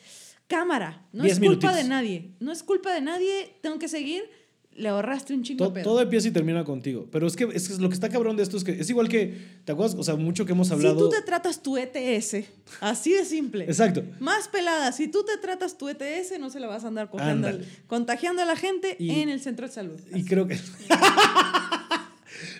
cámara, 0.47 1.07
no 1.13 1.23
Diez 1.23 1.35
es 1.35 1.39
culpa 1.39 1.67
minutitos. 1.69 1.75
de 1.77 1.83
nadie. 1.89 2.31
No 2.41 2.51
es 2.51 2.61
culpa 2.61 2.93
de 2.93 2.99
nadie, 3.01 3.55
tengo 3.61 3.79
que 3.79 3.87
seguir. 3.87 4.23
Le 4.75 4.89
ahorraste 4.89 5.33
un 5.33 5.43
chingo 5.43 5.71
To- 5.71 5.81
todo 5.83 6.01
empieza 6.01 6.27
y 6.27 6.31
termina 6.31 6.63
contigo. 6.63 7.07
Pero 7.11 7.27
es 7.27 7.35
que, 7.35 7.47
es 7.53 7.69
que 7.69 7.81
lo 7.81 7.89
que 7.89 7.93
está 7.95 8.09
cabrón 8.09 8.35
de 8.37 8.43
esto 8.43 8.57
es 8.57 8.63
que 8.63 8.71
es 8.79 8.89
igual 8.89 9.07
que, 9.09 9.37
¿te 9.65 9.71
acuerdas? 9.71 9.95
O 9.97 10.03
sea, 10.03 10.15
mucho 10.15 10.45
que 10.45 10.51
hemos 10.53 10.71
hablado. 10.71 10.95
Si 10.95 10.99
tú 11.01 11.09
te 11.09 11.21
tratas 11.21 11.61
tu 11.61 11.77
ETS, 11.77 12.45
así 12.81 13.13
de 13.13 13.25
simple. 13.25 13.65
Exacto. 13.65 14.03
Más 14.19 14.47
pelada, 14.47 14.91
si 14.91 15.07
tú 15.07 15.23
te 15.23 15.37
tratas 15.37 15.77
tu 15.77 15.89
ETS, 15.89 16.39
no 16.39 16.49
se 16.49 16.59
la 16.59 16.67
vas 16.67 16.83
a 16.83 16.87
andar 16.87 17.09
cogiendo- 17.09 17.59
contagiando 17.87 18.41
a 18.41 18.45
la 18.45 18.55
gente 18.55 18.95
Y- 18.99 19.11
en 19.11 19.29
el 19.29 19.39
centro 19.41 19.67
de 19.67 19.73
salud. 19.73 19.99
Y 20.13 20.23
creo 20.23 20.47
que. 20.47 20.57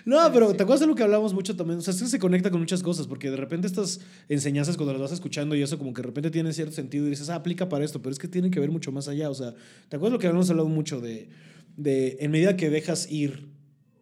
No, 0.06 0.18
pero 0.32 0.54
¿te 0.54 0.62
acuerdas 0.62 0.80
de 0.80 0.86
lo 0.86 0.94
que 0.94 1.02
hablamos 1.02 1.32
mucho 1.32 1.56
también? 1.56 1.78
O 1.78 1.82
sea, 1.82 1.92
es 1.94 2.00
que 2.00 2.06
se 2.08 2.18
conecta 2.18 2.50
con 2.50 2.60
muchas 2.60 2.82
cosas, 2.82 3.06
porque 3.06 3.30
de 3.30 3.36
repente 3.36 3.66
estas 3.66 4.00
enseñanzas, 4.28 4.76
cuando 4.76 4.92
las 4.92 5.00
vas 5.00 5.12
escuchando 5.12 5.54
y 5.54 5.62
eso, 5.62 5.78
como 5.78 5.92
que 5.94 6.02
de 6.02 6.06
repente 6.08 6.30
tienen 6.30 6.52
cierto 6.52 6.74
sentido 6.74 7.06
y 7.06 7.10
dices, 7.10 7.28
ah, 7.30 7.36
aplica 7.36 7.68
para 7.68 7.84
esto, 7.84 8.00
pero 8.02 8.12
es 8.12 8.18
que 8.18 8.28
tienen 8.28 8.50
que 8.50 8.60
ver 8.60 8.70
mucho 8.70 8.92
más 8.92 9.08
allá. 9.08 9.30
O 9.30 9.34
sea, 9.34 9.54
¿te 9.88 9.96
acuerdas 9.96 10.10
de 10.12 10.16
lo 10.16 10.18
que 10.20 10.26
habíamos 10.26 10.48
hablado 10.50 10.68
mucho 10.68 11.00
de, 11.00 11.28
de 11.76 12.16
en 12.20 12.30
medida 12.30 12.56
que 12.56 12.70
dejas 12.70 13.10
ir, 13.10 13.48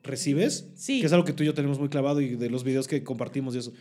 recibes? 0.02 0.68
Sí. 0.74 1.00
Que 1.00 1.06
es 1.06 1.12
algo 1.12 1.24
que 1.24 1.32
tú 1.32 1.42
y 1.42 1.46
yo 1.46 1.54
tenemos 1.54 1.78
muy 1.78 1.88
clavado 1.88 2.20
y 2.20 2.36
de 2.36 2.50
los 2.50 2.64
videos 2.64 2.88
que 2.88 3.02
compartimos 3.02 3.54
y 3.54 3.58
eso. 3.58 3.72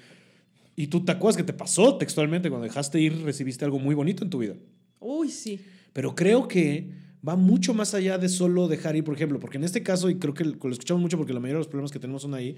Y 0.76 0.88
tú 0.88 1.04
te 1.04 1.12
acuerdas 1.12 1.38
que 1.38 1.44
te 1.44 1.54
pasó 1.54 1.98
textualmente 1.98 2.50
cuando 2.50 2.66
dejaste 2.66 3.00
ir, 3.00 3.22
recibiste 3.24 3.66
algo 3.66 3.80
muy 3.80 3.96
bonito 3.96 4.24
en 4.24 4.30
tu 4.30 4.40
vida. 4.40 4.56
Uy, 5.00 5.30
sí. 5.30 5.60
Pero 5.94 6.16
creo 6.16 6.48
que 6.48 6.90
va 7.28 7.36
mucho 7.36 7.74
más 7.74 7.94
allá 7.94 8.18
de 8.18 8.30
solo 8.30 8.68
dejar 8.68 8.96
ir, 8.96 9.04
por 9.04 9.16
ejemplo, 9.16 9.40
porque 9.40 9.58
en 9.58 9.64
este 9.64 9.84
caso, 9.84 10.10
y 10.10 10.16
creo 10.16 10.34
que 10.34 10.46
lo 10.46 10.72
escuchamos 10.72 11.02
mucho 11.02 11.18
porque 11.18 11.34
la 11.34 11.40
mayoría 11.40 11.56
de 11.56 11.60
los 11.60 11.68
problemas 11.68 11.92
que 11.92 12.00
tenemos 12.00 12.22
son 12.22 12.34
ahí, 12.34 12.56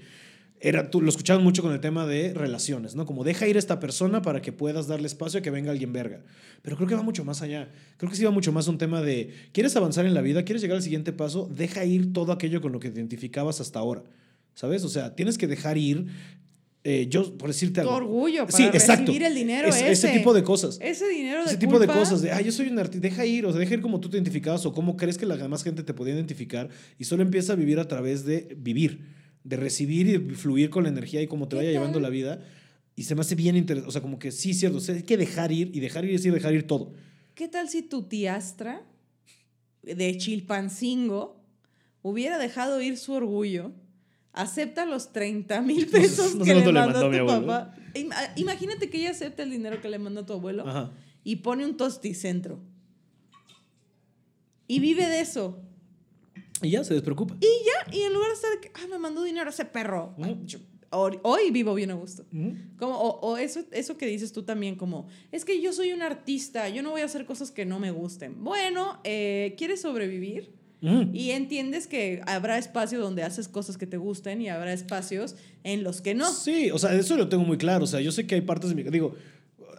era, 0.66 0.90
tú, 0.90 1.00
lo 1.02 1.10
escuchamos 1.10 1.42
mucho 1.44 1.60
con 1.62 1.72
el 1.72 1.80
tema 1.80 2.06
de 2.06 2.32
relaciones, 2.32 2.94
¿no? 2.94 3.04
Como 3.04 3.22
deja 3.22 3.46
ir 3.46 3.56
a 3.56 3.58
esta 3.58 3.80
persona 3.80 4.22
para 4.22 4.40
que 4.40 4.50
puedas 4.50 4.86
darle 4.86 5.06
espacio 5.06 5.40
a 5.40 5.42
que 5.42 5.50
venga 5.50 5.70
alguien 5.70 5.92
verga. 5.92 6.22
Pero 6.62 6.76
creo 6.76 6.88
que 6.88 6.94
va 6.94 7.02
mucho 7.02 7.22
más 7.24 7.42
allá. 7.42 7.68
Creo 7.98 8.10
que 8.10 8.16
sí 8.16 8.24
va 8.24 8.30
mucho 8.30 8.50
más 8.50 8.66
un 8.66 8.78
tema 8.78 9.02
de, 9.02 9.30
¿quieres 9.52 9.76
avanzar 9.76 10.06
en 10.06 10.14
la 10.14 10.22
vida? 10.22 10.42
¿Quieres 10.44 10.62
llegar 10.62 10.76
al 10.76 10.82
siguiente 10.82 11.12
paso? 11.12 11.48
Deja 11.54 11.84
ir 11.84 12.12
todo 12.14 12.32
aquello 12.32 12.62
con 12.62 12.72
lo 12.72 12.80
que 12.80 12.88
te 12.90 12.98
identificabas 12.98 13.60
hasta 13.60 13.78
ahora. 13.78 14.04
¿Sabes? 14.54 14.84
O 14.84 14.88
sea, 14.88 15.14
tienes 15.14 15.36
que 15.36 15.46
dejar 15.46 15.76
ir, 15.76 16.06
eh, 16.82 17.06
yo, 17.10 17.36
por 17.36 17.48
decirte 17.48 17.80
Tu 17.82 17.88
algo. 17.88 17.96
orgullo 17.96 18.46
para 18.46 18.56
Sí, 18.56 18.64
exacto. 18.64 19.06
recibir 19.06 19.22
el 19.24 19.34
dinero 19.34 19.68
Es- 19.68 19.76
ese. 19.76 19.90
ese 19.92 20.08
tipo 20.10 20.32
de 20.32 20.42
cosas. 20.42 20.78
Ese 20.80 21.08
dinero 21.08 21.40
de 21.40 21.46
Ese 21.46 21.56
tipo 21.58 21.78
de 21.78 21.86
cosas 21.88 22.22
de, 22.22 22.30
ah, 22.30 22.40
yo 22.40 22.52
soy 22.52 22.68
un 22.68 22.78
artista, 22.78 23.06
deja 23.06 23.26
ir, 23.26 23.44
o 23.44 23.50
sea, 23.50 23.58
deja 23.60 23.74
ir 23.74 23.80
como 23.82 24.00
tú 24.00 24.08
te 24.08 24.16
identificabas 24.16 24.64
o 24.64 24.72
cómo 24.72 24.96
crees 24.96 25.18
que 25.18 25.26
la 25.26 25.36
demás 25.36 25.62
gente 25.62 25.82
te 25.82 25.92
podía 25.92 26.14
identificar 26.14 26.68
y 26.98 27.04
solo 27.04 27.22
empieza 27.22 27.52
a 27.52 27.56
vivir 27.56 27.78
a 27.80 27.88
través 27.88 28.24
de 28.24 28.54
vivir, 28.58 29.00
de 29.44 29.56
recibir 29.56 30.08
y 30.08 30.18
fluir 30.34 30.70
con 30.70 30.82
la 30.84 30.88
energía 30.88 31.22
y 31.22 31.26
cómo 31.26 31.46
te 31.46 31.50
¿Qué 31.50 31.56
vaya 31.58 31.70
llevando 31.70 32.00
la 32.00 32.08
vida. 32.08 32.42
Y 32.96 33.04
se 33.04 33.14
me 33.14 33.20
hace 33.20 33.34
bien 33.34 33.56
interesante, 33.56 33.88
o 33.88 33.92
sea, 33.92 34.00
como 34.02 34.18
que 34.18 34.32
sí, 34.32 34.54
cierto, 34.54 34.78
o 34.78 34.80
sea, 34.80 34.94
hay 34.94 35.02
que 35.02 35.16
dejar 35.16 35.52
ir 35.52 35.70
y 35.74 35.80
dejar 35.80 36.04
ir 36.04 36.10
es 36.14 36.20
decir, 36.22 36.32
dejar 36.32 36.54
ir 36.54 36.66
todo. 36.66 36.92
¿Qué 37.34 37.48
tal 37.48 37.68
si 37.68 37.82
tu 37.82 38.04
tiastra 38.04 38.82
de 39.82 40.16
Chilpancingo 40.16 41.40
hubiera 42.02 42.38
dejado 42.38 42.80
ir 42.80 42.96
su 42.96 43.12
orgullo? 43.12 43.72
Acepta 44.32 44.86
los 44.86 45.12
30 45.12 45.60
mil 45.62 45.86
pesos 45.90 46.34
No 46.36 46.44
que 46.44 46.54
le 46.54 46.72
mandó, 46.72 47.08
mi 47.10 47.18
tu 47.18 47.26
papá. 47.26 47.74
Ima- 47.94 48.32
Imagínate 48.36 48.88
que 48.90 48.98
ella 48.98 49.10
acepta 49.10 49.42
el 49.42 49.50
dinero 49.50 49.80
que 49.80 49.88
le 49.88 49.98
mandó 49.98 50.24
tu 50.24 50.32
abuelo 50.32 50.66
Ajá. 50.66 50.92
y 51.22 51.36
pone 51.36 51.64
un 51.64 51.76
tosticentro. 51.76 52.60
Y 54.66 54.78
vive 54.80 55.06
de 55.06 55.20
eso. 55.20 55.60
Y 56.64 56.70
ya 56.70 56.82
se 56.84 56.94
despreocupa. 56.94 57.36
Y 57.40 57.46
ya, 57.66 57.94
y 57.96 58.02
en 58.02 58.12
lugar 58.12 58.28
de 58.30 58.34
estar 58.34 58.50
ah, 58.82 58.86
me 58.90 58.98
mandó 58.98 59.22
dinero 59.22 59.50
ese 59.50 59.64
perro. 59.64 60.14
Ay, 60.22 60.32
Ujú. 60.32 60.46
yo- 60.46 60.58
hoy, 60.90 61.18
hoy 61.22 61.50
vivo 61.50 61.74
bien 61.74 61.90
a 61.90 61.94
gusto. 61.94 62.24
Ujú. 62.32 62.54
Como, 62.78 62.96
o, 62.98 63.20
o 63.32 63.36
eso, 63.36 63.60
eso 63.72 63.96
que 63.96 64.06
dices 64.06 64.32
tú 64.32 64.42
también, 64.44 64.76
como, 64.76 65.06
es 65.32 65.44
que 65.44 65.60
yo 65.60 65.72
soy 65.72 65.92
un 65.92 66.02
artista, 66.02 66.68
yo 66.68 66.82
no 66.82 66.90
voy 66.90 67.02
a 67.02 67.04
hacer 67.06 67.26
cosas 67.26 67.50
que 67.50 67.64
no 67.66 67.78
me 67.80 67.90
gusten. 67.90 68.42
Bueno, 68.44 69.00
eh, 69.04 69.54
¿quieres 69.58 69.80
sobrevivir? 69.82 70.52
Y 71.14 71.30
entiendes 71.30 71.86
que 71.86 72.20
habrá 72.26 72.58
espacio 72.58 73.00
donde 73.00 73.22
haces 73.22 73.48
cosas 73.48 73.78
que 73.78 73.86
te 73.86 73.96
gusten 73.96 74.42
y 74.42 74.50
habrá 74.50 74.70
espacios 74.70 75.34
en 75.62 75.82
los 75.82 76.02
que 76.02 76.14
no. 76.14 76.30
Sí, 76.30 76.70
o 76.70 76.78
sea, 76.78 76.92
eso 76.92 77.16
lo 77.16 77.30
tengo 77.30 77.42
muy 77.42 77.56
claro. 77.56 77.84
O 77.84 77.86
sea, 77.86 78.02
yo 78.02 78.12
sé 78.12 78.26
que 78.26 78.34
hay 78.34 78.42
partes 78.42 78.68
de 78.68 78.76
mi. 78.76 78.82
Digo, 78.82 79.14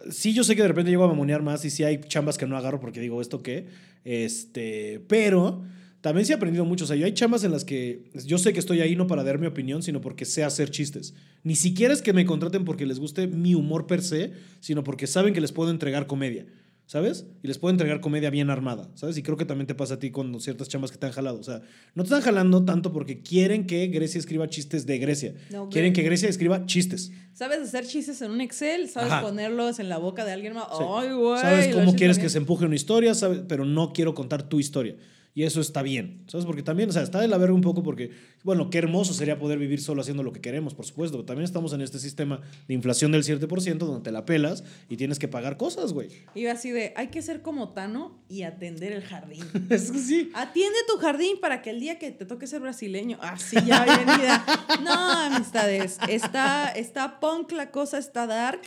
sí, 0.10 0.34
yo 0.34 0.44
sé 0.44 0.56
que 0.56 0.64
de 0.64 0.68
repente 0.70 0.90
llego 0.90 1.04
a 1.04 1.08
mamonear 1.08 1.44
más 1.44 1.64
y 1.64 1.70
sí 1.70 1.84
hay 1.84 2.02
chambas 2.02 2.40
que 2.40 2.48
no 2.48 2.58
agarro 2.58 2.80
porque 2.80 3.02
digo, 3.02 3.22
¿esto 3.22 3.44
qué? 3.44 3.68
Este. 4.04 5.00
Pero 5.08 5.64
también 6.06 6.24
sí 6.24 6.34
he 6.34 6.36
aprendido 6.36 6.66
mucho. 6.66 6.84
O 6.84 6.88
sea, 6.88 6.96
yo 6.96 7.08
hay 7.08 7.16
chambas 7.16 7.44
en 7.46 7.52
las 7.52 7.66
que 7.66 8.04
yo 8.28 8.38
sé 8.38 8.54
que 8.54 8.60
estoy 8.60 8.80
ahí 8.80 8.96
no 8.96 9.08
para 9.08 9.24
dar 9.24 9.40
mi 9.40 9.48
opinión, 9.48 9.82
sino 9.82 10.02
porque 10.02 10.24
sé 10.24 10.44
hacer 10.44 10.70
chistes. 10.70 11.16
Ni 11.42 11.56
siquiera 11.56 11.96
es 11.96 12.04
que 12.04 12.14
me 12.14 12.28
contraten 12.28 12.64
porque 12.64 12.86
les 12.86 13.00
guste 13.00 13.26
mi 13.26 13.56
humor 13.56 13.88
per 13.88 14.04
se, 14.04 14.34
sino 14.60 14.84
porque 14.84 15.08
saben 15.08 15.34
que 15.34 15.42
les 15.42 15.52
puedo 15.52 15.72
entregar 15.72 16.06
comedia. 16.06 16.46
¿Sabes? 16.86 17.26
Y 17.42 17.48
les 17.48 17.58
puedo 17.58 17.72
entregar 17.72 18.02
comedia 18.02 18.30
bien 18.30 18.52
armada, 18.52 18.92
¿sabes? 18.94 19.18
Y 19.18 19.24
creo 19.24 19.36
que 19.36 19.46
también 19.46 19.66
te 19.66 19.74
pasa 19.74 19.96
a 19.96 20.00
ti 20.00 20.12
con 20.12 20.40
ciertas 20.40 20.70
chambas 20.70 20.92
que 20.92 21.00
te 21.00 21.08
han 21.08 21.12
jalado. 21.12 21.40
O 21.40 21.44
sea, 21.44 21.64
no 21.96 22.04
te 22.04 22.10
están 22.10 22.22
jalando 22.22 22.64
tanto 22.64 22.94
porque 22.94 23.24
quieren 23.24 23.66
que 23.66 23.88
Grecia 23.88 24.20
escriba 24.20 24.48
chistes 24.48 24.86
de 24.86 25.00
Grecia. 25.00 25.34
No, 25.50 25.70
quieren 25.70 25.94
que 25.94 26.04
Grecia 26.04 26.30
escriba 26.30 26.68
chistes. 26.68 27.12
Sabes 27.34 27.62
hacer 27.62 27.88
chistes 27.88 28.22
en 28.22 28.30
un 28.30 28.42
Excel, 28.42 28.88
sabes 28.90 29.12
Ajá. 29.12 29.24
ponerlos 29.24 29.80
en 29.80 29.90
la 29.90 29.98
boca 29.98 30.24
de 30.24 30.34
alguien 30.34 30.54
más. 30.54 30.66
Sí. 30.78 30.84
Ay, 30.88 31.14
güey. 31.14 31.42
Sabes 31.42 31.74
cómo 31.74 31.96
quieres 31.96 32.18
también. 32.18 32.26
que 32.28 32.30
se 32.30 32.38
empuje 32.38 32.66
una 32.66 32.76
historia, 32.76 33.16
sabes, 33.16 33.42
pero 33.48 33.66
no 33.66 33.92
quiero 33.92 34.14
contar 34.14 34.48
tu 34.48 34.60
historia. 34.60 34.96
Y 35.38 35.44
eso 35.44 35.60
está 35.60 35.82
bien, 35.82 36.24
¿sabes? 36.28 36.46
Porque 36.46 36.64
también, 36.64 36.88
o 36.88 36.94
sea, 36.94 37.02
está 37.02 37.20
de 37.20 37.28
la 37.28 37.38
verga 37.38 37.54
un 37.54 37.60
poco 37.60 37.84
porque, 37.84 38.12
bueno, 38.46 38.70
qué 38.70 38.78
hermoso 38.78 39.14
sería 39.14 39.38
poder 39.38 39.60
vivir 39.60 39.82
solo 39.82 40.00
haciendo 40.00 40.24
lo 40.24 40.32
que 40.32 40.40
queremos, 40.40 40.74
por 40.74 40.86
supuesto. 40.86 41.18
Pero 41.18 41.26
también 41.26 41.44
estamos 41.44 41.74
en 41.74 41.82
este 41.82 42.00
sistema 42.00 42.40
de 42.70 42.74
inflación 42.74 43.12
del 43.12 43.26
7% 43.26 43.78
donde 43.80 44.02
te 44.02 44.14
la 44.14 44.24
pelas 44.24 44.64
y 44.88 44.96
tienes 44.96 45.20
que 45.20 45.28
pagar 45.28 45.58
cosas, 45.58 45.92
güey. 45.92 46.08
Iba 46.36 46.54
así 46.54 46.72
de, 46.72 46.94
hay 46.96 47.10
que 47.10 47.22
ser 47.22 47.42
como 47.42 47.74
Tano 47.74 48.18
y 48.30 48.44
atender 48.44 48.94
el 48.94 49.04
jardín. 49.04 49.44
Es 49.70 49.92
que 49.92 50.00
sí. 50.00 50.32
Atiende 50.34 50.78
tu 50.88 50.98
jardín 51.00 51.38
para 51.42 51.62
que 51.62 51.72
el 51.72 51.82
día 51.82 52.00
que 52.00 52.12
te 52.12 52.26
toque 52.26 52.48
ser 52.48 52.62
brasileño, 52.62 53.18
así 53.20 53.58
ya 53.66 53.84
bienvenida. 53.84 54.46
No, 54.86 54.94
amistades, 54.94 55.98
está, 56.08 56.70
está 56.70 57.20
punk 57.20 57.52
la 57.52 57.72
cosa, 57.72 57.98
está 57.98 58.26
dark, 58.26 58.62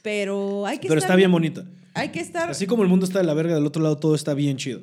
pero 0.00 0.64
hay 0.64 0.78
que 0.78 0.88
Pero 0.88 0.98
estar 0.98 1.10
está 1.10 1.16
bien 1.16 1.30
bonita. 1.30 1.66
Hay 1.92 2.08
que 2.08 2.20
estar 2.20 2.48
Así 2.48 2.66
como 2.66 2.82
el 2.82 2.88
mundo 2.88 3.04
está 3.04 3.18
de 3.18 3.26
la 3.26 3.34
verga, 3.34 3.54
del 3.54 3.66
otro 3.66 3.82
lado 3.82 3.98
todo 3.98 4.14
está 4.14 4.32
bien 4.32 4.56
chido. 4.56 4.80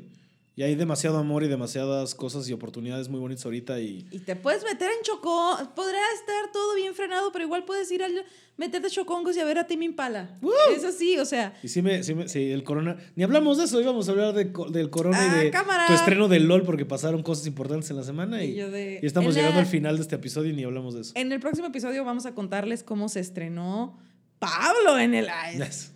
Y 0.56 0.62
hay 0.62 0.76
demasiado 0.76 1.18
amor 1.18 1.44
y 1.44 1.48
demasiadas 1.48 2.14
cosas 2.14 2.48
y 2.48 2.54
oportunidades 2.54 3.10
muy 3.10 3.20
bonitas 3.20 3.44
ahorita 3.44 3.80
y... 3.80 4.06
y 4.12 4.20
te 4.20 4.36
puedes 4.36 4.64
meter 4.64 4.88
en 4.92 5.02
chocó, 5.04 5.58
podrá 5.76 5.98
estar 6.20 6.52
todo 6.52 6.76
bien 6.76 6.94
frenado, 6.94 7.32
pero 7.32 7.44
igual 7.46 7.66
puedes 7.66 7.92
ir 7.92 8.04
a 8.04 8.08
meterte 8.56 8.88
chocongos 8.92 9.36
y 9.36 9.40
a 9.40 9.46
ver 9.46 9.58
a 9.58 9.66
Timmy 9.66 9.86
Impala. 9.86 10.38
Eso 10.78 10.92
sí, 10.92 11.18
o 11.18 11.26
sea, 11.26 11.56
Y 11.64 11.70
sí, 11.70 11.82
me, 11.82 12.04
sí, 12.04 12.14
me- 12.14 12.28
sí, 12.30 12.52
el 12.52 12.64
corona. 12.64 12.98
Ni 13.16 13.24
hablamos 13.24 13.58
de 13.58 13.64
eso, 13.64 13.82
íbamos 13.82 14.08
a 14.08 14.12
hablar 14.12 14.34
de 14.36 14.46
del 14.72 14.92
corona 14.92 15.18
Ah, 15.20 15.42
y 15.42 15.46
de 15.46 15.50
cámara. 15.52 15.88
tu 15.88 15.94
estreno 15.94 16.28
del 16.28 16.44
LOL 16.48 16.62
porque 16.62 16.86
pasaron 16.86 17.24
cosas 17.24 17.48
importantes 17.48 17.90
en 17.90 17.96
la 17.98 18.04
semana 18.04 18.44
y, 18.44 18.52
Y 18.52 18.56
yo 18.56 18.70
de- 18.70 19.00
y 19.02 19.06
estamos 19.08 19.30
en 19.30 19.42
la- 19.42 19.42
llegando 19.50 19.60
al 19.62 19.66
final 19.66 19.96
de 19.96 20.04
este 20.04 20.16
episodio 20.18 20.52
y 20.52 20.56
ni 20.56 20.64
hablamos 20.66 20.94
de 20.94 21.02
eso. 21.02 21.14
en 21.16 21.32
el 21.32 21.40
próximo 21.40 21.66
episodio 21.70 22.06
vamos 22.06 22.28
a 22.28 22.36
contarles 22.36 22.84
cómo 22.84 23.10
se 23.10 23.22
estrenó 23.22 23.98
Pablo 24.38 25.00
en 25.00 25.16
el 25.16 25.28
Yes. 25.58 25.93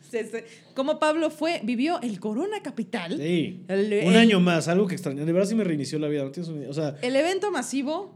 Cómo 0.74 1.00
Pablo 1.00 1.30
fue, 1.30 1.62
vivió 1.64 2.02
el 2.02 2.20
Corona 2.20 2.62
Capital. 2.64 3.18
Sí. 3.18 3.64
El- 3.68 4.04
Un 4.08 4.16
año 4.16 4.40
más, 4.40 4.68
algo 4.68 4.88
que 4.88 4.96
extraño. 4.96 5.26
De 5.26 5.32
verdad 5.32 5.48
sí 5.48 5.56
me 5.56 5.64
reinició 5.64 6.00
la 6.00 6.08
vida. 6.08 6.24
No 6.24 6.32
tienes 6.32 6.50
una- 6.50 6.70
o 6.70 6.74
sea, 6.74 6.96
El 7.02 7.16
evento 7.16 7.52
masivo. 7.52 8.16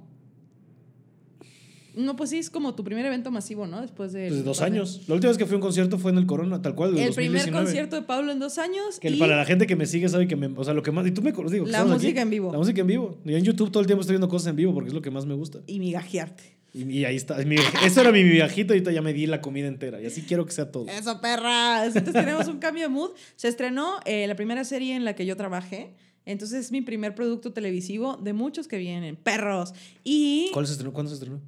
No, 1.94 2.16
pues 2.16 2.30
sí, 2.30 2.38
es 2.38 2.50
como 2.50 2.74
tu 2.74 2.86
primer 2.86 3.06
evento 3.06 3.32
masivo, 3.32 3.68
¿no? 3.68 3.82
Después 3.82 4.14
de. 4.14 4.28
pues 4.28 4.38
de 4.40 4.44
dos 4.44 4.62
años. 4.62 5.02
La 5.10 5.16
última 5.16 5.30
vez 5.30 5.38
que 5.38 5.46
fui 5.46 5.56
a 5.56 5.58
un 5.58 5.62
concierto 5.62 5.98
fue 5.98 6.12
en 6.12 6.18
el 6.20 6.26
Corona, 6.26 6.62
tal 6.62 6.74
cual. 6.74 6.92
El 6.98 7.14
primer 7.14 7.42
2019. 7.42 7.66
concierto 7.66 7.96
de 7.98 8.02
Pablo 8.04 8.32
en 8.32 8.40
dos 8.40 8.58
años. 8.58 8.98
Que 8.98 9.10
y 9.10 9.18
para 9.18 9.36
la 9.36 9.44
gente 9.44 9.68
que 9.68 9.76
me 9.76 9.86
sigue 9.86 10.08
sabe 10.08 10.26
que 10.26 10.38
me. 10.38 10.48
O 10.56 10.64
sea, 10.64 10.74
lo 10.74 10.84
que 10.84 10.92
más. 10.92 11.06
Y 11.06 11.12
tú 11.12 11.22
me 11.22 11.34
digo, 11.34 11.66
La 11.68 11.82
aquí, 11.82 11.90
música 11.90 12.22
en 12.22 12.30
vivo. 12.30 12.52
La 12.54 12.58
música 12.58 12.80
en 12.80 12.88
vivo. 12.88 13.18
Y 13.26 13.34
en 13.36 13.44
YouTube 13.44 13.72
todo 13.72 13.82
el 13.82 13.88
tiempo 13.88 14.02
estoy 14.02 14.14
viendo 14.14 14.30
cosas 14.30 14.48
en 14.48 14.56
vivo 14.56 14.74
porque 14.74 14.88
es 14.88 14.94
lo 14.94 15.02
que 15.02 15.12
más 15.12 15.26
me 15.26 15.34
gusta. 15.34 15.60
y 15.68 15.80
migajearte. 15.80 16.61
Y, 16.74 16.90
y 17.00 17.06
ahí 17.06 17.16
está. 17.18 17.36
mi- 17.40 17.56
eso 17.86 18.02
era 18.02 18.12
mi 18.12 18.24
viajito. 18.24 18.74
Ahorita 18.74 18.92
ya 18.92 19.02
me 19.02 19.14
di 19.14 19.26
la 19.28 19.42
comida 19.42 19.68
entera. 19.68 20.02
Y 20.02 20.06
así 20.06 20.22
quiero 20.22 20.46
que 20.46 20.52
sea 20.54 20.72
todo. 20.72 20.88
Eso, 20.88 21.20
perra. 21.22 21.86
Entonces 21.86 22.14
tenemos 22.14 22.48
un 22.48 22.60
cambio 22.60 22.84
de 22.84 22.90
mood. 22.90 23.12
Se 23.36 23.48
estrenó 23.48 24.00
eh, 24.06 24.26
la 24.28 24.36
primera 24.36 24.64
serie 24.64 24.96
en 24.96 25.04
la 25.06 25.14
que 25.16 25.26
yo 25.26 25.36
trabajé. 25.36 25.94
Entonces 26.26 26.66
es 26.66 26.72
mi 26.72 26.82
primer 26.82 27.16
producto 27.16 27.52
televisivo 27.52 28.16
de 28.18 28.34
muchos 28.34 28.68
que 28.68 28.78
vienen. 28.78 29.16
Perros. 29.16 29.74
Y. 30.04 30.50
¿Cuál 30.54 30.66
se 30.68 30.74
estrenó? 30.74 30.94
¿Cuándo 30.94 31.10
se 31.10 31.16
estrenó? 31.16 31.42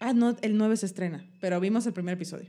Ah, 0.00 0.12
no, 0.12 0.36
el 0.42 0.58
9 0.58 0.76
se 0.76 0.86
estrena. 0.86 1.24
Pero 1.40 1.60
vimos 1.60 1.86
el 1.86 1.92
primer 1.92 2.14
episodio. 2.14 2.46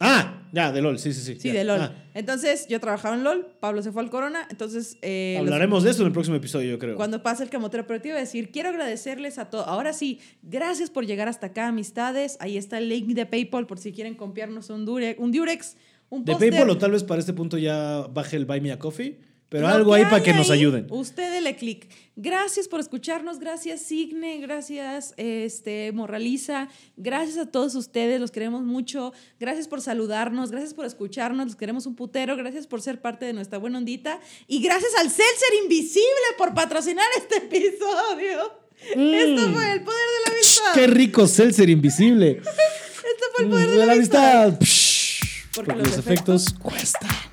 Ah, 0.00 0.31
ya, 0.52 0.70
de 0.70 0.80
LOL, 0.82 0.98
sí, 0.98 1.12
sí, 1.12 1.20
sí. 1.22 1.40
Sí, 1.40 1.48
ya. 1.48 1.54
de 1.54 1.64
LOL. 1.64 1.80
Ah, 1.80 1.94
Entonces 2.14 2.66
yo 2.68 2.78
trabajaba 2.78 3.16
en 3.16 3.24
LOL. 3.24 3.46
Pablo 3.58 3.82
se 3.82 3.90
fue 3.90 4.02
al 4.02 4.10
Corona. 4.10 4.46
Entonces. 4.50 4.96
eh, 5.02 5.34
los- 5.38 5.46
hablaremos 5.46 5.82
de 5.82 5.90
eso 5.90 6.02
en 6.02 6.08
el 6.08 6.12
próximo 6.12 6.36
episodio, 6.36 6.70
yo 6.70 6.78
creo. 6.78 6.94
Cuando 6.96 7.22
pase 7.22 7.42
el 7.42 7.50
camotero, 7.50 7.86
pero 7.86 8.00
te 8.00 8.08
iba 8.08 8.18
a 8.18 8.20
decir, 8.20 8.50
quiero 8.52 8.68
agradecerles 8.68 9.38
a 9.38 9.50
todos. 9.50 9.66
Ahora 9.66 9.92
sí, 9.92 10.20
gracias 10.42 10.90
por 10.90 11.06
llegar 11.06 11.26
hasta 11.28 11.46
acá, 11.48 11.68
amistades. 11.68 12.36
Ahí 12.40 12.56
está 12.56 12.78
el 12.78 12.88
link 12.88 13.08
de 13.08 13.26
PayPal 13.26 13.66
por 13.66 13.78
si 13.78 13.92
quieren 13.92 14.14
copiarnos 14.14 14.68
un, 14.70 14.84
dure, 14.84 15.16
un 15.18 15.32
Durex, 15.32 15.76
un 16.10 16.24
De 16.24 16.32
póster. 16.32 16.50
PayPal 16.50 16.70
o 16.70 16.78
tal 16.78 16.90
vez 16.90 17.02
para 17.04 17.20
este 17.20 17.32
punto 17.32 17.56
ya 17.56 18.06
baje 18.12 18.36
el 18.36 18.44
Buy 18.44 18.60
Me 18.60 18.72
a 18.72 18.78
Coffee, 18.78 19.18
Pero 19.52 19.68
Lo 19.68 19.74
algo 19.74 19.92
ahí 19.92 20.04
hay 20.04 20.10
para 20.10 20.22
que 20.22 20.32
nos 20.32 20.50
ayuden. 20.50 20.86
Usted 20.88 21.30
dele 21.30 21.56
clic. 21.56 21.86
Gracias 22.16 22.68
por 22.68 22.80
escucharnos, 22.80 23.38
gracias 23.38 23.82
Signe, 23.82 24.38
gracias 24.38 25.12
este, 25.18 25.92
Morraliza, 25.92 26.68
gracias 26.96 27.36
a 27.36 27.44
todos 27.44 27.74
ustedes, 27.74 28.18
los 28.18 28.30
queremos 28.30 28.62
mucho, 28.62 29.12
gracias 29.38 29.68
por 29.68 29.82
saludarnos, 29.82 30.50
gracias 30.50 30.72
por 30.72 30.86
escucharnos, 30.86 31.46
los 31.46 31.56
queremos 31.56 31.84
un 31.84 31.96
putero, 31.96 32.34
gracias 32.36 32.66
por 32.66 32.80
ser 32.80 33.02
parte 33.02 33.26
de 33.26 33.34
nuestra 33.34 33.58
buena 33.58 33.76
ondita 33.76 34.20
y 34.46 34.62
gracias 34.62 34.92
al 34.98 35.10
Seltzer 35.10 35.62
Invisible 35.64 36.28
por 36.38 36.54
patrocinar 36.54 37.06
este 37.18 37.36
episodio. 37.36 38.62
Esto 38.80 39.52
fue 39.52 39.72
el 39.72 39.82
poder 39.82 40.06
de 40.06 40.30
la 40.30 40.34
amistad. 40.34 40.72
Mm. 40.72 40.74
Qué 40.74 40.86
rico 40.86 41.26
Seltzer 41.26 41.68
invisible. 41.68 42.30
Esto 42.40 43.24
fue 43.34 43.44
el 43.44 43.50
poder 43.50 43.68
de, 43.68 43.76
de 43.76 43.86
la 43.86 43.92
amistad. 43.92 44.42
amistad. 44.44 44.60
Psh, 44.60 45.20
Porque 45.54 45.72
Porque 45.72 45.82
los 45.82 45.90
los 45.90 45.98
efectos 45.98 46.54
cuestan. 46.58 47.31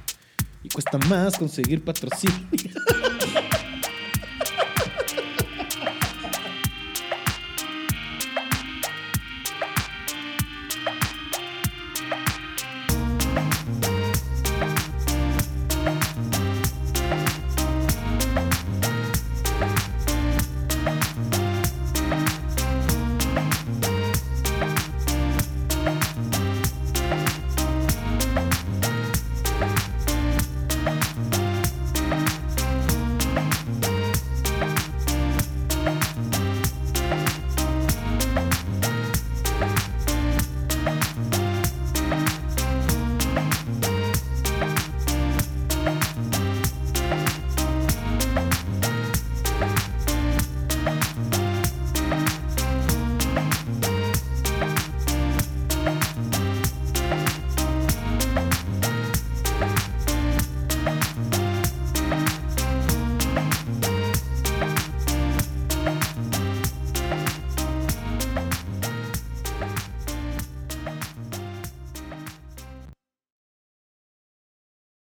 Cuesta 0.79 0.97
más 1.09 1.37
conseguir 1.37 1.83
patrocinio. 1.83 2.37